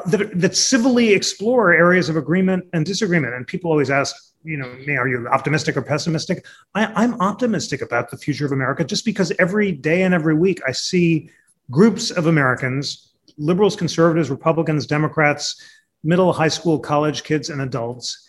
that, 0.07 0.39
that 0.39 0.57
civilly 0.57 1.15
explore 1.15 1.73
areas 1.73 2.09
of 2.09 2.17
agreement 2.17 2.67
and 2.73 2.85
disagreement. 2.85 3.35
And 3.35 3.47
people 3.47 3.71
always 3.71 3.91
ask, 3.91 4.15
you 4.45 4.57
know, 4.57 4.67
are 4.67 5.09
you 5.09 5.29
optimistic 5.29 5.77
or 5.77 5.83
pessimistic? 5.83 6.45
I, 6.75 6.87
I'm 6.87 7.15
optimistic 7.21 7.81
about 7.83 8.11
the 8.11 8.19
future 8.19 8.47
of 8.47 8.53
America 8.53 8.85
just 8.85 9.05
because 9.05 9.33
every 9.39 9.73
day 9.73 10.03
and 10.03 10.13
every 10.13 10.35
week 10.35 10.61
I 10.67 10.73
see 10.73 11.31
groups 11.71 12.11
of 12.11 12.27
Americans, 12.27 13.13
liberals, 13.37 13.77
conservatives, 13.77 14.31
Republicans, 14.31 14.87
Democrats, 14.87 15.61
middle, 16.05 16.33
high 16.33 16.49
school, 16.49 16.79
college 16.79 17.25
kids, 17.25 17.51
and 17.51 17.61
adults 17.63 18.28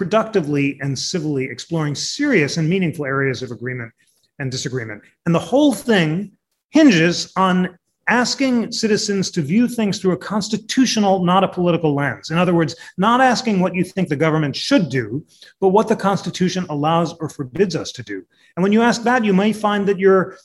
productively 0.00 0.78
and 0.80 0.98
civilly 0.98 1.44
exploring 1.44 1.94
serious 1.94 2.56
and 2.56 2.66
meaningful 2.66 3.04
areas 3.04 3.42
of 3.42 3.50
agreement 3.50 3.92
and 4.38 4.50
disagreement. 4.50 5.02
And 5.26 5.34
the 5.34 5.38
whole 5.38 5.74
thing 5.74 6.32
hinges 6.70 7.30
on 7.36 7.78
asking 8.08 8.72
citizens 8.72 9.30
to 9.32 9.42
view 9.42 9.68
things 9.68 9.98
through 9.98 10.12
a 10.12 10.16
constitutional, 10.16 11.22
not 11.22 11.44
a 11.44 11.48
political 11.48 11.94
lens. 11.94 12.30
In 12.30 12.38
other 12.38 12.54
words, 12.54 12.74
not 12.96 13.20
asking 13.20 13.60
what 13.60 13.74
you 13.74 13.84
think 13.84 14.08
the 14.08 14.16
government 14.16 14.56
should 14.56 14.88
do, 14.88 15.22
but 15.60 15.68
what 15.68 15.86
the 15.86 15.96
Constitution 15.96 16.64
allows 16.70 17.12
or 17.18 17.28
forbids 17.28 17.76
us 17.76 17.92
to 17.92 18.02
do. 18.02 18.24
And 18.56 18.62
when 18.62 18.72
you 18.72 18.80
ask 18.80 19.02
that, 19.02 19.22
you 19.22 19.34
may 19.34 19.52
find 19.52 19.86
that 19.86 19.98
your 19.98 20.38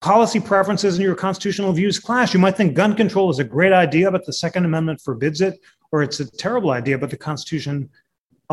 policy 0.00 0.40
preferences 0.40 0.96
and 0.96 1.04
your 1.04 1.14
constitutional 1.14 1.72
views 1.72 2.00
clash. 2.00 2.34
You 2.34 2.40
might 2.40 2.56
think 2.56 2.74
gun 2.74 2.96
control 2.96 3.30
is 3.30 3.38
a 3.38 3.44
great 3.44 3.72
idea, 3.72 4.10
but 4.10 4.26
the 4.26 4.32
Second 4.32 4.64
Amendment 4.64 5.00
forbids 5.00 5.40
it, 5.40 5.60
or 5.92 6.02
it's 6.02 6.18
a 6.18 6.28
terrible 6.28 6.72
idea, 6.72 6.98
but 6.98 7.10
the 7.10 7.16
Constitution 7.16 7.88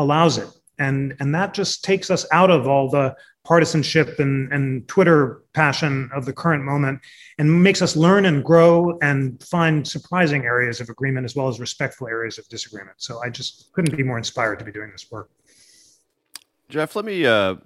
allows 0.00 0.38
it. 0.38 0.48
And, 0.78 1.14
and 1.20 1.34
that 1.34 1.52
just 1.52 1.84
takes 1.84 2.10
us 2.10 2.26
out 2.32 2.50
of 2.50 2.66
all 2.66 2.88
the 2.88 3.14
partisanship 3.44 4.18
and, 4.18 4.52
and 4.52 4.86
Twitter 4.88 5.42
passion 5.52 6.10
of 6.14 6.24
the 6.24 6.32
current 6.32 6.64
moment 6.64 7.00
and 7.38 7.62
makes 7.62 7.82
us 7.82 7.96
learn 7.96 8.26
and 8.26 8.44
grow 8.44 8.98
and 9.02 9.42
find 9.42 9.86
surprising 9.86 10.44
areas 10.44 10.80
of 10.80 10.88
agreement 10.88 11.24
as 11.24 11.34
well 11.34 11.48
as 11.48 11.60
respectful 11.60 12.06
areas 12.06 12.38
of 12.38 12.48
disagreement. 12.48 12.96
So 12.98 13.22
I 13.22 13.28
just 13.28 13.72
couldn't 13.72 13.96
be 13.96 14.02
more 14.02 14.18
inspired 14.18 14.58
to 14.58 14.64
be 14.64 14.72
doing 14.72 14.90
this 14.92 15.10
work. 15.10 15.30
Jeff, 16.68 16.94
let 16.94 17.04
me 17.04 17.26
uh, 17.26 17.56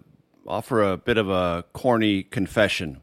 offer 0.46 0.82
a 0.82 0.96
bit 0.96 1.18
of 1.18 1.28
a 1.28 1.64
corny 1.72 2.22
confession. 2.22 3.00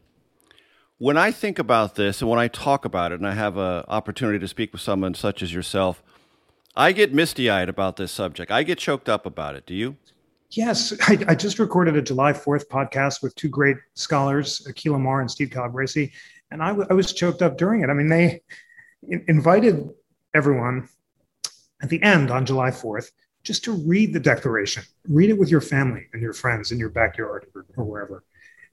When 0.98 1.16
I 1.16 1.30
think 1.30 1.58
about 1.58 1.94
this 1.94 2.20
and 2.20 2.30
when 2.30 2.38
I 2.38 2.48
talk 2.48 2.84
about 2.84 3.12
it, 3.12 3.16
and 3.16 3.26
I 3.26 3.34
have 3.34 3.56
an 3.56 3.84
opportunity 3.88 4.38
to 4.38 4.48
speak 4.48 4.72
with 4.72 4.82
someone 4.82 5.14
such 5.14 5.42
as 5.42 5.52
yourself, 5.52 6.02
I 6.74 6.92
get 6.92 7.12
misty 7.12 7.50
eyed 7.50 7.68
about 7.68 7.96
this 7.96 8.12
subject. 8.12 8.50
I 8.50 8.62
get 8.62 8.78
choked 8.78 9.08
up 9.08 9.26
about 9.26 9.56
it. 9.56 9.66
Do 9.66 9.74
you? 9.74 9.96
Yes. 10.50 10.92
I, 11.08 11.18
I, 11.28 11.34
just 11.34 11.58
recorded 11.58 11.96
a 11.96 12.02
July 12.02 12.32
4th 12.32 12.66
podcast 12.68 13.22
with 13.22 13.34
two 13.34 13.48
great 13.48 13.76
scholars, 13.94 14.66
Akhil 14.68 14.94
Amar 14.94 15.20
and 15.20 15.30
Steve 15.30 15.50
Calabresi, 15.50 16.12
and 16.50 16.62
I, 16.62 16.68
w- 16.68 16.86
I 16.90 16.94
was 16.94 17.12
choked 17.12 17.42
up 17.42 17.56
during 17.56 17.82
it. 17.82 17.90
I 17.90 17.94
mean, 17.94 18.08
they 18.08 18.42
in- 19.08 19.24
invited 19.28 19.88
everyone 20.34 20.88
at 21.82 21.88
the 21.88 22.02
end 22.02 22.30
on 22.30 22.46
July 22.46 22.70
4th 22.70 23.10
just 23.44 23.64
to 23.64 23.72
read 23.72 24.12
the 24.12 24.20
Declaration, 24.20 24.84
read 25.08 25.30
it 25.30 25.38
with 25.38 25.50
your 25.50 25.60
family 25.60 26.06
and 26.12 26.22
your 26.22 26.32
friends 26.32 26.70
in 26.70 26.78
your 26.78 26.90
backyard 26.90 27.46
or, 27.54 27.66
or 27.76 27.84
wherever. 27.84 28.24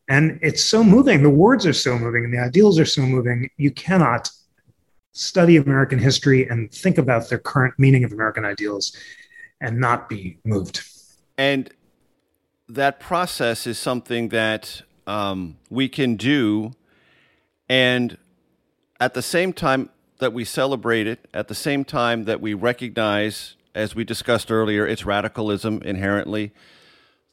And 0.09 0.39
it's 0.41 0.63
so 0.63 0.83
moving. 0.83 1.23
The 1.23 1.29
words 1.29 1.65
are 1.65 1.73
so 1.73 1.97
moving 1.97 2.25
and 2.25 2.33
the 2.33 2.39
ideals 2.39 2.79
are 2.79 2.85
so 2.85 3.01
moving. 3.01 3.49
You 3.57 3.71
cannot 3.71 4.29
study 5.19 5.57
American 5.57 5.99
history 5.99 6.47
and 6.47 6.71
think 6.71 6.97
about 6.97 7.29
the 7.29 7.37
current 7.37 7.73
meaning 7.77 8.05
of 8.05 8.13
American 8.13 8.45
ideals 8.45 8.95
and 9.59 9.77
not 9.77 10.07
be 10.07 10.37
moved. 10.45 10.81
And 11.37 11.69
that 12.69 13.01
process 13.01 13.67
is 13.67 13.77
something 13.77 14.29
that 14.29 14.81
um, 15.07 15.57
we 15.69 15.89
can 15.89 16.15
do. 16.15 16.71
And 17.67 18.17
at 18.99 19.13
the 19.13 19.21
same 19.21 19.51
time 19.51 19.89
that 20.19 20.31
we 20.31 20.45
celebrate 20.45 21.05
it, 21.05 21.27
at 21.33 21.49
the 21.49 21.55
same 21.55 21.83
time 21.83 22.23
that 22.23 22.39
we 22.39 22.53
recognize, 22.53 23.55
as 23.75 23.95
we 23.95 24.05
discussed 24.05 24.49
earlier, 24.49 24.87
its 24.87 25.05
radicalism 25.05 25.81
inherently, 25.83 26.53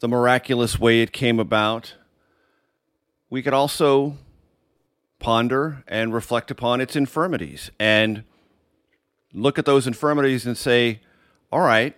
the 0.00 0.08
miraculous 0.08 0.78
way 0.78 1.02
it 1.02 1.12
came 1.12 1.38
about, 1.38 1.94
we 3.30 3.42
could 3.42 3.54
also 3.54 4.16
ponder 5.26 5.82
and 5.88 6.14
reflect 6.14 6.52
upon 6.52 6.80
its 6.80 6.94
infirmities 6.94 7.68
and 7.80 8.22
look 9.32 9.58
at 9.58 9.64
those 9.64 9.84
infirmities 9.84 10.46
and 10.46 10.56
say, 10.56 11.00
all 11.50 11.62
right, 11.62 11.96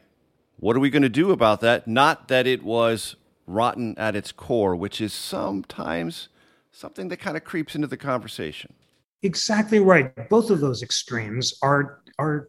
what 0.57 0.75
are 0.75 0.81
we 0.81 0.89
going 0.89 1.03
to 1.03 1.11
do 1.11 1.31
about 1.31 1.61
that? 1.61 1.87
Not 1.87 2.29
that 2.29 2.47
it 2.47 2.63
was 2.63 3.17
rotten 3.47 3.95
at 3.99 4.17
its 4.17 4.33
core, 4.33 4.75
which 4.75 4.99
is 4.99 5.13
sometimes 5.13 6.31
something 6.73 7.09
that 7.09 7.19
kind 7.19 7.37
of 7.37 7.45
creeps 7.45 7.75
into 7.75 7.87
the 7.87 7.99
conversation. 7.99 8.73
Exactly 9.23 9.79
right. 9.79 10.11
Both 10.31 10.49
of 10.49 10.61
those 10.61 10.83
extremes 10.83 11.59
are 11.61 12.01
are 12.19 12.49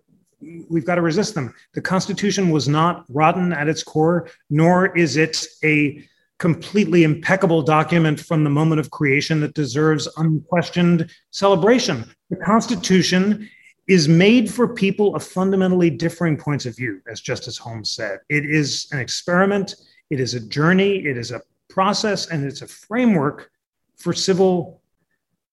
we've 0.70 0.86
got 0.86 0.96
to 0.96 1.02
resist 1.02 1.36
them. 1.36 1.54
The 1.74 1.82
Constitution 1.82 2.52
was 2.52 2.70
not 2.70 3.04
rotten 3.10 3.52
at 3.52 3.68
its 3.68 3.84
core, 3.84 4.30
nor 4.50 4.98
is 4.98 5.18
it 5.18 5.46
a 5.62 6.08
completely 6.40 7.04
impeccable 7.04 7.62
document 7.62 8.20
from 8.20 8.44
the 8.44 8.50
moment 8.50 8.80
of 8.80 8.90
creation 8.90 9.42
that 9.42 9.54
deserves 9.54 10.08
unquestioned 10.18 11.10
celebration. 11.32 12.10
The 12.30 12.38
Constitution 12.38 13.50
is 13.88 14.08
made 14.08 14.50
for 14.50 14.74
people 14.74 15.16
of 15.16 15.24
fundamentally 15.24 15.90
differing 15.90 16.38
points 16.38 16.66
of 16.66 16.76
view, 16.76 17.02
as 17.12 17.22
Justice 17.22 17.58
Holmes 17.58 17.92
said. 17.92 18.20
It 18.30 18.46
is 18.46 18.88
an 18.92 19.00
experiment, 19.00 19.76
it 20.10 20.20
is 20.20 20.34
a 20.34 20.40
journey, 20.40 21.06
it 21.06 21.18
is 21.18 21.32
a 21.32 21.42
process, 21.70 22.28
and 22.28 22.46
it's 22.46 22.62
a 22.62 22.68
framework 22.68 23.52
for 23.98 24.14
civil 24.14 24.79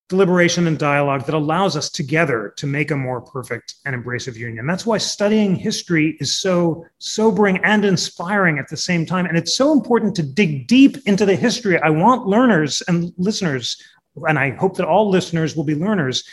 deliberation 0.09 0.67
and 0.67 0.79
dialogue 0.79 1.25
that 1.25 1.35
allows 1.35 1.75
us 1.75 1.89
together 1.89 2.53
to 2.55 2.65
make 2.65 2.91
a 2.91 2.95
more 2.95 3.19
perfect 3.19 3.75
and 3.85 3.93
embracive 3.93 4.35
union. 4.35 4.65
That's 4.65 4.85
why 4.85 4.97
studying 4.97 5.55
history 5.55 6.15
is 6.21 6.37
so 6.37 6.85
sobering 6.99 7.57
and 7.63 7.83
inspiring 7.83 8.57
at 8.57 8.69
the 8.69 8.77
same 8.77 9.05
time. 9.05 9.25
And 9.25 9.37
it's 9.37 9.55
so 9.55 9.73
important 9.73 10.15
to 10.15 10.23
dig 10.23 10.67
deep 10.67 10.97
into 11.05 11.25
the 11.25 11.35
history. 11.35 11.79
I 11.81 11.89
want 11.89 12.25
learners 12.25 12.81
and 12.87 13.13
listeners, 13.17 13.81
and 14.15 14.39
I 14.39 14.51
hope 14.51 14.77
that 14.77 14.87
all 14.87 15.09
listeners 15.09 15.57
will 15.57 15.65
be 15.65 15.75
learners, 15.75 16.23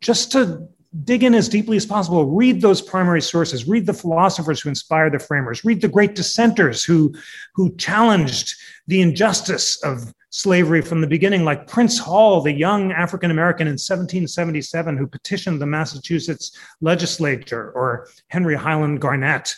just 0.00 0.32
to 0.32 0.66
dig 1.04 1.22
in 1.22 1.34
as 1.34 1.48
deeply 1.48 1.76
as 1.76 1.86
possible. 1.86 2.24
Read 2.26 2.60
those 2.60 2.82
primary 2.82 3.22
sources. 3.22 3.68
Read 3.68 3.86
the 3.86 3.92
philosophers 3.92 4.60
who 4.60 4.68
inspired 4.68 5.12
the 5.12 5.20
framers. 5.20 5.64
Read 5.64 5.80
the 5.80 5.88
great 5.88 6.16
dissenters 6.16 6.82
who, 6.82 7.14
who 7.54 7.72
challenged 7.76 8.54
the 8.88 9.00
injustice 9.00 9.80
of 9.84 10.12
slavery 10.30 10.80
from 10.80 11.00
the 11.00 11.06
beginning, 11.06 11.44
like 11.44 11.66
Prince 11.66 11.98
Hall, 11.98 12.40
the 12.40 12.52
young 12.52 12.92
African 12.92 13.30
American 13.30 13.66
in 13.66 13.72
1777 13.72 14.96
who 14.96 15.06
petitioned 15.06 15.60
the 15.60 15.66
Massachusetts 15.66 16.56
legislature, 16.80 17.72
or 17.72 18.08
Henry 18.28 18.54
Highland 18.54 19.00
Garnet, 19.00 19.52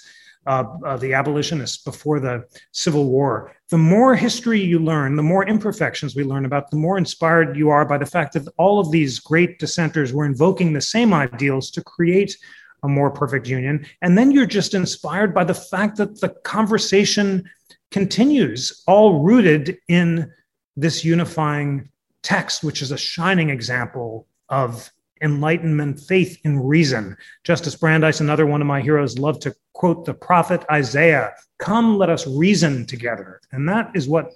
uh, 0.47 0.65
uh, 0.85 0.97
the 0.97 1.15
abolitionist 1.15 1.85
before 1.85 2.19
the 2.19 2.45
Civil 2.73 3.05
War. 3.05 3.55
The 3.69 3.79
more 3.79 4.17
history 4.17 4.61
you 4.61 4.79
learn, 4.79 5.15
the 5.15 5.23
more 5.23 5.47
imperfections 5.47 6.17
we 6.17 6.25
learn 6.25 6.47
about, 6.47 6.71
the 6.71 6.77
more 6.77 6.99
inspired 6.99 7.57
you 7.57 7.71
are 7.71 7.85
by 7.85 7.99
the 7.99 8.07
fact 8.07 8.33
that 8.33 8.49
all 8.57 8.81
of 8.81 8.91
these 8.91 9.21
great 9.21 9.59
dissenters 9.59 10.13
were 10.13 10.25
invoking 10.25 10.73
the 10.73 10.81
same 10.81 11.15
ideals 11.15 11.71
to 11.73 11.85
create 11.85 12.37
a 12.83 12.89
more 12.89 13.11
perfect 13.11 13.47
union. 13.47 13.87
And 14.01 14.19
then 14.19 14.33
you're 14.33 14.47
just 14.47 14.75
inspired 14.75 15.33
by 15.33 15.45
the 15.45 15.55
fact 15.55 15.97
that 15.99 16.21
the 16.21 16.31
conversation 16.31 17.49
continues, 17.93 18.83
all 18.89 19.23
rooted 19.23 19.79
in 19.87 20.33
this 20.77 21.05
unifying 21.05 21.89
text, 22.23 22.63
which 22.65 22.83
is 22.83 22.93
a 22.93 22.99
shining 22.99 23.51
example 23.51 24.27
of 24.49 24.91
enlightenment, 25.23 26.01
faith 26.01 26.39
in 26.45 26.59
reason. 26.61 27.17
Justice 27.45 27.77
Brandeis, 27.77 28.21
another 28.21 28.47
one 28.47 28.61
of 28.61 28.67
my 28.67 28.81
heroes, 28.81 29.19
loved 29.19 29.43
to 29.43 29.55
quote 29.73 30.05
the 30.05 30.15
prophet 30.15 30.65
Isaiah 30.71 31.33
Come, 31.59 31.97
let 31.97 32.11
us 32.11 32.27
reason 32.27 32.87
together. 32.87 33.41
And 33.53 33.69
that 33.69 33.93
is 33.95 34.09
what 34.09 34.33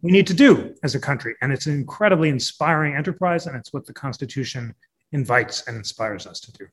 we 0.00 0.10
need 0.10 0.26
to 0.28 0.34
do 0.34 0.74
as 0.82 0.94
a 0.94 1.00
country. 1.00 1.34
And 1.42 1.52
it's 1.52 1.66
an 1.66 1.74
incredibly 1.74 2.30
inspiring 2.30 2.94
enterprise, 2.94 3.46
and 3.46 3.54
it's 3.54 3.72
what 3.72 3.84
the 3.84 3.92
Constitution 3.92 4.74
invites 5.12 5.66
and 5.66 5.76
inspires 5.76 6.26
us 6.26 6.40
to 6.40 6.52
do. 6.52 6.66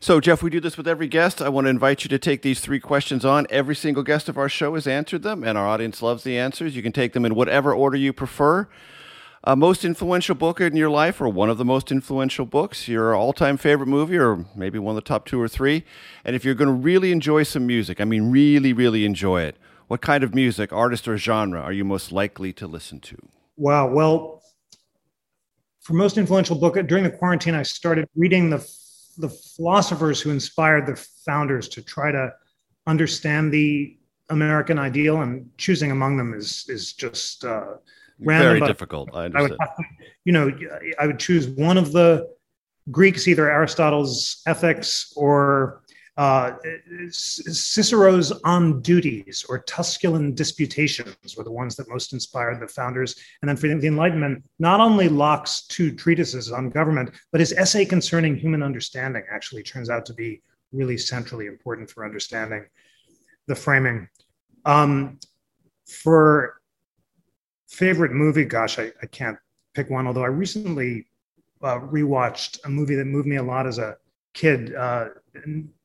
So, 0.00 0.20
Jeff, 0.20 0.42
we 0.42 0.50
do 0.50 0.60
this 0.60 0.76
with 0.76 0.86
every 0.86 1.08
guest. 1.08 1.40
I 1.40 1.48
want 1.48 1.64
to 1.64 1.70
invite 1.70 2.04
you 2.04 2.08
to 2.10 2.18
take 2.18 2.42
these 2.42 2.60
three 2.60 2.80
questions 2.80 3.24
on. 3.24 3.46
Every 3.50 3.74
single 3.74 4.02
guest 4.02 4.28
of 4.28 4.36
our 4.36 4.48
show 4.48 4.74
has 4.74 4.86
answered 4.86 5.22
them, 5.22 5.42
and 5.42 5.56
our 5.56 5.66
audience 5.66 6.02
loves 6.02 6.22
the 6.22 6.38
answers. 6.38 6.76
You 6.76 6.82
can 6.82 6.92
take 6.92 7.12
them 7.12 7.24
in 7.24 7.34
whatever 7.34 7.74
order 7.74 7.96
you 7.96 8.12
prefer. 8.12 8.68
Uh, 9.44 9.54
most 9.54 9.84
influential 9.84 10.34
book 10.34 10.60
in 10.60 10.76
your 10.76 10.90
life, 10.90 11.20
or 11.20 11.28
one 11.28 11.48
of 11.48 11.56
the 11.56 11.64
most 11.64 11.90
influential 11.92 12.44
books, 12.44 12.88
your 12.88 13.14
all 13.14 13.32
time 13.32 13.56
favorite 13.56 13.86
movie, 13.86 14.18
or 14.18 14.44
maybe 14.54 14.78
one 14.78 14.96
of 14.96 15.02
the 15.02 15.08
top 15.08 15.24
two 15.24 15.40
or 15.40 15.48
three. 15.48 15.84
And 16.24 16.34
if 16.34 16.44
you're 16.44 16.54
going 16.54 16.68
to 16.68 16.74
really 16.74 17.12
enjoy 17.12 17.44
some 17.44 17.66
music, 17.66 18.00
I 18.00 18.04
mean, 18.04 18.30
really, 18.30 18.72
really 18.72 19.04
enjoy 19.04 19.42
it, 19.42 19.56
what 19.86 20.00
kind 20.00 20.24
of 20.24 20.34
music, 20.34 20.72
artist, 20.72 21.06
or 21.06 21.16
genre 21.16 21.60
are 21.60 21.72
you 21.72 21.84
most 21.84 22.10
likely 22.10 22.52
to 22.54 22.66
listen 22.66 23.00
to? 23.00 23.16
Wow. 23.56 23.88
Well, 23.88 24.42
for 25.80 25.94
most 25.94 26.18
influential 26.18 26.56
book 26.56 26.74
during 26.88 27.04
the 27.04 27.10
quarantine, 27.10 27.54
I 27.54 27.62
started 27.62 28.08
reading 28.16 28.50
the 28.50 28.58
the 29.18 29.28
philosophers 29.28 30.20
who 30.20 30.30
inspired 30.30 30.86
the 30.86 30.96
founders 31.24 31.68
to 31.70 31.82
try 31.82 32.12
to 32.12 32.32
understand 32.86 33.52
the 33.52 33.96
American 34.28 34.78
ideal, 34.78 35.22
and 35.22 35.48
choosing 35.58 35.90
among 35.90 36.16
them 36.16 36.34
is 36.34 36.66
is 36.68 36.92
just 36.92 37.44
uh, 37.44 37.74
random. 38.18 38.58
Very 38.58 38.60
difficult. 38.60 39.10
I 39.14 39.26
understand. 39.26 39.58
I 39.60 39.64
would, 39.66 39.76
to, 39.76 39.84
you 40.24 40.32
know, 40.32 40.50
I 40.98 41.06
would 41.06 41.18
choose 41.18 41.48
one 41.48 41.78
of 41.78 41.92
the 41.92 42.28
Greeks, 42.90 43.26
either 43.28 43.50
Aristotle's 43.50 44.42
Ethics 44.46 45.12
or 45.16 45.82
uh, 46.16 46.52
Cicero's 47.10 48.32
On 48.44 48.80
Duties 48.80 49.44
or 49.48 49.62
Tusculan 49.64 50.34
Disputations 50.34 51.36
were 51.36 51.44
the 51.44 51.50
ones 51.50 51.76
that 51.76 51.90
most 51.90 52.14
inspired 52.14 52.60
the 52.60 52.68
founders. 52.68 53.16
And 53.42 53.48
then 53.48 53.56
for 53.56 53.68
the 53.68 53.86
Enlightenment, 53.86 54.42
not 54.58 54.80
only 54.80 55.08
Locke's 55.08 55.66
two 55.66 55.94
treatises 55.94 56.50
on 56.52 56.70
government, 56.70 57.10
but 57.32 57.40
his 57.40 57.52
essay 57.52 57.84
concerning 57.84 58.34
human 58.34 58.62
understanding 58.62 59.24
actually 59.30 59.62
turns 59.62 59.90
out 59.90 60.06
to 60.06 60.14
be 60.14 60.42
really 60.72 60.96
centrally 60.96 61.46
important 61.46 61.90
for 61.90 62.04
understanding 62.04 62.64
the 63.46 63.54
framing. 63.54 64.08
Um, 64.64 65.18
for 65.86 66.60
favorite 67.68 68.12
movie, 68.12 68.44
gosh, 68.44 68.78
I, 68.78 68.90
I 69.02 69.06
can't 69.06 69.38
pick 69.74 69.90
one, 69.90 70.06
although 70.06 70.24
I 70.24 70.28
recently 70.28 71.06
uh, 71.62 71.78
rewatched 71.78 72.64
a 72.64 72.70
movie 72.70 72.94
that 72.94 73.04
moved 73.04 73.28
me 73.28 73.36
a 73.36 73.42
lot 73.42 73.66
as 73.66 73.78
a 73.78 73.98
kid. 74.36 74.74
Uh, 74.74 75.08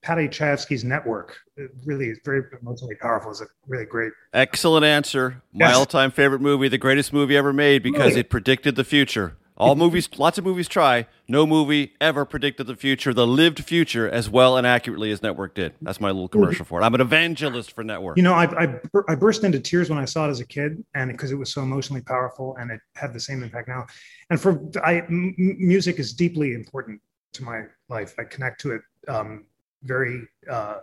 Paddy 0.02 0.28
Chayefsky's 0.28 0.84
Network. 0.84 1.38
It 1.58 1.72
really 1.86 2.10
is 2.10 2.20
very 2.24 2.44
emotionally 2.62 2.96
powerful. 2.96 3.32
It's 3.32 3.42
a 3.42 3.46
really 3.68 3.86
great. 3.86 4.12
Excellent 4.34 4.86
answer. 4.86 5.42
My 5.54 5.70
yes. 5.70 5.78
all-time 5.78 6.12
favorite 6.12 6.42
movie, 6.42 6.68
the 6.68 6.78
greatest 6.78 7.12
movie 7.12 7.36
ever 7.36 7.54
made, 7.54 7.82
because 7.82 8.10
really? 8.10 8.20
it 8.22 8.30
predicted 8.30 8.76
the 8.76 8.84
future. 8.84 9.38
All 9.58 9.76
movies, 9.76 10.10
lots 10.18 10.40
of 10.40 10.44
movies 10.44 10.68
try. 10.68 11.06
No 11.28 11.46
movie 11.46 11.94
ever 12.02 12.26
predicted 12.26 12.66
the 12.66 12.76
future, 12.76 13.14
the 13.14 13.28
lived 13.28 13.64
future, 13.64 14.10
as 14.10 14.28
well 14.28 14.58
and 14.58 14.66
accurately 14.66 15.12
as 15.12 15.22
Network 15.22 15.54
did. 15.54 15.74
That's 15.84 16.02
my 16.02 16.10
little 16.10 16.30
commercial 16.30 16.66
for 16.66 16.82
it. 16.82 16.84
I'm 16.84 16.96
an 16.96 17.02
evangelist 17.02 17.74
for 17.74 17.84
Network. 17.84 18.18
You 18.18 18.24
know, 18.24 18.34
I, 18.34 18.46
I, 18.64 18.80
I 19.08 19.14
burst 19.14 19.44
into 19.44 19.60
tears 19.60 19.88
when 19.88 20.00
I 20.00 20.06
saw 20.06 20.26
it 20.26 20.32
as 20.32 20.40
a 20.40 20.48
kid, 20.48 20.84
and 20.96 21.12
because 21.12 21.32
it 21.32 21.36
was 21.36 21.54
so 21.54 21.62
emotionally 21.62 22.02
powerful, 22.02 22.56
and 22.56 22.72
it 22.72 22.80
had 22.96 23.14
the 23.14 23.20
same 23.20 23.44
impact 23.44 23.68
now. 23.68 23.86
And 24.32 24.42
for 24.42 24.60
I, 24.84 25.02
m- 25.02 25.36
music 25.38 26.00
is 26.00 26.14
deeply 26.14 26.56
important 26.56 27.00
to 27.34 27.44
my 27.44 27.62
life. 27.92 28.16
I 28.18 28.24
connect 28.24 28.62
to 28.62 28.72
it 28.72 28.82
um, 29.08 29.46
very 29.84 30.28
uh, 30.50 30.78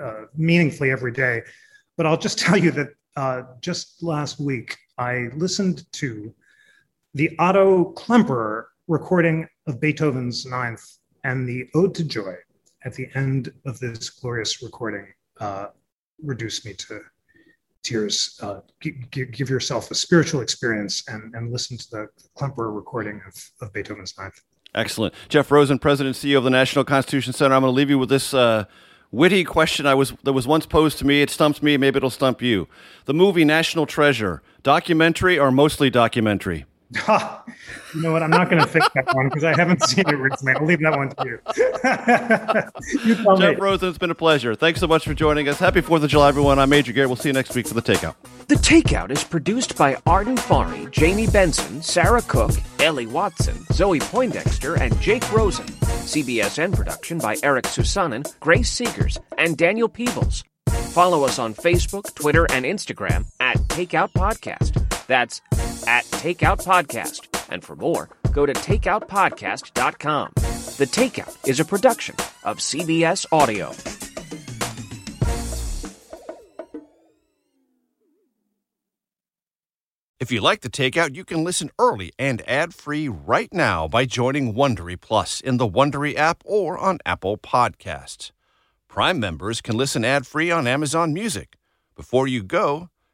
uh, 0.00 0.24
meaningfully 0.34 0.90
every 0.90 1.12
day. 1.12 1.42
But 1.96 2.06
I'll 2.06 2.18
just 2.18 2.38
tell 2.46 2.56
you 2.56 2.70
that 2.72 2.88
uh, 3.16 3.42
just 3.60 4.02
last 4.02 4.40
week 4.40 4.76
I 4.96 5.28
listened 5.36 5.84
to 5.92 6.34
the 7.14 7.30
Otto 7.38 7.92
Klemperer 7.92 8.64
recording 8.88 9.46
of 9.66 9.80
Beethoven's 9.80 10.46
Ninth 10.46 10.84
and 11.24 11.48
the 11.48 11.68
Ode 11.74 11.94
to 11.96 12.04
Joy 12.04 12.34
at 12.84 12.94
the 12.94 13.08
end 13.14 13.52
of 13.66 13.78
this 13.80 14.08
glorious 14.10 14.62
recording 14.62 15.06
uh, 15.40 15.66
reduced 16.22 16.64
me 16.64 16.74
to 16.74 17.00
tears. 17.82 18.38
Uh, 18.42 18.60
give, 18.80 18.94
give, 19.10 19.50
yourself 19.50 19.90
a 19.90 19.94
spiritual 19.94 20.40
experience 20.40 21.04
and, 21.08 21.34
and 21.34 21.52
listen 21.52 21.76
to 21.76 21.90
the 21.90 22.06
Klemperer 22.36 22.74
recording 22.74 23.20
of, 23.26 23.34
of 23.60 23.72
Beethoven's 23.72 24.16
Ninth. 24.18 24.40
Excellent. 24.74 25.14
Jeff 25.28 25.50
Rosen, 25.50 25.78
President 25.78 26.16
and 26.16 26.30
CEO 26.32 26.38
of 26.38 26.44
the 26.44 26.50
National 26.50 26.84
Constitution 26.84 27.32
Center. 27.32 27.54
I'm 27.54 27.62
going 27.62 27.72
to 27.72 27.76
leave 27.76 27.90
you 27.90 27.98
with 27.98 28.10
this 28.10 28.34
uh, 28.34 28.64
witty 29.10 29.44
question 29.44 29.86
I 29.86 29.94
was 29.94 30.12
that 30.22 30.32
was 30.32 30.46
once 30.46 30.66
posed 30.66 30.98
to 30.98 31.06
me. 31.06 31.22
It 31.22 31.30
stumps 31.30 31.62
me. 31.62 31.76
Maybe 31.76 31.96
it'll 31.96 32.10
stump 32.10 32.42
you. 32.42 32.68
The 33.06 33.14
movie 33.14 33.44
National 33.44 33.86
Treasure, 33.86 34.42
documentary 34.62 35.38
or 35.38 35.50
mostly 35.50 35.90
documentary? 35.90 36.66
you 37.94 38.00
know 38.00 38.12
what? 38.12 38.22
I'm 38.22 38.30
not 38.30 38.48
going 38.48 38.62
to 38.62 38.68
fix 38.68 38.88
that 38.94 39.14
one 39.14 39.28
because 39.28 39.44
I 39.44 39.54
haven't 39.54 39.82
seen 39.82 40.08
it 40.08 40.16
recently. 40.16 40.54
I'll 40.54 40.64
leave 40.64 40.80
that 40.80 40.96
one 40.96 41.10
to 41.10 41.24
you. 41.24 41.38
you 43.10 43.14
tell 43.22 43.36
Jeff 43.36 43.56
me. 43.56 43.60
Rosen, 43.60 43.90
it's 43.90 43.98
been 43.98 44.10
a 44.10 44.14
pleasure. 44.14 44.54
Thanks 44.54 44.80
so 44.80 44.86
much 44.86 45.04
for 45.04 45.12
joining 45.12 45.48
us. 45.48 45.58
Happy 45.58 45.82
4th 45.82 46.04
of 46.04 46.08
July, 46.08 46.28
everyone. 46.28 46.58
I'm 46.58 46.70
Major 46.70 46.92
Garrett. 46.92 47.10
We'll 47.10 47.16
see 47.16 47.28
you 47.28 47.34
next 47.34 47.54
week 47.54 47.68
for 47.68 47.74
The 47.74 47.82
Takeout. 47.82 48.14
The 48.46 48.54
Takeout 48.54 49.10
is 49.10 49.22
produced 49.22 49.76
by 49.76 49.98
Arden 50.06 50.36
Farhi, 50.36 50.90
Jamie 50.90 51.26
Benson, 51.26 51.82
Sarah 51.82 52.22
Cook, 52.22 52.52
Ellie 52.80 53.06
Watson, 53.06 53.56
Zoe 53.72 54.00
Poindexter, 54.00 54.76
and 54.76 54.98
Jake 55.00 55.30
Rosen. 55.30 55.66
CBSN 55.66 56.74
production 56.74 57.18
by 57.18 57.36
Eric 57.42 57.64
Susanen, 57.66 58.26
Grace 58.40 58.74
Seegers, 58.74 59.18
and 59.36 59.58
Daniel 59.58 59.90
Peebles. 59.90 60.42
Follow 60.92 61.24
us 61.24 61.38
on 61.38 61.52
Facebook, 61.52 62.14
Twitter, 62.14 62.46
and 62.50 62.64
Instagram 62.64 63.26
at 63.40 63.58
Takeout 63.68 64.12
Podcast. 64.12 64.87
That's 65.08 65.40
at 65.88 66.04
Takeout 66.04 66.64
Podcast. 66.64 67.26
And 67.50 67.64
for 67.64 67.74
more, 67.74 68.08
go 68.30 68.46
to 68.46 68.52
takeoutpodcast.com. 68.52 70.32
The 70.36 70.86
Takeout 70.86 71.48
is 71.48 71.58
a 71.58 71.64
production 71.64 72.14
of 72.44 72.58
CBS 72.58 73.26
Audio. 73.32 73.72
If 80.20 80.32
you 80.32 80.40
like 80.40 80.62
the 80.62 80.68
takeout, 80.68 81.14
you 81.14 81.24
can 81.24 81.44
listen 81.44 81.70
early 81.78 82.12
and 82.18 82.42
ad-free 82.48 83.08
right 83.08 83.52
now 83.54 83.86
by 83.86 84.04
joining 84.04 84.52
Wondery 84.52 85.00
Plus 85.00 85.40
in 85.40 85.58
the 85.58 85.68
Wondery 85.68 86.16
app 86.16 86.42
or 86.44 86.76
on 86.76 86.98
Apple 87.06 87.38
Podcasts. 87.38 88.32
Prime 88.88 89.20
members 89.20 89.60
can 89.60 89.76
listen 89.76 90.04
ad-free 90.04 90.50
on 90.50 90.66
Amazon 90.66 91.14
Music. 91.14 91.56
Before 91.94 92.26
you 92.26 92.42
go, 92.42 92.90